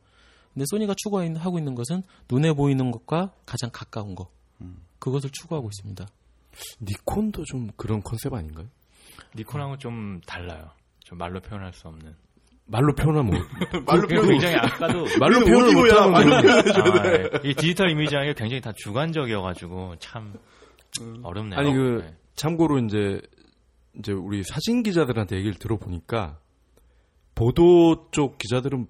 [0.54, 4.30] 근데 소니가 추구하고 있는 것은 눈에 보이는 것과 가장 가까운 것.
[5.00, 6.06] 그것을 추구하고 있습니다.
[6.82, 8.68] 니콘도 좀 그런 컨셉 아닌가요?
[9.36, 10.72] 니콘하고 좀 달라요.
[11.04, 12.16] 좀 말로 표현할 수 없는.
[12.66, 13.40] 말로 표현하면 뭐,
[13.86, 15.74] 말로 그게 표현 굉장히 아까도 말로 우리는 표현을.
[15.74, 17.30] 못하면 아, 예.
[17.50, 20.34] 이 디지털 이미지라는 게 굉장히 다 주관적이어가지고 참
[21.24, 21.60] 어렵네요.
[21.60, 22.16] 아니 그 네.
[22.36, 23.22] 참고로 이제
[23.98, 26.40] 이제 우리 사진 기자들한테 얘기를 들어보니까
[27.36, 28.88] 보도 쪽 기자들은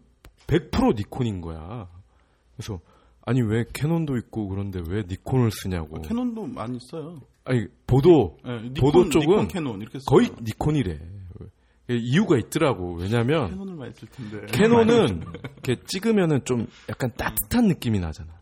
[0.47, 1.89] 100% 니콘인 거야.
[2.55, 2.79] 그래서
[3.25, 6.01] 아니 왜 캐논도 있고 그런데 왜 니콘을 쓰냐고.
[6.01, 7.21] 캐논도 많이 써요.
[7.45, 10.05] 아니 보도 네, 니콘, 보도 쪽은 니콘 캐논 이렇게 써요.
[10.07, 10.99] 거의 니콘이래.
[11.91, 12.95] 이유가 있더라고.
[12.95, 14.45] 왜냐면 캐논을 많이 쓸 텐데.
[14.51, 15.23] 캐논은
[15.65, 18.39] 이렇게 찍으면은 좀 약간 따뜻한 느낌이 나잖아.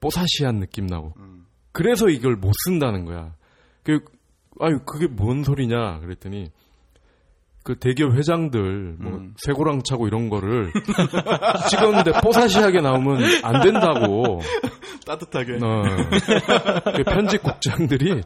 [0.00, 1.14] 뽀사시한 느낌 나고.
[1.16, 1.43] 음.
[1.74, 3.34] 그래서 이걸 못 쓴다는 거야.
[3.82, 3.98] 그,
[4.60, 5.98] 아유, 그게 뭔 소리냐.
[5.98, 6.50] 그랬더니,
[7.64, 9.34] 그 대기업 회장들, 뭐, 음.
[9.38, 10.70] 쇠고랑 차고 이런 거를
[11.70, 14.40] 찍었는데 뽀사시하게 나오면 안 된다고.
[15.04, 15.54] 따뜻하게.
[15.54, 15.82] 어.
[16.96, 18.20] 그 편집국장들이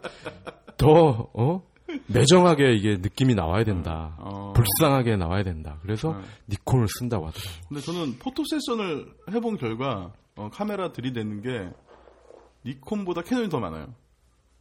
[0.77, 1.63] 더, 어?
[2.09, 4.17] 매정하게 이게 느낌이 나와야 된다.
[4.19, 4.53] 어.
[4.53, 5.79] 불쌍하게 나와야 된다.
[5.81, 6.25] 그래서 네.
[6.51, 7.51] 니콘을 쓴다고 하더라고.
[7.69, 11.71] 근데 저는 photo session을 해본 결과 어, 카메라 들이대는 게
[12.69, 13.95] 니콘보다 캐논이 더 많아요.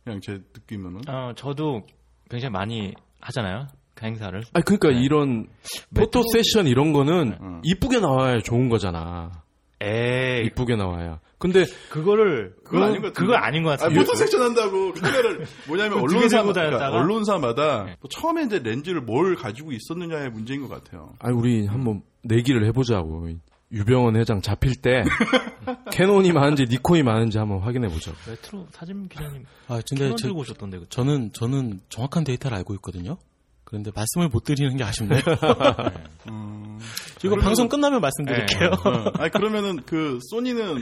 [0.04, 1.02] 그냥 제 느낌으로는.
[1.10, 1.84] 어, 저도
[2.30, 3.68] 굉장히 많이 하잖아요.
[3.94, 4.42] 그 행사를.
[4.54, 5.02] 아 그러니까 네.
[5.02, 5.48] 이런
[5.94, 7.62] photo session 이런 거는 음.
[7.64, 9.44] 이쁘게 나와야 좋은 거잖아.
[9.82, 11.20] 에이, 이쁘게 나와야.
[11.40, 13.14] 근데 그거를 그건 아닌 것.
[13.14, 14.00] 그거 아닌 것 아, 같아요.
[14.00, 16.90] photo session 한다고 그거를 뭐냐면 두개 언론사 들고 그러니까?
[16.92, 17.96] 언론사마다 네.
[18.00, 21.14] 뭐 처음에 이제 렌즈를 뭘 가지고 있었느냐의 문제인 것 같아요.
[21.20, 23.30] 아니 우리 한번 내기를 해보자고.
[23.72, 25.04] 유병언 회장 잡힐 때
[25.92, 28.12] 캐논이 많은지 니콘이 많은지 한번 확인해 보자.
[28.28, 30.90] 레트로 사진 기자님 아, 근데 캐논 저, 들고 오셨던데 그때.
[30.90, 33.18] 저는 저는 정확한 데이터를 알고 있거든요.
[33.66, 35.20] 그런데 말씀을 못 드리는 게 아쉽네요.
[36.30, 36.80] 음,
[37.26, 38.70] 이거 방송 끝나면 말씀드릴게요.
[38.86, 40.78] 어, 아니 그러면은 그 소니는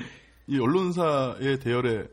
[0.48, 2.04] 이 언론사의 대열에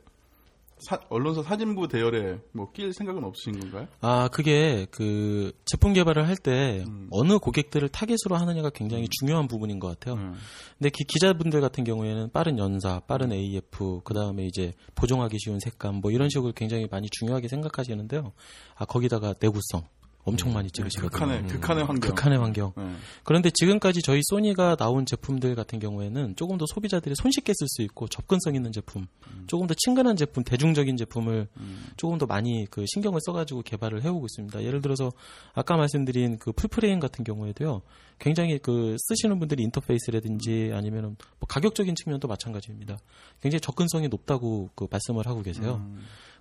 [0.89, 3.87] 사- 언론사 사진부 대열에 뭐 낄 생각은 없으신 건가요?
[4.01, 7.09] 아, 그게 그 제품 개발을 할때 음.
[7.11, 10.15] 어느 고객들을 타겟으로 하느냐가 굉장히 중요한 부분인 것 같아요.
[10.15, 10.35] 음.
[10.79, 15.97] 근데 기, 기자분들 같은 경우에는 빠른 연사, 빠른 AF, 그 다음에 이제 보정하기 쉬운 색감,
[15.97, 18.33] 뭐 이런 식으로 굉장히 많이 중요하게 생각하시는데요.
[18.77, 19.83] 아, 거기다가 내구성
[20.25, 21.11] 엄청 많이 찍으시거든요.
[21.11, 22.11] 극한의 극한의 환경.
[22.11, 22.73] 극한의 환경.
[22.77, 22.93] 네.
[23.25, 28.07] 그런데 지금까지 저희 소니가 나온 제품들 같은 경우에는 조금 더 소비자들이 손쉽게 쓸 수 있고
[28.07, 29.07] 접근성 있는 제품,
[29.47, 31.49] 조금 더 친근한 제품, 대중적인 제품을
[31.97, 34.63] 조금 더 많이 그 신경을 써가지고 개발을 해오고 있습니다.
[34.63, 35.13] 예를 들어서
[35.55, 37.83] 아까 말씀드린 그 full frame 같은 경우에도요,
[38.21, 42.99] 굉장히 그 쓰시는 분들이 인터페이스라든지 아니면은 뭐 가격적인 측면도 마찬가지입니다.
[43.41, 45.85] 굉장히 접근성이 높다고 그 말씀을 하고 계세요.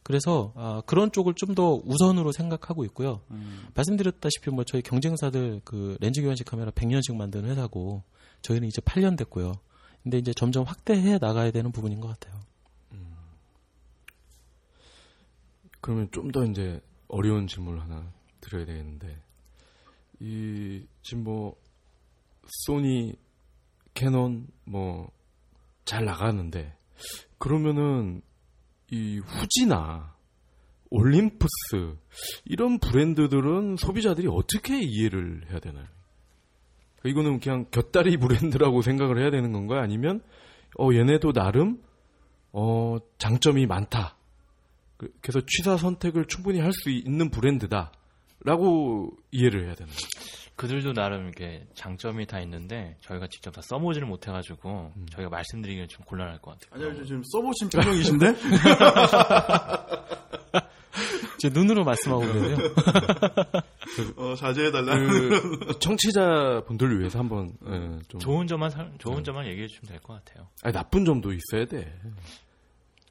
[0.04, 3.22] 그래서 아, 그런 쪽을 좀 더 우선으로 생각하고 있고요.
[3.76, 8.04] 말씀드렸다시피 뭐 저희 경쟁사들 그 렌즈 교환식 카메라 100년씩 만드는 회사고
[8.42, 9.54] 저희는 이제 8년 됐고요.
[10.04, 12.40] 근데 이제 점점 확대해 나가야 되는 부분인 것 같아요.
[15.82, 19.18] 그러면 좀 더 이제 어려운 질문을 하나 드려야 되겠는데
[20.20, 21.56] 이 지금 뭐
[22.66, 23.14] 소니,
[23.94, 25.12] 캐논 뭐
[25.86, 26.74] 잘 나가는데
[27.38, 28.22] 그러면은
[28.92, 30.14] 이 후지나
[30.90, 31.96] 올림푸스
[32.46, 35.86] 이런 브랜드들은 소비자들이 어떻게 이해를 해야 되나요?
[37.06, 39.80] 이거는 그냥 곁다리 브랜드라고 생각을 해야 되는 건가요?
[39.82, 40.22] 아니면
[40.78, 41.82] 어 얘네도 나름
[42.52, 44.18] 어 장점이 많다.
[44.98, 50.08] 그- 그래서 취사 선택을 충분히 할 수 있는 브랜드다라고 이해를 해야 거예요.
[50.56, 55.06] 그들도 나름 이렇게 장점이 다 있는데 저희가 직접 다 써보지를 못해가지고 음.
[55.12, 56.84] 저희가 말씀드리기는 좀 곤란할 것 같아요.
[56.88, 58.36] 아니요, 저 지금 써보신 표정이신데?
[61.40, 62.58] 제 눈으로 말씀하고 계세요.
[64.18, 64.96] 어, 자제해달라.
[64.96, 70.24] 그 청취자분들을 위해서 한번 예, 좀 좋은 점만 살- 좋은 점만 얘기해 주시면 될 것
[70.24, 70.48] 같아요.
[70.62, 71.92] 아니, 나쁜 점도 있어야 돼.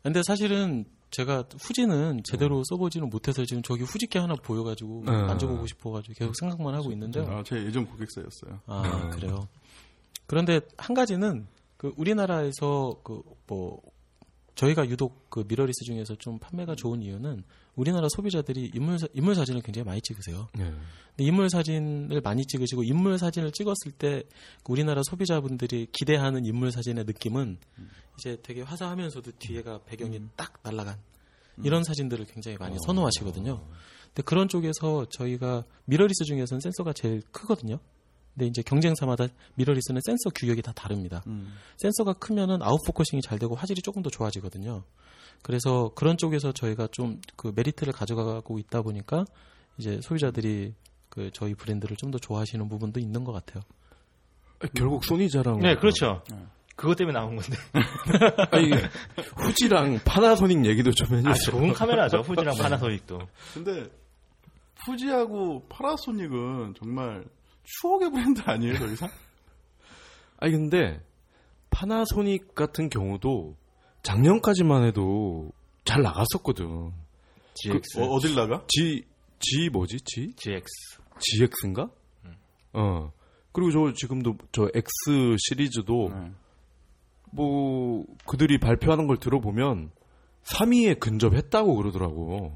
[0.04, 5.04] 근데 사실은 제가 후지는 제대로 써보지는 못해서 지금 저기 후지께 하나 보여가지고 음.
[5.04, 7.26] 만져보고 싶어가지고 계속 생각만 하고 있는데요.
[7.28, 8.60] 아, 제 예전 고객사였어요.
[8.66, 9.48] 아, 그래요.
[10.26, 11.46] 그런데 한 가지는
[11.76, 13.82] 그 우리나라에서 그 뭐
[14.54, 17.42] 저희가 유독 그 미러리스 중에서 좀 판매가 좋은 이유는
[17.76, 20.48] 우리나라 소비자들이 인물 사, 인물 사진을 굉장히 많이 찍으세요.
[20.58, 20.62] 예.
[20.62, 24.26] 근데 인물 사진을 많이 찍으시고 인물 사진을 찍었을 때그
[24.68, 27.58] 우리나라 소비자분들이 기대하는 인물 사진의 느낌은
[28.18, 30.98] 이제 되게 화사하면서도 뒤에가 배경이 딱 날아간
[31.62, 33.64] 이런 사진들을 굉장히 많이 선호하시거든요.
[34.06, 37.78] 근데 그런 쪽에서 저희가 미러리스 중에서는 센서가 제일 크거든요.
[38.34, 41.22] 근데 이제 경쟁사마다 mirrorless는 센서 규격이 다 다릅니다.
[41.26, 41.52] 음.
[41.78, 44.84] 센서가 크면은 out focusing이 잘 되고 화질이 조금 더 좋아지거든요.
[45.42, 49.24] 그래서 그런 쪽에서 저희가 좀 그 메리트를 가져가고 있다 보니까
[49.78, 50.74] 이제 소비자들이
[51.08, 53.62] 그 저희 브랜드를 좀 더 좋아하시는 부분도 있는 것 같아요.
[54.76, 55.58] 결국 소니 자랑.
[55.60, 56.22] 네, 그렇죠.
[56.30, 56.36] 네.
[56.76, 57.56] 그것 때문에 나온 건데.
[58.52, 58.70] 아니,
[59.36, 61.56] 후지랑 파나소닉 얘기도 좀 아, 해주세요.
[61.56, 62.18] 좋은 카메라죠.
[62.18, 63.18] 후지랑 파나소닉도.
[63.54, 63.90] 근데
[64.84, 67.24] 푸지하고 파라소닉은 정말
[67.64, 69.08] 추억의 브랜드 아니에요, 더 이상?
[70.38, 71.00] 아니 근데
[71.70, 73.56] 파나소닉 같은 경우도
[74.02, 75.50] 작년까지만 해도
[75.84, 76.92] 잘 나갔었거든.
[77.54, 78.64] GX, 어, 어딜 나가?
[78.68, 79.04] G
[79.38, 79.98] G 뭐지?
[80.04, 80.66] G GX.
[81.18, 81.90] GX인가?
[82.72, 83.12] 어.
[83.52, 86.30] 그리고 저 지금도 저 X 시리즈도 네.
[87.32, 89.90] 뭐 그들이 발표하는 걸 들어보면
[90.44, 92.52] 3위에 근접했다고 그러더라고.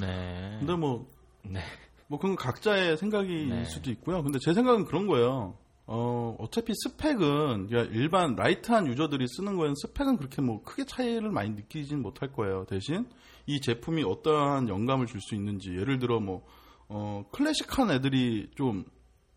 [0.00, 0.56] 네.
[0.58, 1.06] 근데 뭐,
[1.42, 1.60] 네.
[2.06, 3.64] 뭐 그건 각자의 생각일 네.
[3.64, 4.22] 수도 있고요.
[4.22, 5.56] 근데 제 생각은 그런 거예요.
[5.90, 11.50] 어, 어차피 스펙은 그러니까 일반 light한 user들이 쓰는 거에는 스펙은 그렇게 뭐 크게 차이를 많이
[11.50, 12.66] 느끼진 못할 거예요.
[12.68, 13.06] 대신
[13.46, 16.44] 이 제품이 어떠한 영감을 줄 수 있는지 예를 들어 뭐
[16.88, 18.84] 어, 클래식한 애들이 좀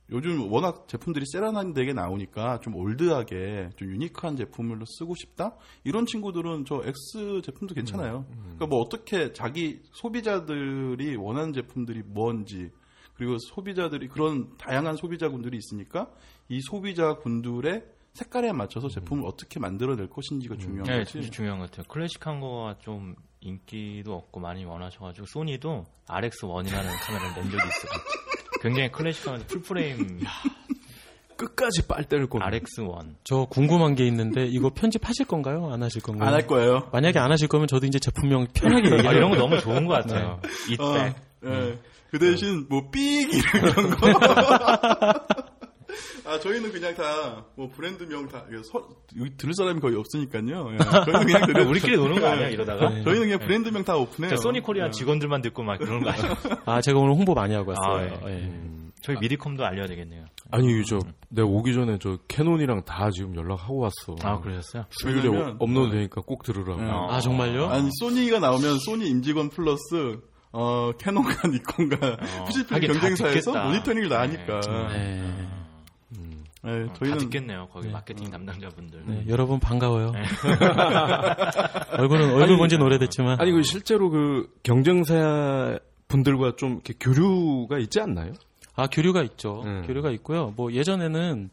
[0.10, 6.82] 요즘 워낙 제품들이 세련되게 나오니까 좀 old하게 좀 unique한 제품을 쓰고 싶다 이런 친구들은 저
[6.84, 8.26] X 제품도 괜찮아요.
[8.42, 12.72] 그러니까 뭐 어떻게 자기 소비자들이 원하는 제품들이 뭔지
[13.14, 16.12] 그리고 소비자들이 그런 다양한 소비자군들이 있으니까
[16.52, 17.82] 이 소비자 군들의
[18.14, 21.14] 색깔에 맞춰서 제품을 어떻게 만들어낼 것인지가 중요한 네, 거지.
[21.14, 21.86] 진짜 중요한 것 같아요.
[21.88, 26.68] 클래식한 거가 좀 인기도 없고 많이 원하셔가지고 소니도 RX1이라는
[27.06, 27.92] 카메라를 낸 적이 있어요.
[28.62, 30.20] 굉장히 클래식한 full frame
[31.38, 32.46] 끝까지 빨대를 꽂는.
[32.46, 33.16] RX1.
[33.24, 35.72] 저 궁금한 게 있는데 이거 편집하실 건가요?
[35.72, 36.28] 안 하실 건가요?
[36.28, 36.90] 안 할 거예요.
[36.92, 39.12] 만약에 안 하실 거면 저도 이제 제품명 편하게 아, 얘기해요.
[39.18, 40.40] 이런 거 너무 좋은 것 같아요.
[40.44, 41.16] 어, 이때.
[41.46, 41.80] 예.
[42.12, 44.08] 그 대신 뭐 삑 이런 거.
[46.26, 48.88] 아 저희는 그냥 다 뭐 브랜드명 다 서-
[49.20, 50.74] 여기 들을 사람이 거의 없으니까요.
[50.74, 50.78] 예.
[51.06, 52.90] 저희는 그냥 들을 우리끼리 노는 거 아니야 이러다가?
[52.90, 53.04] 네.
[53.04, 54.38] 저희는 그냥 브랜드명 다 오픈해요.
[54.38, 54.92] 소니 코리아 예.
[54.92, 56.36] 직원들만 듣고 막 그런 거 아니야?
[56.66, 58.20] 아 제가 오늘 홍보 많이 하고 왔어요.
[58.24, 58.34] 아, 예.
[58.36, 58.92] 음.
[59.04, 60.26] 저희 미디컴도 알려야 되겠네요.
[60.52, 64.16] 아니 저 내가 오기 전에 저 캐논이랑 다 지금 연락하고 왔어.
[64.22, 64.86] 아, 그러셨어요?
[65.06, 66.82] 왜냐면- 업로드 되니까 꼭 들으라고.
[66.84, 66.88] 예.
[66.90, 67.70] 아 정말요?
[67.70, 70.20] 아니 소니가 나오면 소니 임직원 플러스
[70.54, 71.96] 어 캐논과 니콘과
[72.42, 73.64] 어, 다 경쟁사에서.
[73.64, 74.60] 모니터링을 다 하니까.
[74.92, 75.20] 네.
[75.22, 75.61] 음.
[76.66, 77.68] 예, 어, 다 저희는 듣겠네요.
[77.72, 77.94] 거기 네.
[77.94, 79.04] 마케팅 담당자분들.
[79.08, 80.12] 네, 여러분 반가워요.
[81.98, 88.34] 얼굴은 얼굴 본지 오래됐지만 아니 그 실제로 그 경쟁사 분들과 좀 이렇게 교류가 있지 않나요?
[88.76, 89.62] 아 교류가 있죠.
[89.66, 89.84] 음.
[89.88, 90.54] 교류가 있고요.
[90.56, 91.50] 뭐 예전에는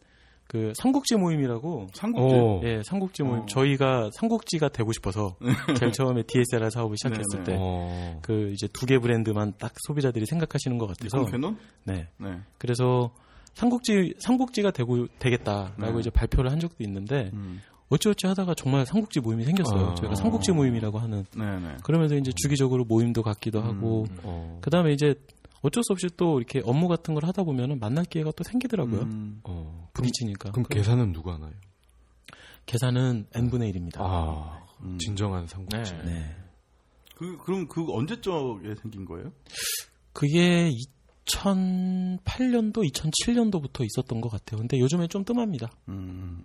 [0.46, 2.34] 그 삼국지 모임이라고 삼국지.
[2.34, 2.61] 어.
[2.64, 3.46] 예 삼국지 모임 어.
[3.46, 5.36] 저희가 삼국지가 되고 싶어서
[5.78, 7.44] 제일 처음에 DSLR 사업을 시작했을 네네.
[7.44, 7.56] 때.
[7.59, 8.18] 어.
[8.22, 11.59] 그 이제 두 개 브랜드만 딱 소비자들이 생각하시는 것 같아서 캐논?
[11.84, 12.40] 네 네.
[12.56, 13.11] 그래서
[13.59, 16.00] 삼국지 삼국지가 되고 되겠다라고 네.
[16.00, 17.61] 이제 발표를 한 적도 있는데 음.
[17.88, 19.86] 어찌어찌 하다가 정말 삼국지 모임이 생겼어요.
[19.88, 19.94] 아.
[19.96, 21.78] 저희가 삼국지 모임이라고 하는 네네.
[21.82, 24.18] 그러면서 이제 주기적으로 모임도 갖기도 하고 음.
[24.22, 24.59] 어.
[24.61, 25.14] 그 다음에 이제
[25.62, 29.00] 어쩔 수 없이 또 이렇게 업무 같은 걸 하다 보면은 만날 기회가 또 생기더라고요.
[29.00, 29.40] 음.
[29.42, 29.88] 어.
[29.92, 30.52] 부딪히니까.
[30.52, 31.52] 그럼 그 계산은 누가 하나요?
[32.66, 33.96] 계산은 n분의 1입니다.
[33.98, 34.98] 아, 음.
[34.98, 35.94] 진정한 삼국지.
[35.94, 36.02] 네.
[36.04, 36.36] 네.
[37.16, 39.32] 그 그럼 그 언제적에 생긴 거예요?
[40.12, 40.70] 그게
[41.29, 44.59] 2008년도, 2007년도부터 있었던 것 같아요.
[44.61, 45.70] 근데 요즘에 좀 뜸합니다.
[45.89, 46.43] 음.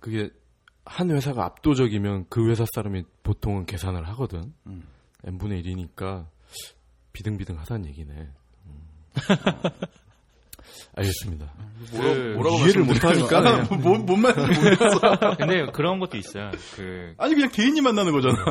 [0.00, 0.30] 그게
[0.84, 4.52] 한 회사가 압도적이면 그 회사 사람이 보통은 계산을 하거든.
[4.66, 4.84] 음.
[5.24, 6.26] n분의 1이니까
[7.12, 8.12] 비등비등하다는 얘기네.
[8.66, 8.80] 음.
[10.94, 11.52] 알겠습니다.
[11.92, 12.84] 뭐라, 그 뭐라고 이해를?
[12.84, 15.00] 못하니까 아, 뭐, 뭔, 뭔 말인지 모르겠어.
[15.38, 16.50] 근데 그런 것도 있어요.
[16.76, 18.44] 그 아니 그냥 개인이 만나는 거잖아.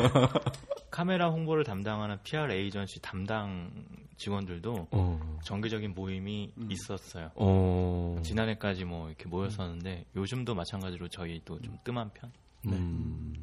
[0.92, 3.72] 카메라 홍보를 담당하는 PR 에이전시 담당
[4.18, 6.70] 직원들도 어, 정기적인 모임이 음.
[6.72, 7.32] 있었어요.
[7.36, 12.32] 어, 지난해까지 뭐 이렇게 모였었는데 요즘도 마찬가지로 저희도 좀 뜸한 편.
[12.68, 13.34] 음,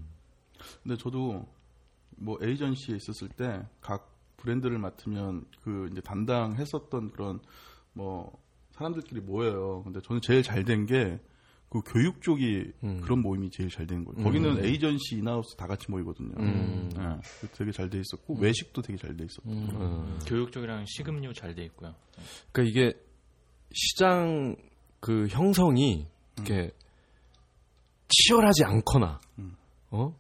[0.83, 1.47] 근데 저도
[2.17, 7.41] 뭐 에이전시에 있었을 때 각 브랜드를 맡으면 그 이제 담당했었던 그런
[7.95, 8.39] 뭐
[8.77, 9.83] 사람들끼리 모여요.
[9.85, 11.19] 근데 저는 제일 잘 된 게
[11.69, 13.01] 그 교육 쪽이 음.
[13.01, 14.21] 그런 모임이 제일 잘 된 거예요.
[14.21, 14.25] 음.
[14.25, 16.33] 거기는 에이전시 인하우스 다 같이 모이거든요.
[16.39, 16.89] 음.
[16.95, 17.03] 네,
[17.41, 19.51] 그 되게 잘 돼 있었고 외식도 되게 잘 돼 있었고.
[19.51, 19.69] 음.
[19.75, 20.19] 어.
[20.27, 21.93] 교육 쪽이랑 식음료 잘 돼 있고요.
[22.53, 22.95] 그러니까 이게
[23.75, 24.55] 시장
[25.01, 26.07] 그 형성이
[26.37, 26.71] 이렇게
[28.09, 29.57] 치열하지 않거나 음.
[29.91, 30.17] 어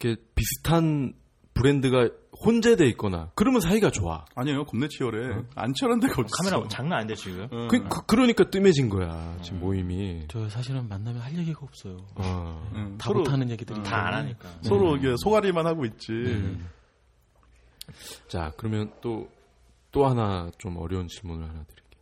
[0.00, 1.14] 이렇게 비슷한
[1.54, 2.10] 브랜드가
[2.44, 4.24] 혼재돼 있거나 그러면 사이가 좋아.
[4.34, 5.42] 아니에요, 겁내 치열해.
[5.54, 6.30] 안 치열한 데가 어딨어.
[6.42, 7.46] 카메라 장난 안 돼 지금.
[7.50, 7.68] 어.
[7.70, 10.26] 그, 그, 러니까 뜸해진 거야 지금 모임이.
[10.28, 11.98] 저 사실은 만나면 할 얘기가 없어요.
[12.16, 12.70] 어.
[12.74, 13.82] 응, 다 못하는 얘기들이 음.
[13.82, 14.48] 다안 하니까.
[14.62, 16.12] 서로 이게 소가리만 하고 있지.
[16.12, 16.68] 음.
[18.28, 19.28] 자, 그러면 또,
[19.92, 22.00] 또 하나 좀 어려운 질문을 하나 드릴게요.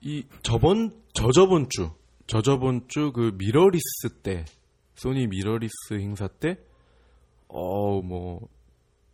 [0.00, 1.90] 이 저번, 저저번 주,
[2.26, 4.44] 저저번 주 그 미러리스 때,
[4.96, 6.58] 소니 미러리스 행사 때,
[7.48, 8.48] 어, 뭐,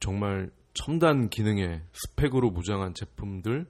[0.00, 3.66] 정말 첨단 기능의 스펙으로 무장한 제품들,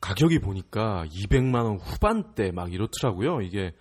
[0.00, 3.40] 가격이 보니까 200만 원 후반대 막 이렇더라고요.
[3.42, 3.72] 이게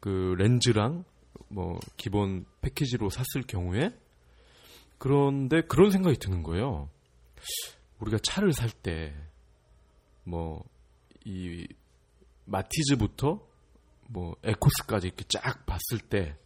[0.00, 1.04] 그 렌즈랑
[1.48, 3.90] 뭐 기본 패키지로 샀을 경우에
[4.98, 6.88] 그런데 그런 생각이 드는 거예요.
[8.00, 9.14] 우리가 차를 살 때
[10.24, 10.64] 뭐
[11.28, 11.66] 이
[12.44, 13.40] 마티즈부터
[14.08, 16.36] 뭐 에코스까지 이렇게 쫙 봤을 때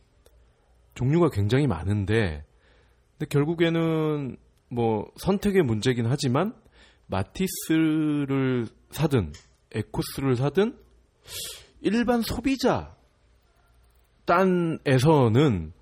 [0.95, 2.47] 종류가 굉장히 많은데
[3.13, 4.39] 근데 결국에는
[4.71, 6.55] 뭐 선택의 문제긴 하지만
[7.07, 9.33] 마티스를 사든
[9.73, 10.79] 에코스를 사든
[11.81, 12.97] 일반 소비자
[14.27, 15.73] 단에서는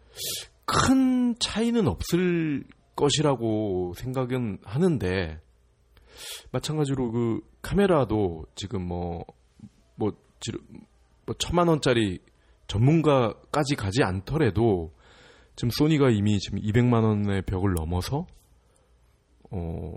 [0.65, 2.65] 큰 차이는 없을
[2.97, 5.41] 것이라고 생각은 하는데
[6.51, 9.25] 마찬가지로 그 카메라도 지금 뭐
[9.97, 10.61] 뭐, 지르-
[11.27, 12.21] 뭐 천만 원짜리
[12.69, 14.93] 전문가까지 가지 않더라도
[15.57, 18.27] 지금 소니가 이미 지금 200만 원의 벽을 넘어서
[19.51, 19.97] 어,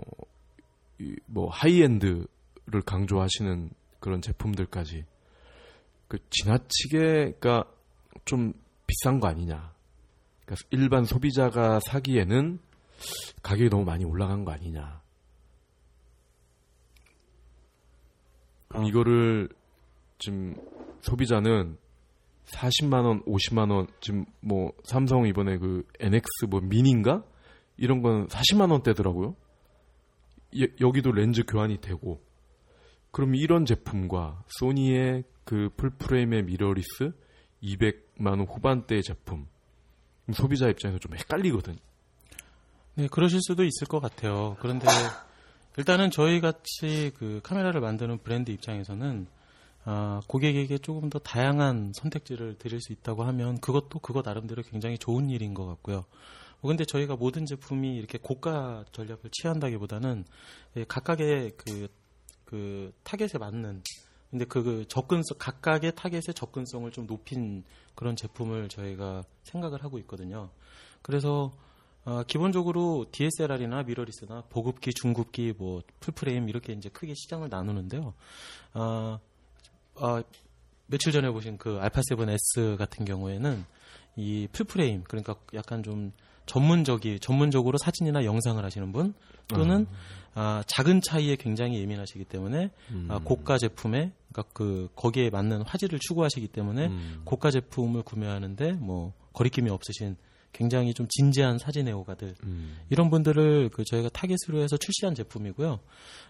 [0.98, 5.04] 이뭐 하이엔드를 강조하시는 그런 제품들까지
[6.08, 6.98] 그 지나치게
[7.38, 7.64] 그러니까
[8.24, 8.52] 좀
[8.86, 9.72] 비싼 거 아니냐.
[10.44, 12.58] 그러니까 일반 소비자가 사기에는
[13.42, 15.00] 가격이 너무 많이 올라간 거 아니냐.
[18.68, 18.88] 그럼 아.
[18.88, 19.48] 이거를
[20.18, 20.54] 지금
[21.00, 21.78] 소비자는
[22.46, 27.24] 40만 원, 50만 원 지금 뭐 삼성 이번에 그 NX 뭐 미니인가
[27.82, 29.34] 이런 건 40만 원대더라고요.
[30.56, 32.22] 예, 여기도 렌즈 교환이 되고
[33.10, 37.12] 그럼 이런 제품과 소니의 그 풀프레임의 미러리스
[37.60, 39.48] 200만 원 후반대의 제품
[40.32, 41.76] 소비자 입장에서 좀 헷갈리거든.
[42.94, 44.56] 네, 그러실 수도 있을 것 같아요.
[44.60, 44.86] 그런데
[45.76, 49.26] 일단은 저희 같이 그 카메라를 만드는 브랜드 입장에서는
[49.86, 55.30] 아, 고객에게 조금 더 다양한 선택지를 드릴 수 있다고 하면 그것도 그거 나름대로 굉장히 좋은
[55.30, 56.04] 일인 것 같고요.
[56.62, 60.24] 뭐 근데 저희가 모든 제품이 이렇게 고가 전략을 취한다기보다는
[60.76, 61.88] 예, 각각의 그,
[62.44, 63.82] 그 타겟에 맞는
[64.30, 70.50] 근데 그, 그 접근성 각각의 타겟의 접근성을 좀 높인 그런 제품을 저희가 생각을 하고 있거든요.
[71.02, 71.52] 그래서
[72.04, 78.14] 어, 기본적으로 DSLR이나 미러리스나 보급기, 중급기, 뭐 풀프레임 이렇게 이제 크게 시장을 나누는데요.
[78.74, 79.20] 어,
[79.96, 80.22] 어,
[80.86, 83.64] 며칠 전에 보신 그 알파 7S 같은 경우에는
[84.16, 86.12] 이 풀프레임 그러니까 약간 좀
[86.52, 89.14] 전문적이 전문적으로 사진이나 영상을 하시는 분
[89.48, 89.86] 또는
[90.34, 93.08] 아, 작은 차이에 굉장히 예민하시기 때문에 음.
[93.10, 97.22] 아, 고가 제품에 그러니까 그 거기에 맞는 화질을 추구하시기 때문에 음.
[97.24, 100.16] 고가 제품을 구매하는데 뭐 거리낌이 없으신
[100.52, 102.76] 굉장히 좀 진지한 사진 애호가들 음.
[102.90, 105.80] 이런 분들을 그 저희가 타겟으로 해서 출시한 제품이고요.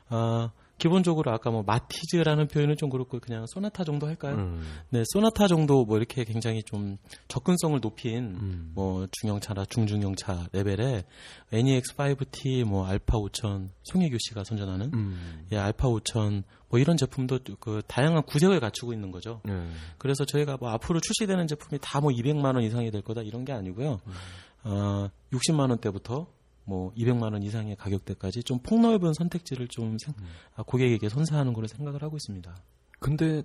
[0.08, 0.52] 아,
[0.82, 4.34] 기본적으로 아까 뭐 마티즈라는 표현은 좀 그렇고 그냥 소나타 정도 할까요?
[4.34, 4.64] 음.
[4.90, 8.72] 네, 소나타 정도 뭐 이렇게 굉장히 좀 접근성을 높인 음.
[8.74, 11.04] 뭐 중형차나 중중형차 레벨의
[11.52, 15.46] NEX5T 뭐 알파 5000 송혜교 씨가 선전하는 음.
[15.52, 19.40] 예, 알파 5000 뭐 이런 제품도 그 다양한 구색을 갖추고 있는 거죠.
[19.44, 19.68] 네.
[19.98, 23.52] 그래서 저희가 뭐 앞으로 출시되는 제품이 다 뭐 200만 원 이상이 될 거다 이런 게
[23.52, 24.00] 아니고요.
[24.64, 26.26] 어, 60만 원대부터
[26.64, 30.14] 뭐 200만 원 이상의 가격대까지 좀 폭넓은 선택지를 좀 생-
[30.54, 32.54] 아, 고객에게 선사하는 걸로 생각을 하고 있습니다.
[33.00, 33.42] 근데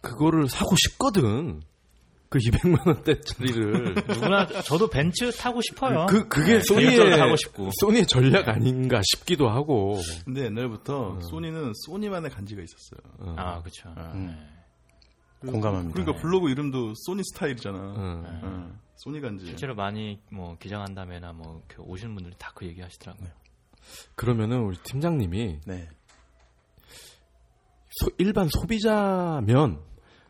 [0.00, 1.62] 그거를 사고 싶거든.
[2.28, 3.94] 그 200만 원대짜리를.
[4.08, 6.06] 누구나 저도 벤츠 타고 싶어요.
[6.08, 7.70] 그 그게 네, 소니의 타고 싶고.
[7.80, 10.00] 소니의 전략 아닌가 싶기도 하고.
[10.24, 13.00] 근데 옛날부터 소니는 소니만의 간지가 있었어요.
[13.18, 13.34] 어.
[13.36, 13.90] 아 그렇죠.
[14.14, 14.34] 음.
[15.50, 15.94] 공감합니다.
[15.94, 17.78] 그러니까 블로그 이름도 소니 스타일이잖아.
[17.78, 18.22] 어.
[18.44, 19.46] 어, 소니 간지.
[19.46, 23.28] 실제로 많이 뭐 기장한다면나 뭐 오시는 분들이 다 그 얘기하시더라고요.
[24.14, 25.88] 그러면은 우리 팀장님이 네.
[27.90, 29.80] 소- 일반 소비자면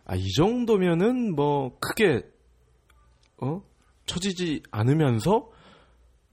[0.05, 2.23] 아, 이 정도면은 뭐 크게
[3.41, 3.63] 어
[4.07, 5.51] 처지지 않으면서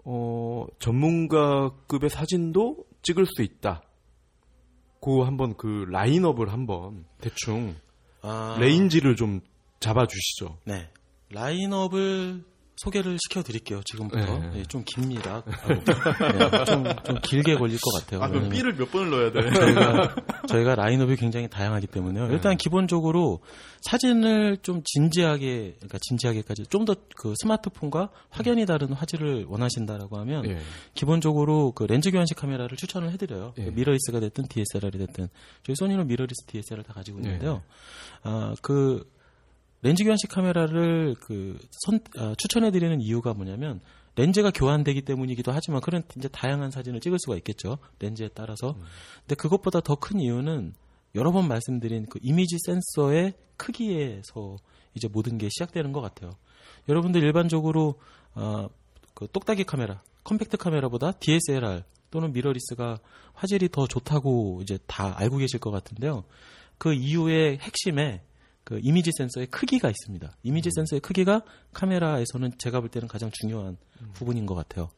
[0.06, 3.84] 어 전문가급의 사진도 찍을 수 있다.
[5.02, 7.76] 그 한번 그 라인업을 한번 대충
[8.22, 9.42] 아, 레인지를 좀
[9.80, 10.58] 잡아주시죠.
[10.66, 10.90] 네.
[11.30, 12.44] 라인업을
[12.84, 13.82] 소개를 시켜드릴게요.
[13.86, 14.50] 지금부터 네.
[14.54, 15.44] 네, 좀 깁니다.
[15.68, 18.24] 네, 좀, 좀 길게 걸릴 것 같아요.
[18.24, 19.52] 아, 그럼 B를 몇 번을 넣어야 돼?
[19.52, 20.16] 저희가,
[20.48, 22.28] 저희가 라인업이 굉장히 다양하기 때문에요.
[22.32, 23.42] 일단 기본적으로
[23.82, 30.58] 사진을 좀 진지하게, 그러니까 진지하게까지 좀 더 그 스마트폰과 확연히 다른 화질을 원하신다라고 하면 예.
[30.94, 33.54] 기본적으로 그 렌즈 교환식 카메라를 추천을 해드려요.
[33.58, 33.70] 예.
[33.72, 35.28] 미러리스가 됐든 DSLR이 됐든
[35.64, 37.62] 저희 소니는 미러리스 DSLR 다 가지고 있는데요.
[38.24, 39.06] 아, 그
[39.82, 43.80] 렌즈 교환식 카메라를 그 선, 아, 추천해드리는 이유가 뭐냐면
[44.16, 47.78] 렌즈가 교환되기 때문이기도 하지만 그런 이제 다양한 사진을 찍을 수가 있겠죠.
[48.00, 48.76] 렌즈에 따라서.
[49.22, 50.74] 근데 그것보다 더 큰 이유는
[51.16, 54.58] 여러 번 말씀드린 그 이미지 센서의 크기에서
[54.94, 56.32] 이제 모든 게 시작되는 것 같아요.
[56.88, 57.96] 여러분들 일반적으로
[58.36, 58.68] 어,
[59.14, 63.00] 그 똑딱이 카메라, 컴팩트 카메라보다 DSLR 또는 미러리스가
[63.34, 66.24] 화질이 더 좋다고 이제 다 알고 계실 것 같은데요.
[66.78, 68.22] 그 이유의 핵심에
[68.70, 70.32] 그 이미지 센서의 크기가 있습니다.
[70.44, 71.42] 이미지 센서의 크기가
[71.74, 73.78] 카메라에서는 제가 볼 때는 가장 중요한
[74.14, 74.92] 부분인 것 같아요.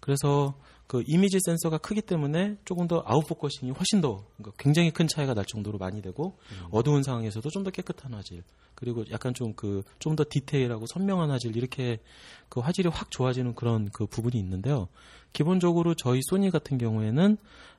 [0.00, 0.54] 그래서
[0.86, 5.46] 그 이미지 센서가 크기 때문에 조금 더 아웃포커싱이 훨씬 더 그러니까 굉장히 큰 차이가 날
[5.46, 6.36] 정도로 많이 되고
[6.70, 8.42] 어두운 상황에서도 좀 더 깨끗한 화질
[8.74, 11.98] 그리고 약간 좀 그 좀 더 디테일하고 선명한 화질 이렇게
[12.50, 14.88] 그 화질이 확 좋아지는 그런 그 부분이 있는데요.
[15.32, 17.38] 기본적으로 저희 소니 같은 경우에는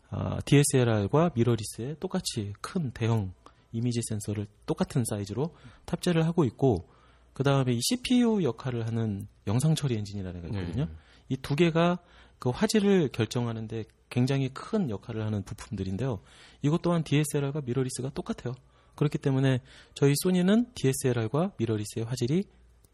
[0.10, 3.34] 아, DSLR과 미러리스에 똑같이 큰 대형
[3.72, 5.56] 이미지 센서를 똑같은 사이즈로
[5.86, 6.90] 탑재를 하고 있고
[7.34, 10.86] 그 다음에 이 CPU 역할을 하는 영상 처리 엔진이라는 게 있거든요.
[10.86, 10.92] 네.
[11.30, 12.00] 이두 개가
[12.40, 16.20] 그 화질을 결정하는데 굉장히 큰 역할을 하는 부품들인데요.
[16.62, 18.56] 이것 또한 DSLR과 미러리스가 똑같아요.
[18.96, 19.62] 그렇기 때문에
[19.94, 22.46] 저희 소니는 DSLR과 미러리스의 화질이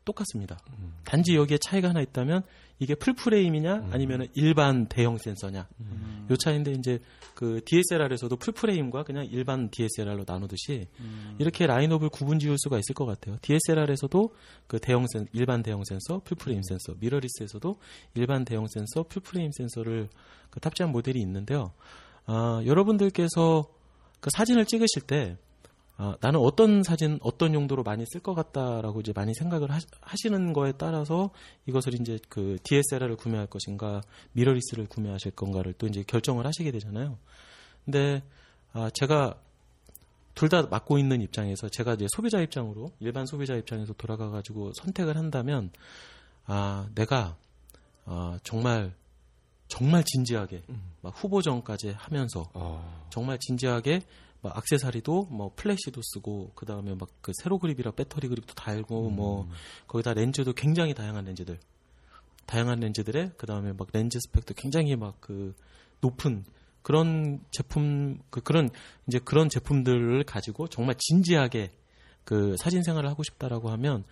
[0.05, 0.57] 똑같습니다.
[1.03, 2.43] 단지 여기에 차이가 하나 있다면
[2.79, 5.67] 이게 full frame이냐 아니면 일반 대형 센서냐
[6.29, 6.99] 요 차이인데 이제
[7.33, 10.87] 그 DSLR에서도 full frame과 그냥 일반 DSLR로 나누듯이
[11.39, 13.37] 이렇게 라인업을 구분 지을 수가 있을 것 같아요.
[13.41, 14.33] DSLR에서도
[14.67, 17.79] 그 대형 센 일반 대형 센서, full frame 센서, mirrorless에서도
[18.15, 20.09] 일반 대형 센서, full frame 센서를
[20.49, 21.73] 그 탑재한 모델이 있는데요.
[22.25, 23.65] 아, 여러분들께서
[24.19, 25.37] 그 사진을 찍으실 때
[25.97, 29.69] 아, 나는 어떤 사진 어떤 용도로 많이 쓸 것 같다라고 이제 많이 생각을
[30.01, 31.29] 하시, 는 거에 따라서
[31.67, 37.17] 이것을 이제 그 DSLR을 구매할 것인가 미러리스를 구매하실 건가를 또 이제 결정을 하시게 되잖아요.
[37.85, 38.23] 근데
[38.73, 39.35] 아, 제가
[40.35, 45.15] 둘 다 맡고 있는 입장에서 제가 이제 소비자 입장으로 일반 소비자 입장에서 돌아가 가지고 선택을
[45.15, 45.71] 한다면
[46.45, 47.37] 아 내가
[48.05, 48.93] 아, 정말
[49.67, 50.81] 정말 진지하게 음.
[51.01, 53.07] 막 후보전까지 하면서 어...
[53.09, 54.01] 정말 진지하게
[54.43, 59.15] 막 악세사리도 뭐 플래시도 쓰고 그다음에 막 그 세로 그립이랑 배터리 그립도 달고 음.
[59.15, 59.47] 뭐
[59.87, 61.57] 거기다 렌즈도 굉장히 다양한 렌즈들
[62.45, 65.55] 다양한 렌즈들에 그다음에 막 렌즈 스펙도 굉장히 막 그
[66.01, 66.43] 높은
[66.81, 68.69] 그런 제품 그 그런
[69.07, 71.71] 이제 그런 제품들을 가지고 정말 진지하게
[72.25, 74.03] 그 사진 생활을 하고 싶다라고 하면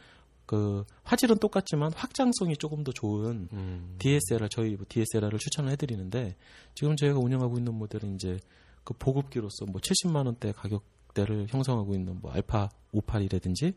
[0.45, 3.95] 그 화질은 똑같지만 확장성이 조금 더 좋은 음.
[3.99, 6.35] DSLR 저희 뭐 DSLR을 추천을 해드리는데
[6.75, 8.39] 지금 저희가 운영하고 있는 모델은 이제
[8.83, 13.75] 그 보급기로서 뭐 70만 원대 가격대를 형성하고 있는 뭐 알파 58이라든지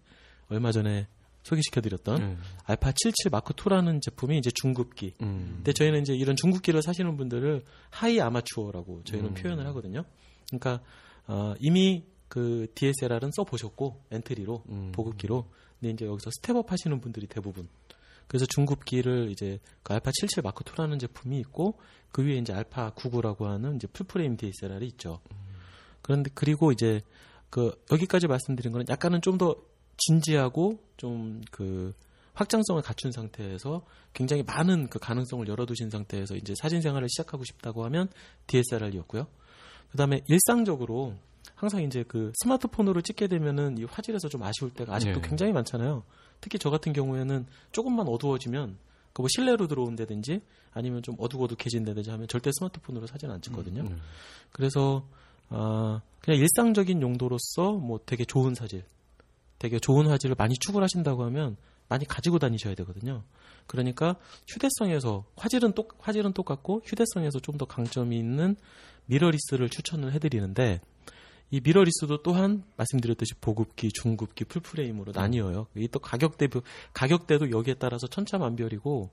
[0.49, 1.07] 얼마 전에
[1.43, 2.39] 소개시켜드렸던 음.
[2.65, 5.15] 알파 77 마크 2라는 제품이 이제 중급기.
[5.21, 5.55] 음.
[5.57, 9.35] 근데 저희는 이제 이런 중급기를 사시는 분들을 high amateur라고 저희는 음.
[9.35, 10.05] 표현을 하거든요.
[10.49, 10.83] 그러니까
[11.27, 14.93] 어, 이미 그 DSLR은 써 보셨고 entry로 음.
[14.93, 15.47] 보급기로.
[15.79, 17.69] 근데 이제 여기서 step up 하시는 분들이 대부분
[18.27, 21.79] 그래서 중급기를 이제 그 알파 77 마크 2라는 제품이 있고
[22.13, 25.21] 그 위에 이제 알파 99라고 하는 이제 full frame DSLR이 있죠.
[26.03, 27.01] 그런데 그리고 이제
[27.51, 29.57] 그 여기까지 말씀드린 거는 약간은 좀 더
[29.97, 31.93] 진지하고 좀 그
[32.35, 38.09] 확장성을 갖춘 상태에서 굉장히 많은 그 가능성을 열어두신 상태에서 이제 사진 생활을 시작하고 싶다고 하면
[38.49, 39.27] DSLR이었고요.
[39.93, 41.15] 그다음에 일상적으로
[41.55, 45.29] 항상 이제 그 스마트폰으로 찍게 되면은 이 화질에서 좀 아쉬울 때가 아직도 네.
[45.29, 46.03] 굉장히 많잖아요.
[46.41, 48.77] 특히 저 같은 경우에는 조금만 어두워지면
[49.13, 50.41] 그뭐 실내로 들어온다든지
[50.73, 53.83] 아니면 좀 어둑어둑해진다든지 하면 절대 스마트폰으로 사진 안 찍거든요.
[53.83, 54.01] 음, 음.
[54.53, 55.07] 그래서
[55.49, 58.83] 아 그냥 일상적인 용도로서 뭐 되게 좋은 사진,
[59.59, 61.57] 되게 좋은 화질을 많이 추구하신다고 하면
[61.89, 63.23] 많이 가지고 다니셔야 되거든요.
[63.67, 64.17] 그러니까
[64.49, 68.57] 휴대성에서 화질은 똑 화질은 똑같고 휴대성에서 좀 더 강점이 있는
[69.07, 70.81] 미러리스를 추천을 해드리는데
[71.55, 75.15] 이 미러리스도 또한 말씀드렸듯이 보급기, 중급기, 풀프레임으로 음.
[75.15, 75.69] 나뉘어요.
[75.77, 79.13] 이 또 가격대도 가격대도 여기에 따라서 천차만별이고,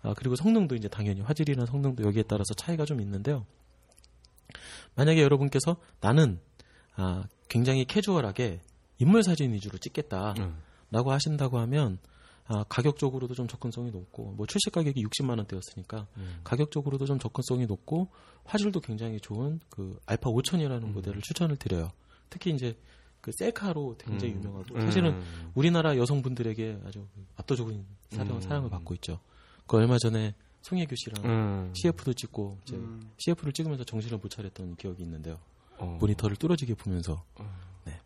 [0.00, 3.44] 아, 그리고 성능도 이제 당연히 화질이나 성능도 여기에 따라서 차이가 좀 있는데요.
[4.94, 6.40] 만약에 여러분께서 나는
[6.96, 8.60] 아, 굉장히 캐주얼하게
[8.96, 10.62] 인물 사진 위주로 찍겠다라고 음.
[10.90, 11.98] 하신다고 하면
[12.46, 16.40] 아, 가격적으로도 좀 접근성이 높고 뭐 출시 가격이 60만 원대였으니까 음.
[16.44, 18.08] 가격적으로도 좀 접근성이 높고
[18.44, 20.92] 화질도 굉장히 좋은 그 알파 5000이라는 음.
[20.92, 21.90] 모델을 추천을 드려요.
[22.30, 22.76] 특히 이제
[23.20, 24.38] 그 셀카로 굉장히 음.
[24.40, 24.80] 유명하고 음.
[24.80, 25.22] 사실은
[25.54, 28.40] 우리나라 여성분들에게 아주 압도적인 사랑, 음.
[28.40, 29.20] 사랑을 받고 있죠.
[29.66, 31.72] 그 얼마 전에 송혜교 씨랑 음.
[31.74, 32.78] CF도 찍고 이제
[33.18, 35.38] CF를 찍으면서 정신을 못 차렸던 기억이 있는데요.
[35.78, 35.96] 어.
[36.00, 37.56] 모니터를 뚫어지게 보면서 어.
[37.84, 38.00] 네.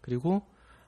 [0.00, 0.42] 그리고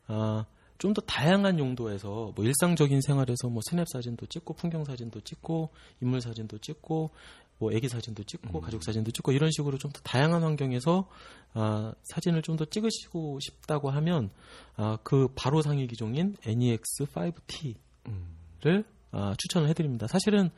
[0.07, 0.47] 아
[0.79, 5.71] 좀 더 다양한 용도에서 뭐 일상적인 생활에서 뭐 스냅 사진도 찍고 풍경 사진도 찍고
[6.01, 7.11] 인물 사진도 찍고
[7.59, 8.61] 뭐 애기 사진도 찍고 음.
[8.61, 11.09] 가족 사진도 찍고 이런 식으로 좀 더 다양한 환경에서
[11.55, 14.31] 아, 사진을 좀 더 찍으시고 싶다고 하면
[14.77, 17.77] 아, 그 바로 상위 기종인 NEX5T를
[18.09, 18.85] 음.
[19.13, 20.07] 아, 추천을 해드립니다.
[20.07, 20.51] 사실은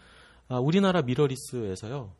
[0.48, 2.12] 아, 우리나라 미러리스에서요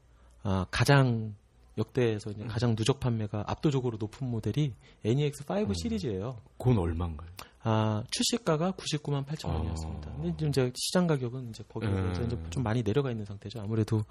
[0.45, 1.35] 아, 가장
[1.77, 2.49] 역대에서 음.
[2.49, 4.75] 가장 누적 판매가 압도적으로 높은 모델이
[5.05, 5.75] NEX5 음.
[5.75, 6.41] 시리즈예요.
[6.59, 7.29] 그건 얼마인가요?
[7.63, 10.11] 아, 출시가가 99만 8천 원이었습니다.
[10.11, 10.15] 어.
[10.17, 12.47] 근데 지금 이제 시장 가격은 이제 거기서 음.
[12.51, 13.61] 좀 많이 내려가 있는 상태죠.
[13.61, 14.05] 아무래도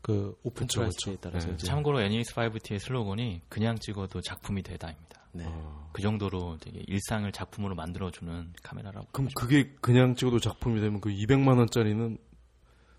[0.00, 1.48] 그 오픈 그쵸, price에 따라서.
[1.48, 1.56] 네.
[1.56, 5.20] 참고로 NEX5T의 슬로건이 그냥 찍어도 작품이 되다입니다.
[5.32, 5.44] 네.
[5.46, 5.90] 어.
[5.92, 9.08] 그 정도로 되게 일상을 작품으로 만들어주는 카메라라고.
[9.12, 12.18] 그럼 그게 그냥 찍어도 작품이 되면 그 200만 원짜리는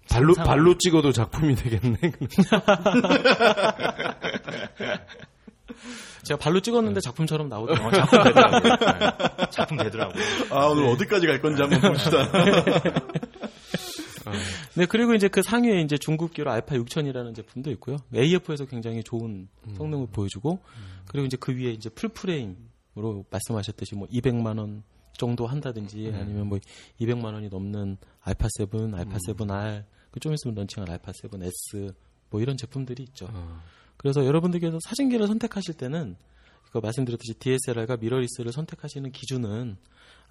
[0.10, 1.98] 발로 발로 찍어도 작품이 되겠네.
[6.24, 7.02] 제가 발로 찍었는데 음.
[7.02, 7.88] 작품처럼 나오더라고요.
[7.88, 8.62] 어, 작품 되더라고요.
[9.38, 9.50] 네.
[9.52, 10.24] 작품 되더라고요.
[10.52, 10.92] 아, 오늘 네.
[10.92, 12.32] 어디까지 갈 건지 한번 봅시다.
[14.76, 17.98] 네, 그리고 이제 그 상위에 이제 중급기로 알파 6000이라는 제품도 있고요.
[18.14, 19.76] AF에서 굉장히 좋은 음.
[19.76, 20.12] 성능을 음.
[20.12, 20.60] 보여주고,
[21.08, 24.82] 그리고 이제 그 위에 이제 full frame으로 말씀하셨듯이 뭐 200만원
[25.14, 26.16] 정도 한다든지 음.
[26.16, 26.60] 아니면 뭐
[27.00, 29.18] 200만 원이 넘는 알파 7, 알파 음.
[29.18, 29.84] 7R,
[30.16, 31.94] 그 좀 있으면 launching할 알파 7S
[32.30, 33.28] 뭐 이런 제품들이 있죠.
[33.32, 33.62] 어.
[34.06, 36.16] 그래서 여러분들께서 사진기를 선택하실 때는
[36.72, 39.78] 그 말씀드렸듯이 DSLR과 mirrorless를 선택하시는 기준은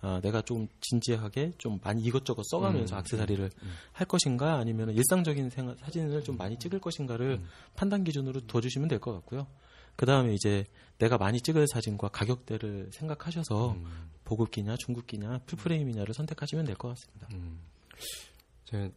[0.01, 3.72] 어, 내가 좀 진지하게 좀 많이 이것저것 써가면서 음, 음, 악세사리를 음, 음.
[3.91, 7.49] 할 것인가 아니면 일상적인 생활, 사진을 좀 많이 찍을 것인가를 음.
[7.75, 9.49] 판단 기준으로 둬주시면 될 것 같고요.
[9.97, 10.64] 그 다음에 이제
[10.99, 13.77] 내가 많이 찍을 사진과 가격대를 생각하셔서
[14.25, 17.29] 보급기냐 중국기냐 풀프레임이냐를 선택하시면 될 것 같습니다.
[18.66, 18.93] 제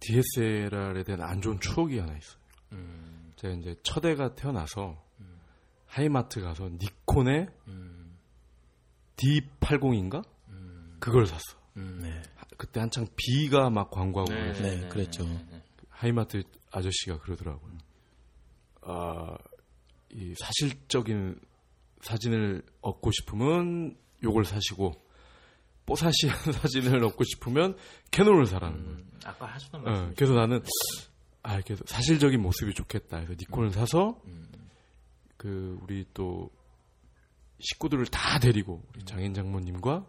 [0.00, 3.17] DSLR에 대한 안 좋은 추억이 하나 있어요.
[3.38, 5.40] 제가 이제 첫애가 태어나서 음.
[5.86, 8.18] 하이마트 가서 니콘의 음.
[9.16, 10.24] D80인가
[11.00, 11.58] 그걸 샀어.
[11.74, 12.22] 네.
[12.56, 14.88] 그때 한창 B가 막 광고하고 네, 네, 네.
[14.88, 15.24] 그랬죠.
[15.24, 17.78] 네, 네, 하이마트 아저씨가 그러더라고요.
[18.82, 19.36] 아,
[20.10, 21.38] 이 사실적인
[22.00, 24.94] 사진을 얻고 싶으면 요걸 사시고
[25.86, 27.76] 뽀사시한 사진을 얻고 싶으면
[28.10, 28.98] 캐논을 사라는 음, 거예요.
[29.24, 30.04] 아까 하셨던 예, 말씀.
[30.04, 30.60] 어, 그래서 나는
[31.42, 33.18] 아, 그래서 사실적인 모습이 좋겠다.
[33.24, 34.48] 그래서 니콘을 사서 음.
[35.36, 36.50] 그 우리 또
[37.60, 40.04] 식구들을 다 데리고 우리 장인 장모님과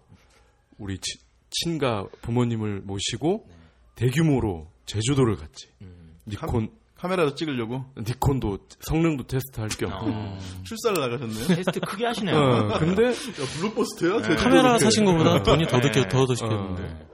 [0.79, 1.19] 우리 치-
[1.51, 3.47] 친가 부모님을 모시고
[3.95, 5.67] 대규모로 제주도를 갔지.
[5.81, 6.17] 음.
[6.27, 9.91] 니콘 카메라로 찍으려고 니콘도 성능도 테스트할 겸.
[9.93, 10.37] 어.
[10.63, 11.47] 출사를 나가셨네요.
[11.55, 12.35] 테스트 크게 하시네요.
[12.35, 13.11] 어, 근데 야,
[13.57, 14.21] 블록버스터야?
[14.21, 14.77] 제주도 카메라.
[14.77, 15.91] 사신 것보다 돈이 더 네.
[15.91, 16.25] 드게 더 어.
[16.27, 17.07] 드시겠는데.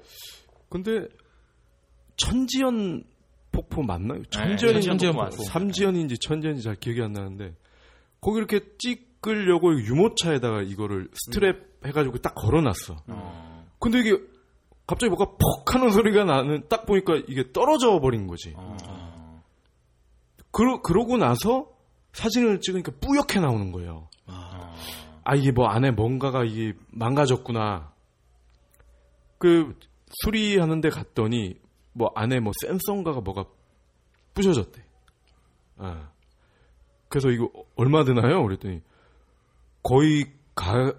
[0.69, 1.07] 근데
[2.17, 3.03] 천지연
[3.55, 4.19] 폭포 맞나요?
[4.19, 5.43] 네, 천지연인지 천지연 폭포.
[5.43, 7.55] 삼지연인지 천지연인지 잘 기억이 안 나는데
[8.21, 12.95] 거기 이렇게 찍으려고 유모차에다가 이거를 스트랩 해가지고 딱 걸어놨어.
[13.07, 13.65] 어.
[13.79, 14.17] 근데 이게
[14.87, 18.53] 갑자기 뭐가 퍽 하는 소리가 나는 딱 보니까 이게 떨어져 버린 거지.
[18.55, 18.75] 어.
[20.51, 21.67] 그러, 그러고 나서
[22.13, 24.09] 사진을 찍으니까 뿌옇게 나오는 거예요.
[24.27, 24.75] 어.
[25.23, 27.91] 아, 이게 뭐 안에 뭔가가 이게 망가졌구나.
[29.37, 29.77] 그
[30.23, 31.55] 수리하는데 갔더니
[31.95, 33.45] 뭐 안에 뭐 센서인가가 뭐가
[34.33, 34.83] 부셔졌대.
[35.77, 36.11] 아.
[37.07, 38.43] 그래서 이거 얼마 드나요?
[38.43, 38.81] 그랬더니
[39.81, 40.93] 거의 가,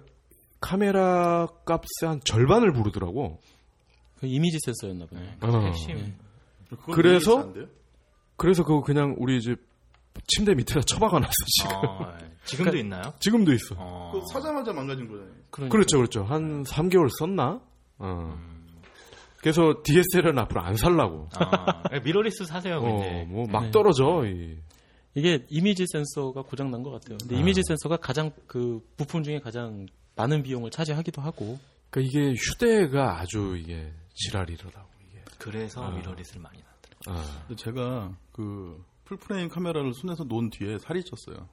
[0.59, 3.39] 카메라 값의 한 절반을 부르더라고.
[4.19, 5.37] 그 이미지 센서였나 보네.
[5.39, 5.61] 그 어.
[5.61, 6.15] 핵심.
[6.91, 7.53] 그래서?
[8.35, 9.67] 그래서 그거 그냥 우리 집
[10.27, 11.75] 침대 밑에다 처박아 놨어, 지금.
[11.75, 13.13] 어, 지금도 있나요?
[13.19, 13.75] 지금도 있어.
[13.77, 14.19] 어.
[14.33, 15.31] 사자마자 망가진 거잖아요.
[15.51, 15.71] 그러니까.
[15.71, 16.23] 그렇죠, 그렇죠.
[16.23, 17.61] 한 3개월 썼나?
[17.99, 18.56] 어.
[19.47, 21.29] 그래서 DSLR은 앞으로 안 살라고.
[21.35, 23.25] 아, 미러리스 사세요, 어, 이제.
[23.29, 23.71] 뭐막 네.
[23.71, 24.25] 떨어져.
[24.25, 24.57] 이.
[25.15, 27.17] 이게 이미지 센서가 고장 난 것 같아요.
[27.17, 27.39] 근데 아.
[27.39, 29.85] 이미지 센서가 가장 그 부품 중에 가장
[30.17, 31.57] 많은 비용을 차지하기도 하고.
[31.89, 35.21] 그러니까 이게 휴대가 아주 이게 지랄이더라고 이게.
[35.37, 35.91] 그래서 아.
[35.91, 36.59] mirrorless를 많이
[37.05, 37.25] 놨더라고요.
[37.49, 37.55] 아.
[37.55, 41.47] 제가 그 full frame 카메라를 손에서 놓은 뒤에 살이 쪘어요.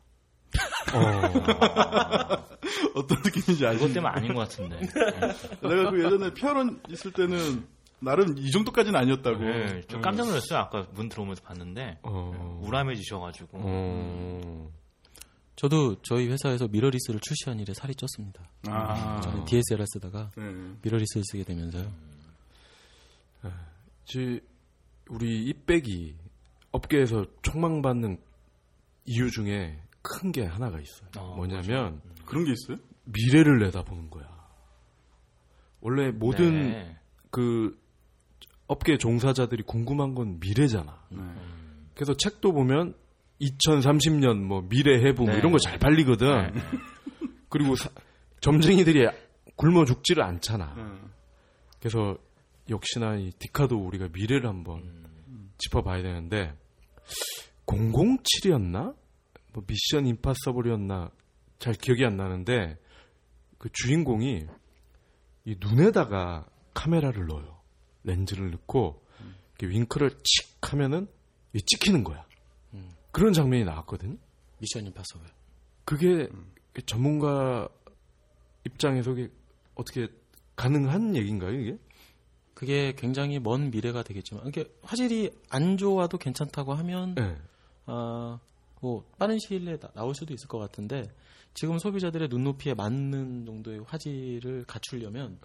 [0.95, 1.22] 어.
[2.97, 3.92] 어떤 느낌인지 그것 아시죠?
[3.95, 4.80] 때문에 아닌 것 같은데.
[5.62, 7.66] 내가 그 예전에 피아론 있을 때는
[8.05, 9.38] 나름 이 정도까지는 아니었다고.
[9.38, 10.02] 네, 좀 응.
[10.02, 10.59] 깜짝 놀랐어요.
[10.61, 11.98] 아까 문 들어오면서 봤는데.
[12.02, 12.61] 어.
[12.62, 13.59] 우람해지셔가지고.
[13.61, 14.70] 어.
[15.57, 18.40] 저도 저희 회사에서 미러리스를 출시한 일에 살이 쪘습니다.
[18.68, 19.20] 아.
[19.20, 20.42] 저는 DSLR 쓰다가 네.
[20.82, 21.92] 미러리스를 쓰게 되면서요.
[24.05, 24.40] 지
[25.09, 26.16] 우리 이백이
[26.72, 28.18] 업계에서 촉망받는
[29.07, 31.09] 이유 중에 큰 게 하나가 있어요.
[31.16, 32.76] 어, 뭐냐면 그런 게 있어요?
[33.05, 34.28] 미래를 내다보는 거야.
[35.80, 36.98] 원래 모든 네.
[37.30, 37.78] 그
[38.67, 41.05] 업계 종사자들이 궁금한 건 미래잖아.
[41.11, 41.19] 네.
[41.95, 42.95] 그래서 책도 보면
[43.41, 45.39] 2030년 뭐 미래 해부 뭐 네.
[45.39, 46.53] 이런 거 잘 팔리거든.
[46.53, 46.61] 네.
[47.49, 47.91] 그리고 사-
[48.41, 49.07] 점쟁이들이
[49.57, 50.75] 굶어 죽지를 않잖아.
[50.75, 50.83] 네.
[51.79, 52.17] 그래서
[52.71, 54.83] 역시나 이 디카도 우리가 미래를 한번
[55.29, 55.53] 음.
[55.59, 56.55] 짚어봐야 되는데
[57.67, 58.95] 007이었나?
[59.53, 61.11] 뭐 미션 임파서블이었나?
[61.59, 62.77] 잘 기억이 안 나는데
[63.59, 64.47] 그 주인공이
[65.45, 67.53] 이 눈에다가 카메라를 넣어요.
[68.05, 69.02] 렌즈를 넣고
[69.59, 71.09] 이렇게 윙크를 칙 하면은
[71.52, 72.24] 이 찍히는 거야.
[73.11, 74.18] 그런 장면이 나왔거든.
[74.59, 75.26] 미션 임파서블.
[75.84, 76.28] 그게
[76.86, 77.68] 전문가
[78.64, 79.14] 입장에서
[79.74, 80.09] 어떻게
[80.57, 81.78] 가능한 얘기인가요, 이게?
[82.55, 87.36] 그게 굉장히 먼 미래가 되겠지만 이게 화질이 안 좋아도 괜찮다고 하면 네.
[87.86, 88.38] 아,
[88.80, 91.02] 뭐 빠른 시일 내에 나- 나올 수도 있을 것 같은데
[91.52, 95.38] 지금 소비자들의 눈높이에 맞는 정도의 화질을 갖추려면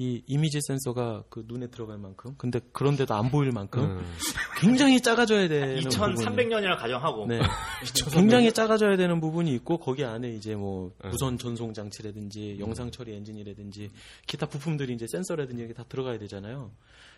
[0.00, 4.16] 이 이미지 센서가 그 눈에 들어갈 만큼 근데 그런데도 안 보일 만큼 음.
[4.58, 7.26] 굉장히 작아져야 되는 2300년이라 가정하고.
[7.26, 7.38] 네.
[8.10, 11.10] 굉장히 작아져야 되는 부분이 있고 거기 안에 이제 뭐 네.
[11.10, 13.90] 무선 전송 장치라든지 영상 처리 엔진이라든지
[14.26, 16.70] 기타 부품들이 이제 센서라든지 이렇게 다 들어가야 되잖아요.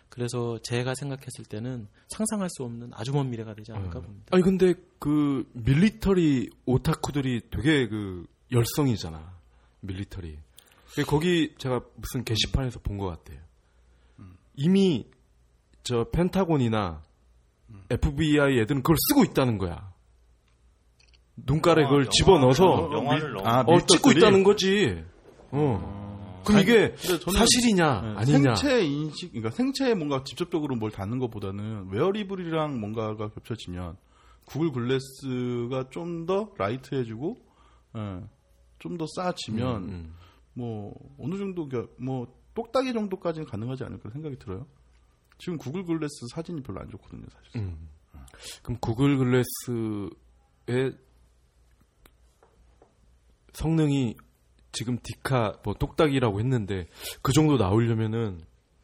[0.09, 4.25] 그래서 제가 생각했을 때는 상상할 수 없는 아주 먼 미래가 되지 않을까 봅니다.
[4.31, 9.37] 아니 근데 그 밀리터리 오타쿠들이 되게 그 열성이잖아.
[9.79, 10.37] 밀리터리.
[10.95, 13.39] 근데 거기 제가 무슨 게시판에서 본 것 같아요.
[14.55, 15.07] 이미
[15.83, 17.01] 저 펜타곤이나
[17.89, 19.91] FBI 애들은 그걸 쓰고 있다는 거야.
[21.35, 23.37] 눈가에 그걸 집어넣어서 영화를.
[23.43, 24.11] 아, 어, 찍고?
[24.11, 25.03] 있다는 거지.
[25.49, 26.03] 어.
[26.45, 28.55] 그럼 아니, 이게 사실이냐 네, 아니냐.
[28.55, 33.95] 생체 인식, 그러니까 생체에 뭔가 직접적으로 뭘 닿는 것보다는 웨어리블이랑 뭔가가 겹쳐지면
[34.45, 37.37] 구글 글래스가 좀 더 라이트해지고,
[38.79, 40.13] 좀더 쌓아지면 음, 음.
[40.53, 44.67] 뭐 어느 정도 겨- 뭐 똑딱이 정도까지는 가능하지 않을까 생각이 들어요.
[45.39, 47.61] 지금 구글 글래스 사진이 별로 안 좋거든요, 사실.
[47.61, 47.89] 음.
[48.61, 50.97] 그럼 구글 글래스의
[53.53, 54.15] 성능이
[54.71, 56.87] 지금 디카 뭐 똑딱이라고 했는데
[57.21, 58.41] 그 정도 나오려면은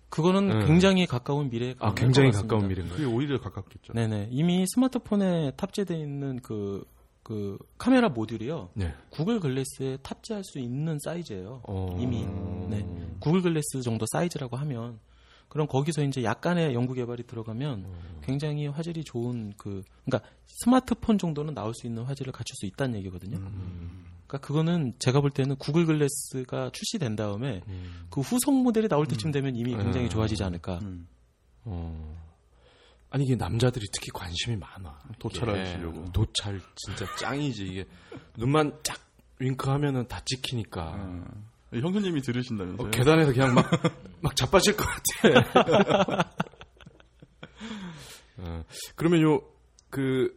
[0.09, 0.65] 그거는 네.
[0.65, 2.31] 굉장히 가까운 미래에 아 굉장히.
[2.31, 2.97] 가까운 미래인가요?
[2.97, 3.93] 그게 오히려 가깝겠죠.
[3.93, 4.29] 네네.
[4.31, 6.83] 이미 스마트폰에 탑재되어 있는 그,
[7.29, 8.69] 그 카메라 모듈이요.
[8.73, 8.91] 네.
[9.11, 11.61] 구글 글래스에 탑재할 수 있는 사이즈예요.
[11.67, 11.95] 어.
[12.01, 12.25] 이미.
[12.71, 12.83] 네.
[13.19, 14.97] 구글 글래스 정도 사이즈라고 하면
[15.47, 17.85] 그럼 거기서 이제 약간의 연구 개발이 들어가면
[18.23, 23.37] 굉장히 화질이 좋은 그 그러니까 스마트폰 정도는 나올 수 있는 화질을 갖출 수 있다는 얘기거든요.
[23.37, 28.07] 그러니까 그거는 제가 볼 때는 구글 글래스가 출시된 다음에 음.
[28.09, 30.09] 그 후속 모델이 나올 때쯤 되면 이미 굉장히 음.
[30.09, 30.79] 좋아지지 않을까.
[30.81, 31.07] 음.
[31.65, 32.28] 어.
[33.11, 34.99] 아니 이게 남자들이 특히 관심이 많아.
[35.17, 36.01] 도찰하시려고.
[36.01, 37.85] 이게 도찰 진짜 짱이지 이게
[38.37, 38.99] 눈만 쫙
[39.39, 40.93] 윙크하면은 다 찍히니까.
[40.95, 41.25] 어.
[41.73, 42.87] 형수님이 들으신다면서요?
[42.87, 43.69] 어, 계단에서 그냥 막,
[44.21, 46.29] 막 자빠질 것 같아.
[48.37, 48.63] 어,
[48.95, 49.41] 그러면 요,
[49.89, 50.35] 그,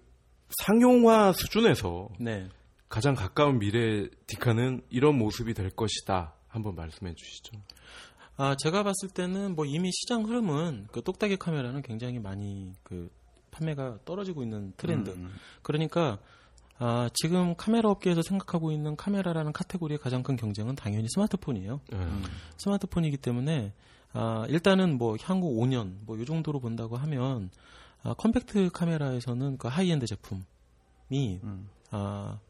[0.65, 2.49] 상용화 수준에서 네.
[2.89, 6.35] 가장 가까운 미래 디카는 이런 모습이 될 것이다.
[6.49, 7.57] 한번 말씀해 주시죠.
[8.37, 13.11] 아, 제가 봤을 때는 뭐 이미 시장 흐름은 그 똑딱이 카메라는 굉장히 많이 그
[13.51, 15.11] 판매가 떨어지고 있는 트렌드.
[15.11, 15.31] 음.
[15.63, 16.19] 그러니까
[16.79, 21.81] 아, 지금 카메라 업계에서 생각하고 있는 카메라라는 카테고리의 가장 큰 경쟁은 당연히 스마트폰이에요.
[21.93, 22.25] 음.
[22.57, 23.73] 스마트폰이기 때문에
[24.15, 27.51] 아, 일단은 뭐 향후 5년 뭐이 정도로 본다고 하면
[28.03, 30.41] 아, compact 카메라에서는 그 하이엔드 제품이
[31.45, 31.69] 음.
[31.91, 32.41] 아,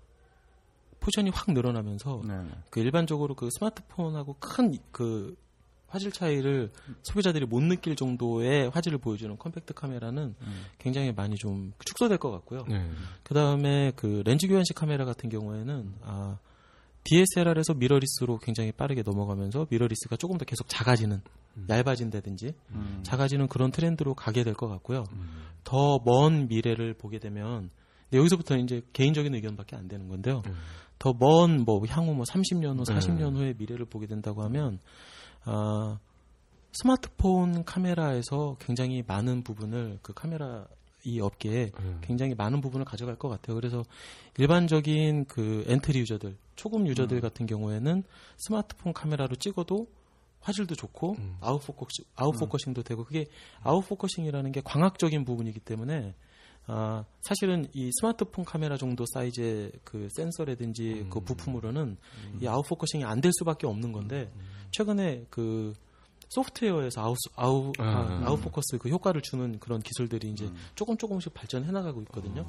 [1.00, 2.42] 포션이 확 늘어나면서 네.
[2.42, 2.50] 네.
[2.70, 5.36] 그 일반적으로 그 스마트폰하고 큰 그
[5.92, 6.70] 화질 차이를
[7.02, 10.64] 소비자들이 못 느낄 정도의 화질을 보여주는 compact 카메라는 음.
[10.78, 12.64] 굉장히 많이 좀 축소될 것 같고요.
[12.68, 12.88] 네.
[13.22, 16.38] 그 다음에 그 렌즈 교환식 카메라 같은 경우에는 아,
[17.04, 21.20] DSLR에서 mirrorless로 굉장히 빠르게 넘어가면서 mirrorless가 조금 더 계속 작아지는
[21.68, 23.00] 얇아진다든지 음.
[23.02, 25.04] 작아지는 그런 트렌드로 가게 될 것 같고요.
[25.64, 27.70] 더 먼 미래를 보게 되면
[28.12, 30.42] 여기서부터 이제 개인적인 의견밖에 안 되는 건데요.
[30.46, 30.54] 음.
[30.98, 32.94] 더먼 뭐 향후 뭐 30년 후, 네.
[32.94, 34.78] 40년 후의 미래를 보게 된다고 하면
[35.44, 35.98] 아,
[36.72, 40.66] 스마트폰 카메라에서 굉장히 많은 부분을 그 카메라
[41.04, 42.00] 이 업계에 음.
[42.02, 43.56] 굉장히 많은 부분을 가져갈 것 같아요.
[43.56, 43.84] 그래서
[44.38, 48.04] 일반적인 그 entry user들, 초급 user들 같은 경우에는
[48.36, 49.88] 스마트폰 카메라로 찍어도
[50.40, 51.36] 화질도 좋고 음.
[51.40, 53.26] out focusing, out focusing도 되고 그게
[53.62, 56.14] out focusing이라는 게 광학적인 부분이기 때문에
[56.66, 61.96] 아, 사실은 이 스마트폰 카메라 정도 사이즈의 그 센서라든지 그 부품으로는
[62.40, 64.32] 이 out focusing이 안 될 수밖에 없는 건데
[64.70, 65.74] 최근에 그
[66.28, 71.34] 소프트웨어에서 out out 아, 아, out focus 그 효과를 주는 그런 기술들이 이제 조금 조금씩
[71.34, 72.46] 발전해 나가고 있거든요.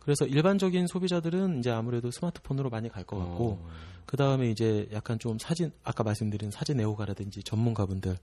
[0.00, 3.70] 그래서 일반적인 소비자들은 이제 아무래도 스마트폰으로 많이 갈 것 같고 어.
[4.06, 8.18] 그 다음에 이제 약간 좀 사진 아까 말씀드린 사진 애호가라든지 전문가분들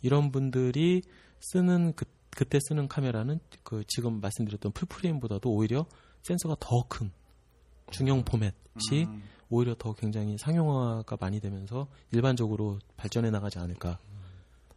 [0.00, 1.02] 이런 분들이
[1.40, 2.04] 쓰는 그
[2.38, 5.86] 그때 쓰는 카메라는 그 지금 말씀드렸던 full frame보다도 오히려
[6.22, 7.10] 센서가 더 큰
[7.90, 9.24] 중형 포맷이 음.
[9.50, 13.98] 오히려 더 굉장히 상용화가 많이 되면서 일반적으로 발전해 나가지 않을까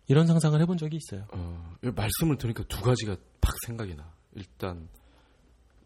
[0.08, 1.28] 이런 상상을 해본 적이 있어요.
[1.34, 4.12] 어, 이 말씀을 들으니까 두 가지가 팍 생각이 나.
[4.34, 4.90] 일단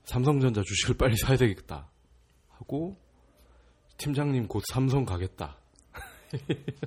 [0.05, 1.89] 삼성전자 주식을 빨리 사야 되겠다
[2.51, 2.95] 하고
[3.97, 5.57] 팀장님 곧 삼성 가겠다.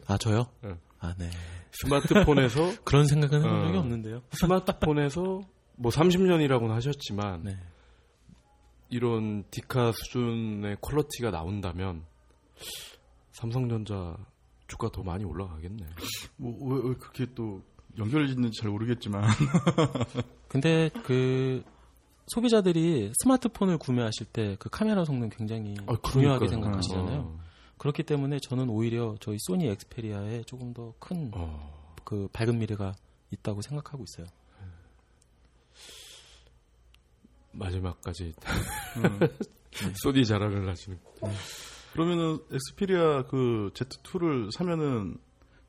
[0.07, 0.47] 아 저요?
[0.65, 0.79] 응.
[1.01, 1.31] 아 네.
[1.73, 3.67] 스마트폰에서 그런 생각은 해본 어.
[3.67, 4.23] 적이 없는데요.
[4.33, 5.41] 스마트폰에서
[5.77, 7.57] 뭐 30년이라고는 하셨지만 네.
[8.91, 12.05] 이런 디카 수준의 quality가 나온다면
[13.33, 14.17] 삼성전자
[14.67, 15.85] 주가 더 많이 올라가겠네.
[16.37, 17.63] 뭐왜 왜 그렇게 또
[17.99, 19.23] 연결짓는지 잘 모르겠지만
[20.49, 21.63] 근데 그
[22.29, 26.49] 소비자들이 스마트폰을 구매하실 때 그 카메라 성능 굉장히 아, 중요하게.
[26.49, 27.21] 생각하시잖아요.
[27.21, 27.39] 어.
[27.79, 32.29] 그렇기 때문에 저는 오히려 저희 소니 엑스페리아에 조금 더 큰그 어.
[32.33, 32.95] 밝은 미래가
[33.31, 34.27] 있다고 생각하고 있어요.
[37.53, 38.35] 마지막까지
[38.97, 39.19] 음.
[40.03, 40.99] 소니 자랑을 하시는.
[41.93, 45.19] 그러면은 엑스페리아 그 Z2를 사면은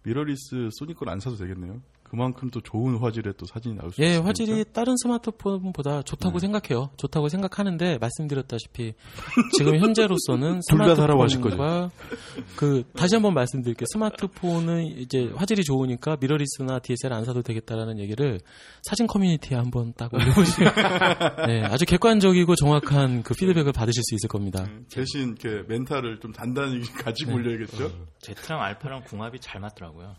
[0.03, 1.81] 미러리스 소니 걸 안 사도 되겠네요.
[2.09, 4.27] 그만큼 또 좋은 화질의 또 사진이 나올 수 예, 있으니까.
[4.27, 6.47] 화질이 다른 스마트폰보다 좋다고 네.
[6.47, 6.89] 생각해요.
[6.97, 8.93] 좋다고 생각하는데 말씀드렸다시피
[9.55, 11.91] 지금 현재로서는 스마트폰과
[12.55, 13.85] 그 다시 한번 말씀드릴게요.
[13.93, 18.39] 스마트폰은 이제 화질이 좋으니까 mirrorless나 DSLR 안 사도 되겠다라는 얘기를
[18.83, 20.73] 사진 커뮤니티에 한번 딱 올려보시면
[21.47, 24.65] 네, 아주 객관적이고 정확한 그 피드백을 받으실 수 있을 겁니다.
[24.91, 27.91] 대신 이렇게 멘탈을 좀 단단히 가지고 올려야겠죠.
[28.19, 30.15] 제트랑 알파랑 궁합이 잘 맞더라고요.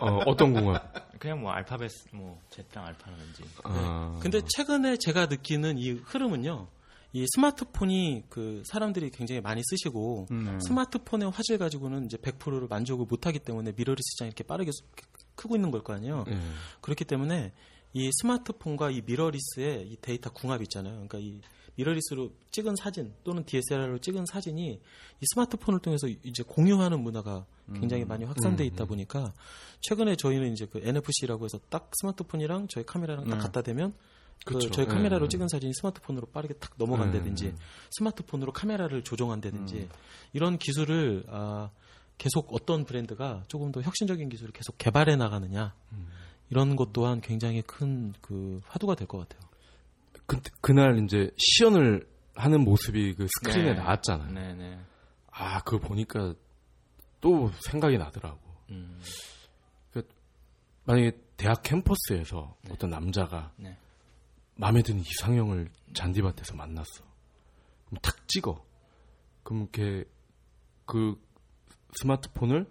[0.00, 0.99] 어, 어떤 궁합?
[1.18, 4.18] 그냥 뭐 알파벳 뭐 제트랑 알파는 왠지 아.
[4.22, 6.68] 근데 최근에 제가 느끼는 이 흐름은요.
[7.12, 10.58] 이 스마트폰이 그 사람들이 굉장히 많이 쓰시고 음, 네.
[10.66, 14.84] 스마트폰의 화질 가지고는 이제 100%를 만족을 못하기 때문에 미러리스 시장이 이렇게 빠르게 수-
[15.34, 16.24] 크고 있는 걸 거 아니에요.
[16.28, 16.38] 예.
[16.80, 17.52] 그렇기 때문에
[17.94, 20.92] 이 스마트폰과 이 미러리스의 이 데이터 궁합 있잖아요.
[20.92, 21.40] 그러니까 이
[21.80, 28.24] 미러리스로 찍은 사진 또는 DSLR로 찍은 사진이 이 스마트폰을 통해서 이제 공유하는 문화가 굉장히 많이
[28.24, 29.32] 확산돼 있다 보니까
[29.80, 33.42] 최근에 저희는 이제 그 NFC라고 해서 딱 스마트폰이랑 저희 카메라랑 딱 네.
[33.42, 33.94] 갖다 대면
[34.44, 34.58] 그.
[34.58, 35.28] 저희 카메라로 네.
[35.28, 37.54] 찍은 사진이 스마트폰으로 빠르게 탁 넘어간다든지
[37.90, 39.88] 스마트폰으로 카메라를 조정한다든지
[40.32, 41.70] 이런 기술을 아,
[42.18, 45.74] 계속 어떤 브랜드가 조금 더 혁신적인 기술을 계속 개발해 나가느냐
[46.50, 49.49] 이런 것 또한 굉장히 큰 그 화두가 될 것 같아요.
[50.30, 53.74] 그, 그날 이제 시연을 하는 모습이 그 스크린에 네.
[53.74, 54.32] 나왔잖아요.
[54.32, 54.78] 네 네.
[55.32, 56.34] 아, 그거 보니까
[57.20, 58.38] 또 생각이 나더라고.
[58.70, 59.00] 음,
[60.84, 63.76] 만약에 대학 캠퍼스에서 어떤 남자가 네.
[64.54, 67.04] 마음에 드는 이상형을 잔디밭에서 만났어.
[67.86, 68.64] 그럼 탁 찍어.
[69.42, 70.04] 그럼 이렇게
[70.86, 71.14] 그
[72.00, 72.66] 스마트폰을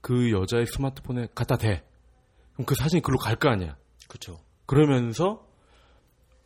[0.00, 1.82] 그 여자의 스마트폰에 갖다 대.
[2.54, 3.76] 그럼 그 사진이 글로 갈 거 아니야.
[4.08, 4.40] 그렇죠.
[4.66, 5.46] 그러면서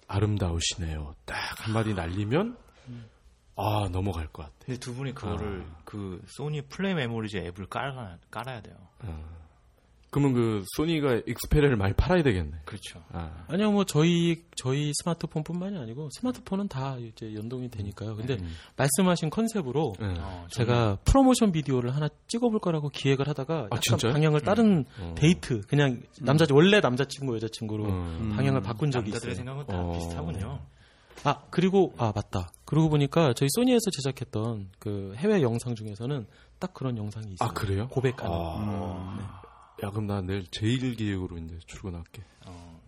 [0.08, 1.14] 아름다우시네요.
[1.24, 1.36] 딱
[1.66, 2.56] 한마디 날리면
[3.56, 4.54] 아 넘어갈 것 같아.
[4.64, 8.76] 근데 두 분이 그거를 그 소니 PlayMemories 앱을 깔아, 깔아야 돼요.
[10.10, 12.52] 그러면 그 소니가 엑스페리아를 많이 팔아야 되겠네.
[12.64, 13.02] 그렇죠.
[13.12, 18.16] 아, 아니요, 뭐 저희 저희 스마트폰뿐만이 아니고 스마트폰은 다 이제 연동이 되니까요.
[18.16, 18.38] 근데
[18.76, 20.14] 말씀하신 컨셉으로 네.
[20.18, 24.12] 어, 제가 프로모션 비디오를 하나 찍어볼 거라고 기획을 하다가 약간 진짜요?
[24.14, 25.14] 방향을 다른 어.
[25.16, 28.32] 데이트 그냥 남자 원래 남자친구 여자친구로 음.
[28.34, 29.44] 방향을 바꾼 적이 남자들의 있어요.
[29.44, 29.92] 생각은 다 어.
[29.92, 30.60] 비슷하군요.
[31.24, 32.48] 아 그리고 아 맞다.
[32.64, 36.26] 그러고 보니까 저희 소니에서 제작했던 그 해외 영상 중에서는
[36.58, 37.48] 딱 그런 영상이 있어요.
[37.48, 37.88] 아 그래요?
[37.88, 38.30] 고백하는.
[38.32, 39.42] 아.
[39.82, 42.22] 야 그럼 나 내일 제일 기획으로 이제 출근할게.
[42.46, 42.80] 어.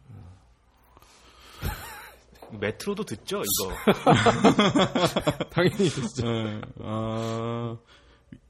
[2.60, 3.72] 메트로도 듣죠 이거.
[5.50, 6.26] 당연히 진짜.
[6.26, 7.76] 예, 아,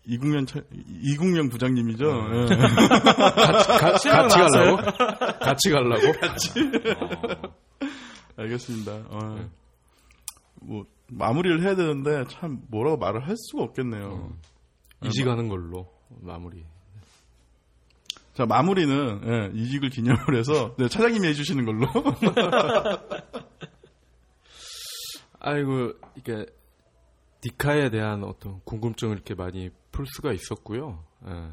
[0.07, 2.07] 이국명 차, 이국명 부장님이죠.
[2.07, 2.47] 예.
[3.79, 4.77] 같이 가려고?
[5.39, 6.07] 같이 가려고?
[8.37, 8.93] 알겠습니다.
[9.11, 9.51] 어,
[10.63, 14.33] 뭐 마무리를 해야 되는데 참 뭐라고 말을 할 수가 없겠네요.
[15.05, 15.93] 이직 가는 걸로
[16.23, 16.65] 마무리.
[18.41, 21.87] 자 마무리는 예, 이직을 기념을 해서 네, 차장님이 해주시는 걸로.
[25.39, 26.47] 아이고 이게
[27.43, 31.05] 디카에 대한 어떤 궁금증을 이렇게 많이 풀 수가 있었고요.
[31.27, 31.53] 예.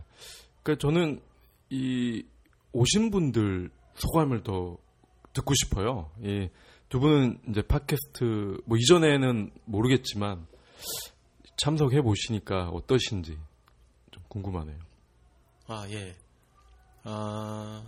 [0.63, 1.19] 그러니까 저는
[1.69, 2.23] 이
[2.71, 4.77] 오신 분들 소감을 더
[5.33, 6.09] 듣고 싶어요.
[6.21, 10.47] 이두 분은 이제 팟캐스트 뭐 이전에는 모르겠지만
[11.57, 13.37] 참석해 보시니까 어떠신지
[14.11, 14.79] 좀 궁금하네요.
[15.67, 16.15] 아, 예.
[17.09, 17.83] 아,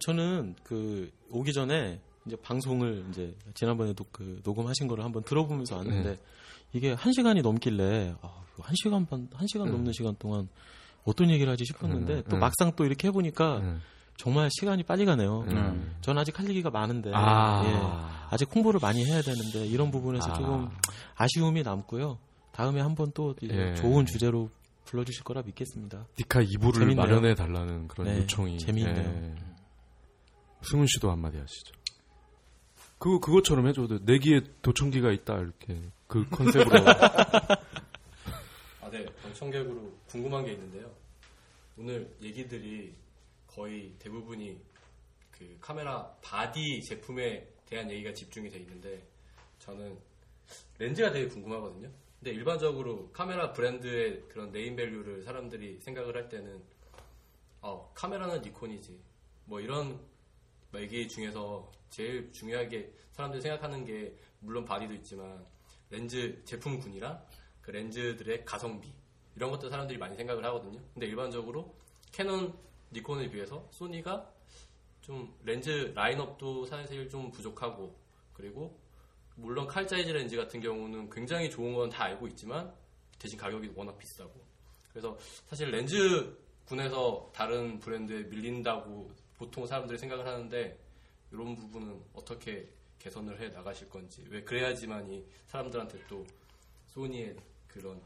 [0.00, 6.18] 저는 그 오기 전에 이제 방송을 이제 지난번에도 그 녹음하신 거를 한번 들어보면서 왔는데 네.
[6.72, 10.48] 이게 한 시간이 넘길래 아, 한 시간 반, 한 시간 넘는 시간 동안
[11.04, 12.40] 어떤 얘기를 하지 싶었는데 음, 또 음.
[12.40, 13.80] 막상 또 이렇게 해보니까 음.
[14.18, 15.44] 정말 시간이 빨리 가네요.
[15.48, 15.96] 음.
[16.00, 17.62] 전 아직 할 얘기가 많은데 아.
[17.64, 20.34] 예, 아직 홍보를 많이 해야 되는데 이런 부분에서 아.
[20.34, 20.68] 조금
[21.16, 22.18] 아쉬움이 남고요.
[22.52, 23.74] 다음에 한번 또 예.
[23.74, 24.50] 좋은 주제로
[24.86, 26.06] 불러주실 거라 믿겠습니다.
[26.16, 26.96] 디카 2부를 재밌네요.
[26.96, 28.96] 마련해 달라는 그런 네, 요청이 재미있네요.
[28.98, 29.34] 예.
[30.62, 31.74] 승훈 씨도 한마디 하시죠.
[32.98, 36.70] 그 그것처럼 해줘도 내 귀에 도청기가 있다 이렇게 그 컨셉으로
[38.80, 39.04] 아, 네.
[39.22, 40.90] 방청객으로 궁금한 게 있는데요.
[41.76, 42.94] 오늘 얘기들이
[43.46, 44.58] 거의 대부분이
[45.30, 49.02] 그 카메라 바디 제품에 대한 얘기가 집중이 돼 있는데
[49.58, 49.98] 저는
[50.78, 51.90] 렌즈가 되게 궁금하거든요.
[52.26, 56.60] 근데 일반적으로 카메라 브랜드의 그런 네임밸류를 사람들이 생각을 할 때는
[57.60, 59.00] 어, 카메라는 니콘이지.
[59.44, 60.00] 뭐 이런
[60.74, 65.46] 얘기 중에서 제일 중요하게 사람들이 생각하는 게 물론 바디도 있지만
[65.88, 67.24] 렌즈 제품군이랑
[67.62, 68.92] 그 렌즈들의 가성비
[69.36, 70.80] 이런 것들 사람들이 많이 생각을 하거든요.
[70.94, 71.76] 근데 일반적으로
[72.10, 72.58] 캐논,
[72.90, 74.28] 니콘에 비해서 소니가
[75.00, 77.96] 좀 렌즈 라인업도 사실 좀 부족하고
[78.32, 78.76] 그리고
[79.36, 82.72] 물론 칼사이즈 렌즈 같은 경우는 굉장히 좋은 건 다 알고 있지만
[83.18, 84.32] 대신 가격이 워낙 비싸고
[84.90, 86.36] 그래서 사실 렌즈
[86.66, 90.78] 군에서 다른 브랜드에 밀린다고 보통 사람들이 생각을 하는데
[91.32, 92.66] 이런 부분은 어떻게
[92.98, 96.26] 개선을 해 나가실 건지 왜 그래야지만이 사람들한테 또
[96.88, 97.36] 소니의
[97.68, 98.00] 그런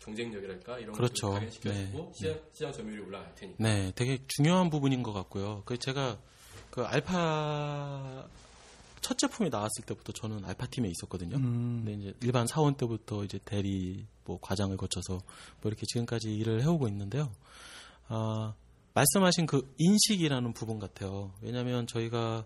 [0.00, 1.28] 경쟁력이랄까 이런 그렇죠.
[1.28, 2.12] 것을 각인시켜주고 네.
[2.14, 5.62] 시장, 시장 점유율이 올라갈 테니까 네, 되게 중요한 부분인 것 같고요.
[5.66, 6.18] 그 제가
[6.70, 8.26] 그 알파
[9.00, 11.36] 첫 제품이 나왔을 때부터 저는 알파 팀에 있었거든요.
[11.36, 16.88] 근데 이제 일반 사원 때부터 이제 대리 뭐 과장을 거쳐서 뭐 이렇게 지금까지 일을 해오고
[16.88, 17.30] 있는데요.
[18.08, 18.54] 아,
[18.94, 21.32] 말씀하신 그 인식이라는 부분 같아요.
[21.40, 22.44] 왜냐하면 저희가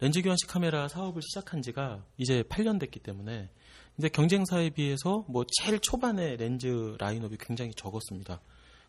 [0.00, 3.48] 렌즈 교환식 카메라 사업을 시작한 지가 이제 8년 됐기 때문에
[3.96, 8.40] 근데 경쟁사에 비해서 뭐 제일 초반에 렌즈 라인업이 굉장히 적었습니다.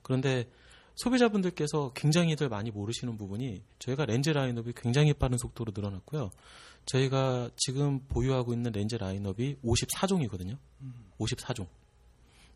[0.01, 0.49] 그런데
[0.95, 6.31] 소비자분들께서 굉장히들 많이 모르시는 부분이 저희가 렌즈 라인업이 굉장히 빠른 속도로 늘어났고요.
[6.85, 10.57] 저희가 지금 보유하고 있는 렌즈 라인업이 54종이거든요.
[11.19, 11.67] 54종.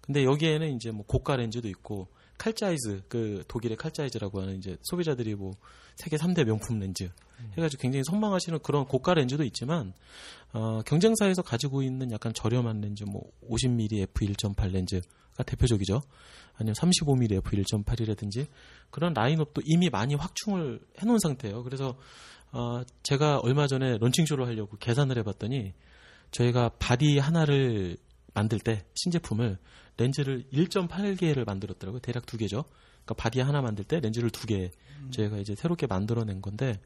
[0.01, 2.07] 근데 여기에는 이제 뭐 고가 렌즈도 있고
[2.39, 5.51] 칼자이즈 그 독일의 칼자이즈라고 하는 이제 소비자들이 뭐
[5.95, 7.09] 세계 3대 명품 렌즈
[7.57, 9.93] 해가지고 굉장히 선망하시는 그런 고가 렌즈도 있지만
[10.53, 16.01] 어, 경쟁사에서 가지고 있는 약간 저렴한 렌즈 뭐 50mm f1.8 렌즈가 대표적이죠.
[16.55, 18.47] 아니면 35mm f1.8이라든지
[18.89, 21.63] 그런 라인업도 이미 많이 확충을 해놓은 상태예요.
[21.63, 21.97] 그래서
[22.51, 25.73] 어, 제가 얼마 전에 launching show를 하려고 계산을 해봤더니
[26.31, 27.97] 저희가 바디 하나를
[28.33, 29.57] 만들 때 신제품을
[29.99, 31.99] 렌즈를 1.8개를 만들었더라고요.
[31.99, 32.63] 대략 두 개죠.
[33.03, 34.71] 그러니까 바디 하나 만들 때 렌즈를 두개
[35.11, 36.79] 저희가 이제 새롭게 만들어낸 건데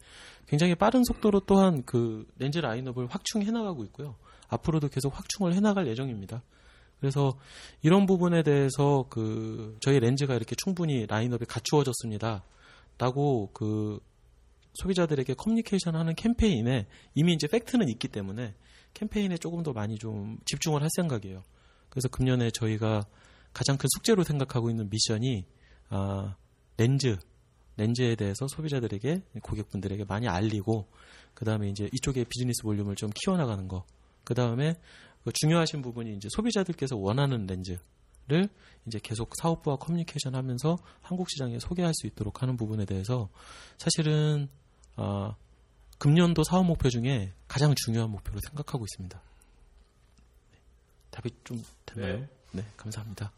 [0.48, 4.16] 굉장히 빠른 속도로 또한 그 렌즈 라인업을 확충해 나가고 있고요.
[4.50, 6.44] 앞으로도 계속 확충을 해 나갈 예정입니다.
[7.00, 7.38] 그래서
[7.82, 12.44] 이런 부분에 대해서 그 저희 렌즈가 이렇게 충분히 라인업이 갖추어졌습니다.
[12.98, 14.00] 라고 그
[14.76, 18.56] 소비자들에게 커뮤니케이션 하는 캠페인에 이미 이제 팩트는 있기 때문에
[18.94, 21.44] 캠페인에 조금 더 많이 좀 집중을 할 생각이에요.
[21.94, 23.06] 그래서 금년에 저희가
[23.54, 25.46] 가장 큰 숙제로 생각하고 있는 미션이
[25.90, 26.36] 아,
[26.76, 27.20] 렌즈
[27.78, 30.88] 렌즈에 대해서 소비자들에게 고객분들에게 많이 알리고
[31.36, 33.86] 그 다음에 이제 이쪽에 비즈니스 볼륨을 좀 키워나가는 거.
[34.24, 34.76] 그 다음에
[35.32, 38.50] 중요하신 부분이 이제 소비자들께서 원하는 렌즈를
[38.88, 43.30] 이제 계속 사업부와 커뮤니케이션 하면서 한국 시장에 소개할 수 있도록 하는 부분에 대해서
[43.78, 44.50] 사실은
[44.96, 45.36] 어,
[46.00, 49.22] 금년도 사업 목표 중에 가장 중요한 목표로 생각하고 있습니다.
[51.14, 51.16] 네.
[51.16, 52.20] 답이 좀 됐나요?
[52.20, 52.28] 네.
[52.52, 53.32] 네, 감사합니다.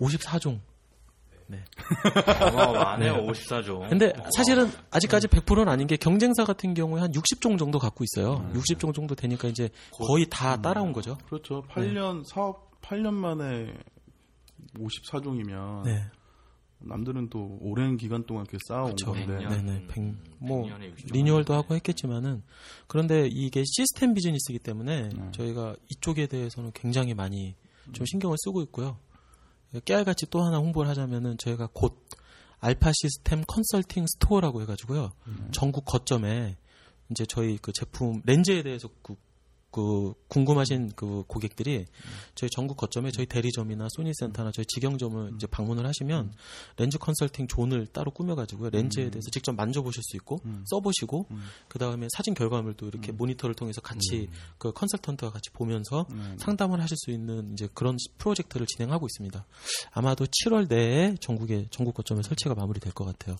[0.00, 0.60] 54종.
[1.48, 1.64] 네.
[2.98, 3.10] 네.
[3.10, 3.88] 54종.
[3.88, 8.38] 근데 사실은 아직까지 100%는 아닌 게 경쟁사 같은 경우에 한 60종 정도 갖고 있어요.
[8.38, 8.52] 음.
[8.54, 11.16] 60종 정도 되니까 이제 거의 다 따라온 거죠.
[11.26, 11.62] 그렇죠.
[11.70, 13.72] 8년 사업 8년 만에
[14.76, 16.04] 54종이면 네.
[16.78, 19.06] 남들은 또 오랜 기간 동안 이렇게 쌓아온 그렇죠.
[19.12, 19.48] 건데 년.
[19.48, 19.72] 네네.
[19.72, 21.12] 음, 백- 뭐 100년에 60종.
[21.12, 22.42] 리뉴얼도 하고 했겠지만은
[22.86, 25.30] 그런데 이게 시스템 비즈니스이기 때문에 네.
[25.32, 27.54] 저희가 이쪽에 대해서는 굉장히 많이
[27.92, 28.98] 좀 신경을 쓰고 있고요.
[29.84, 32.06] 깨알같이 또 하나 홍보를 하자면은 저희가 곧
[32.60, 35.12] 알파 시스템 컨설팅 스토어라고 해가지고요.
[35.52, 36.56] 전국 거점에
[37.10, 39.14] 이제 저희 그 제품 렌즈에 대해서 그,
[39.76, 41.84] 그 궁금하신 그 고객들이
[42.34, 46.32] 저희 전국 거점에 저희 대리점이나 소니센터나 저희 직영점을 이제 방문을 하시면
[46.78, 48.70] 렌즈 컨설팅 존을 따로 꾸며가지고요.
[48.70, 50.40] 렌즈에 대해서 직접 만져보실 수 있고
[50.70, 51.26] 써보시고
[51.68, 56.06] 그 다음에 사진 결과물도 이렇게 모니터를 통해서 같이 그 컨설턴트와 같이 보면서
[56.38, 59.44] 상담을 하실 수 있는 이제 그런 프로젝트를 진행하고 있습니다.
[59.92, 63.36] 아마도 7월 내에 전국에 전국 거점에 설치가 마무리될 것 같아요.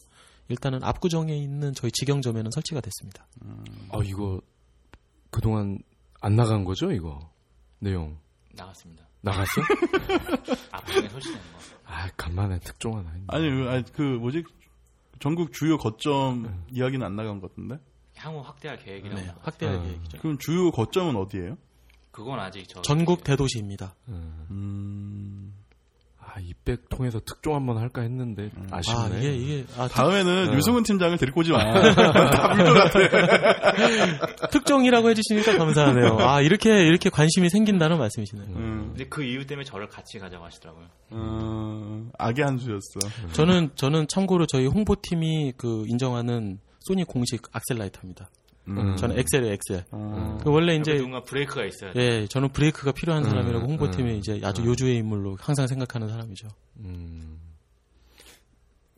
[0.50, 3.26] 일단은 압구정에 있는 저희 직영점에는 설치가 됐습니다.
[3.88, 4.42] 아 이거
[5.30, 5.78] 그동안
[6.26, 7.30] 안 나간 거죠 이거
[7.78, 8.18] 내용
[8.54, 9.06] 나갔습니다.
[9.20, 9.60] 나갔어?
[10.72, 11.42] 앞쪽에 설치된 거.
[11.84, 13.24] 아 간만에 특종 하나 했네.
[13.28, 14.42] 아니, 그- 아니 그 뭐지
[15.20, 17.78] 전국 주요 거점 이야기는 안 나간 것 같은데
[18.16, 19.20] 향후 확대할 계획이라고.
[19.20, 19.34] 네.
[19.40, 19.82] 확대할 어.
[19.82, 20.18] 계획이죠.
[20.18, 21.56] 그럼 주요 거점은 어디예요?
[22.10, 23.94] 그건 아직 저 전국 대도시입니다.
[24.08, 24.46] 음.
[24.50, 25.65] 음, 아
[26.40, 28.98] 이백 통해서 특종 한번 할까 했는데 아쉽네.
[28.98, 30.56] 아 이게 이게 아, 다음에는 어.
[30.56, 31.64] 유승훈 팀장을 데리고 오지 마.
[32.30, 34.26] 다 물것 같아.
[34.36, 36.18] 특, 특종이라고 해주시니까 감사하네요.
[36.20, 38.46] 아 이렇게 이렇게 관심이 생긴다는 말씀이시네요.
[38.56, 40.86] 음, 근데 그 이유 때문에 저를 같이 가져가시더라고요.
[41.10, 43.00] 어, 악의 한 수였어.
[43.32, 48.30] 저는 저는 참고로 저희 홍보팀이 그 인정하는 소니 공식 악셀라이터입니다.
[48.68, 48.96] 음.
[48.96, 49.84] 저는 엑셀이에요, 엑셀.
[49.92, 52.00] 어, 그 원래 이제 누군가 브레이크가 있어야 돼.
[52.00, 54.66] 예, 저는 브레이크가 필요한 음, 사람이라고 홍보팀에 음, 이제 아주 음.
[54.66, 56.48] 요주의 인물로 항상 생각하는 사람이죠.
[56.80, 57.38] 음.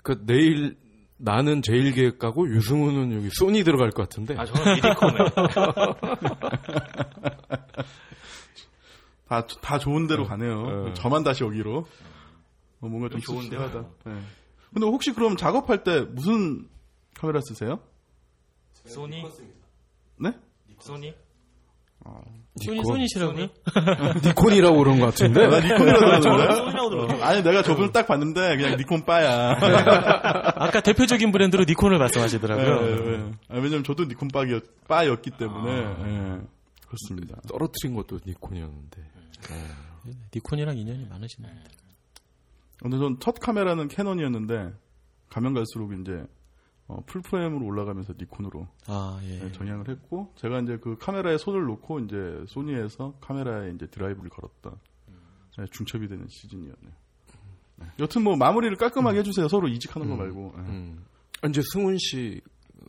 [0.03, 0.77] 그 내일
[1.19, 4.37] 나는 제일 계획 가고 유승우는 여기 소니 들어갈 것 같은데.
[4.39, 5.19] 아 저는 미디컴에
[9.29, 10.87] 다, 다 좋은 데로 가네요.
[10.89, 10.95] 어.
[10.95, 11.87] 저만 다시 여기로.
[12.81, 13.89] 어, 뭔가 좀 좋은데 씁쓸하다.
[14.07, 14.13] 네.
[14.73, 16.69] 근데 혹시 그럼 작업할 때 무슨
[17.15, 17.81] 카메라 쓰세요?
[18.85, 19.23] 소니
[20.21, 20.33] 네?
[20.81, 21.13] 소니
[22.61, 22.85] 소니 니콘.
[22.85, 23.49] 소니시라고요?
[24.25, 25.47] 니콘이라고 그런 것 같은데.
[25.47, 27.23] 나 니콘이라고 들었죠.
[27.25, 29.51] 아니, 내가 저분 딱 봤는데, 그냥 니콘 빠야.
[30.57, 32.81] 아까 대표적인 브랜드로 니콘을 말씀하시더라고요.
[32.81, 33.33] 네, 네.
[33.49, 36.41] 아, 왜냐면 저도 니콘 빠였, 빠였기 때문에, 예.
[36.87, 37.37] 그렇습니다.
[37.49, 39.03] 떨어뜨린 것도 니콘이었는데.
[40.35, 41.53] 니콘이랑 인연이 많으시네요.
[42.81, 44.73] 근데 전 첫 카메라는 캐논이었는데,
[45.31, 46.25] 가면 갈수록 이제,
[46.89, 49.39] 어, full frame으로 올라가면서 니콘으로 아 예.
[49.39, 54.79] 네, 전향을 했고, 제가 이제 그 카메라에 손을 놓고, 이제 소니에서 카메라에 이제 드라이브를 걸었던,
[55.59, 56.93] 네, 중첩이 되는 시즌이었네요.
[57.77, 57.87] 네.
[58.01, 59.49] 여튼 뭐 마무리를 깔끔하게 해주세요.
[59.49, 60.55] 서로 이직하는 거 말고.
[60.57, 60.61] 예.
[60.61, 61.05] 음.
[61.43, 62.41] 아, 이제 승훈 씨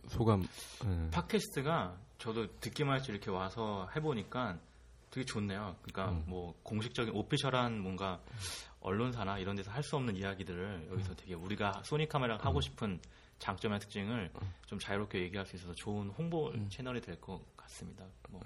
[0.08, 0.44] 소감.
[0.86, 1.10] 예.
[1.12, 4.58] 팟캐스트가 저도 듣기만 하지 이렇게 와서 해보니까
[5.12, 5.76] 되게 좋네요.
[5.82, 6.24] 그러니까 음.
[6.28, 8.20] 뭐 공식적인 오피셜한 뭔가
[8.82, 13.00] 언론사나 이런 데서 할 수 없는 이야기들을 여기서 되게 우리가 소니 카메라가 하고 싶은
[13.40, 14.30] 장점이나 특징을
[14.68, 18.06] 좀 자유롭게 얘기할 수 있어서 좋은 홍보 채널이 될 것 같습니다.
[18.30, 18.42] 뭐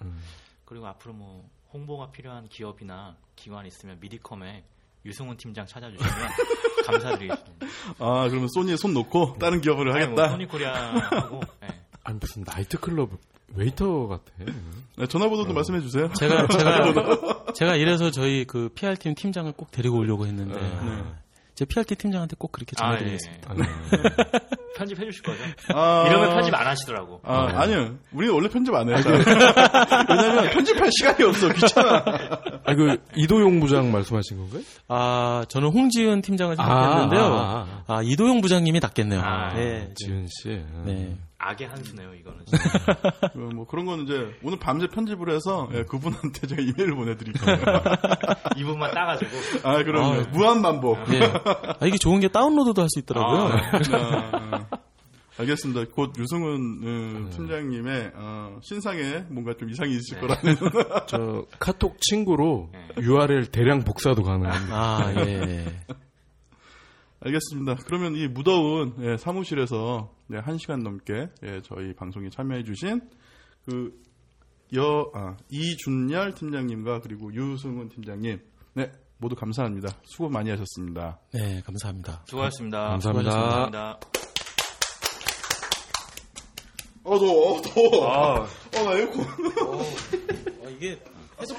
[0.66, 4.64] 그리고 앞으로 뭐 홍보가 필요한 기업이나 기관이 있으면 미디컴에
[5.06, 6.12] 유승훈 팀장 찾아주시면
[6.86, 7.68] 감사드리겠습니다.
[8.00, 10.30] 아, 그러면 소니에 손 놓고 다른 기업을 아니, 뭐 하겠다.
[10.32, 11.68] 소니 코리아하고 예.
[12.04, 13.10] 아니 무슨 나이트클럽
[13.56, 14.32] 웨이터 같아.
[14.98, 16.12] 네, 전화번호도 말씀해 주세요.
[16.14, 21.04] 제가 제가 제가 이래서 저희 그 PR 팀 팀장을 꼭 데리고 오려고 했는데 네.
[21.56, 23.56] 제 PR 팀 팀장한테 꼭 그렇게 아, 예, 전해드리겠습니다.
[23.56, 24.63] 예.
[24.76, 25.44] 편집해 주실 거죠?
[25.74, 27.22] 아, 이러면 편집 안 하시더라고.
[27.24, 27.96] 아, 아니요.
[28.12, 29.02] 우리는 원래 편집 안 해요.
[29.02, 29.14] 잘.
[30.10, 31.50] 왜냐면 편집할 시간이 없어.
[31.54, 32.04] 귀찮아.
[32.66, 34.62] 아, 그 이도용 부장 말씀하신 건가요?
[34.88, 37.22] 아 저는 홍지은 팀장을 생각했는데요.
[37.24, 38.02] 아, 아, 아, 아.
[38.04, 39.22] 이도용 부장님이 낫겠네요.
[39.22, 40.62] 아, 네, 지은 씨.
[40.86, 41.16] 네.
[41.46, 42.40] 악의 한수네요, 이거는.
[42.46, 42.64] 진짜.
[43.34, 44.14] 그뭐 그런 거는 이제
[44.44, 47.58] 오늘 밤새 편집을 해서 예, 그분한테 제가 이메일을 보내드릴게요.
[48.56, 49.32] 이분만 따가지고.
[49.64, 51.04] 아, 그럼 아, 무한 반복.
[51.10, 51.20] 네.
[51.82, 53.60] 아, 이게 좋은 게 다운로드도 할 수 있더라고요.
[53.92, 54.66] 아,
[55.38, 55.86] 알겠습니다.
[55.92, 60.22] 곧 유승훈 어, 팀장님의 어, 신상에 뭔가 좀 이상이 있을 네.
[60.22, 60.56] 거라는.
[61.08, 62.88] 저 카톡 친구로 네.
[63.02, 64.76] URL 대량 복사도 가능합니다.
[64.76, 65.66] 아, 예.
[67.22, 67.78] 알겠습니다.
[67.86, 73.02] 그러면 이 무더운 예, 사무실에서 네, 한 시간 넘게 예, 저희 방송에 참여해주신
[73.66, 74.04] 그
[74.76, 78.40] 여, 아, 이준열 팀장님과 그리고 유승훈 팀장님,
[78.74, 79.90] 네, 모두 감사합니다.
[80.04, 81.20] 수고 많이 하셨습니다.
[81.32, 82.24] 네, 감사합니다.
[82.26, 82.90] 수고하셨습니다.
[82.90, 83.32] 감사합니다.
[83.32, 84.00] 수고하셨습니다.
[87.04, 88.06] 어, 더워, 어, 더워.
[88.06, 89.26] 어, 나 에어컨.
[90.72, 90.98] 이게
[91.40, 91.58] 계속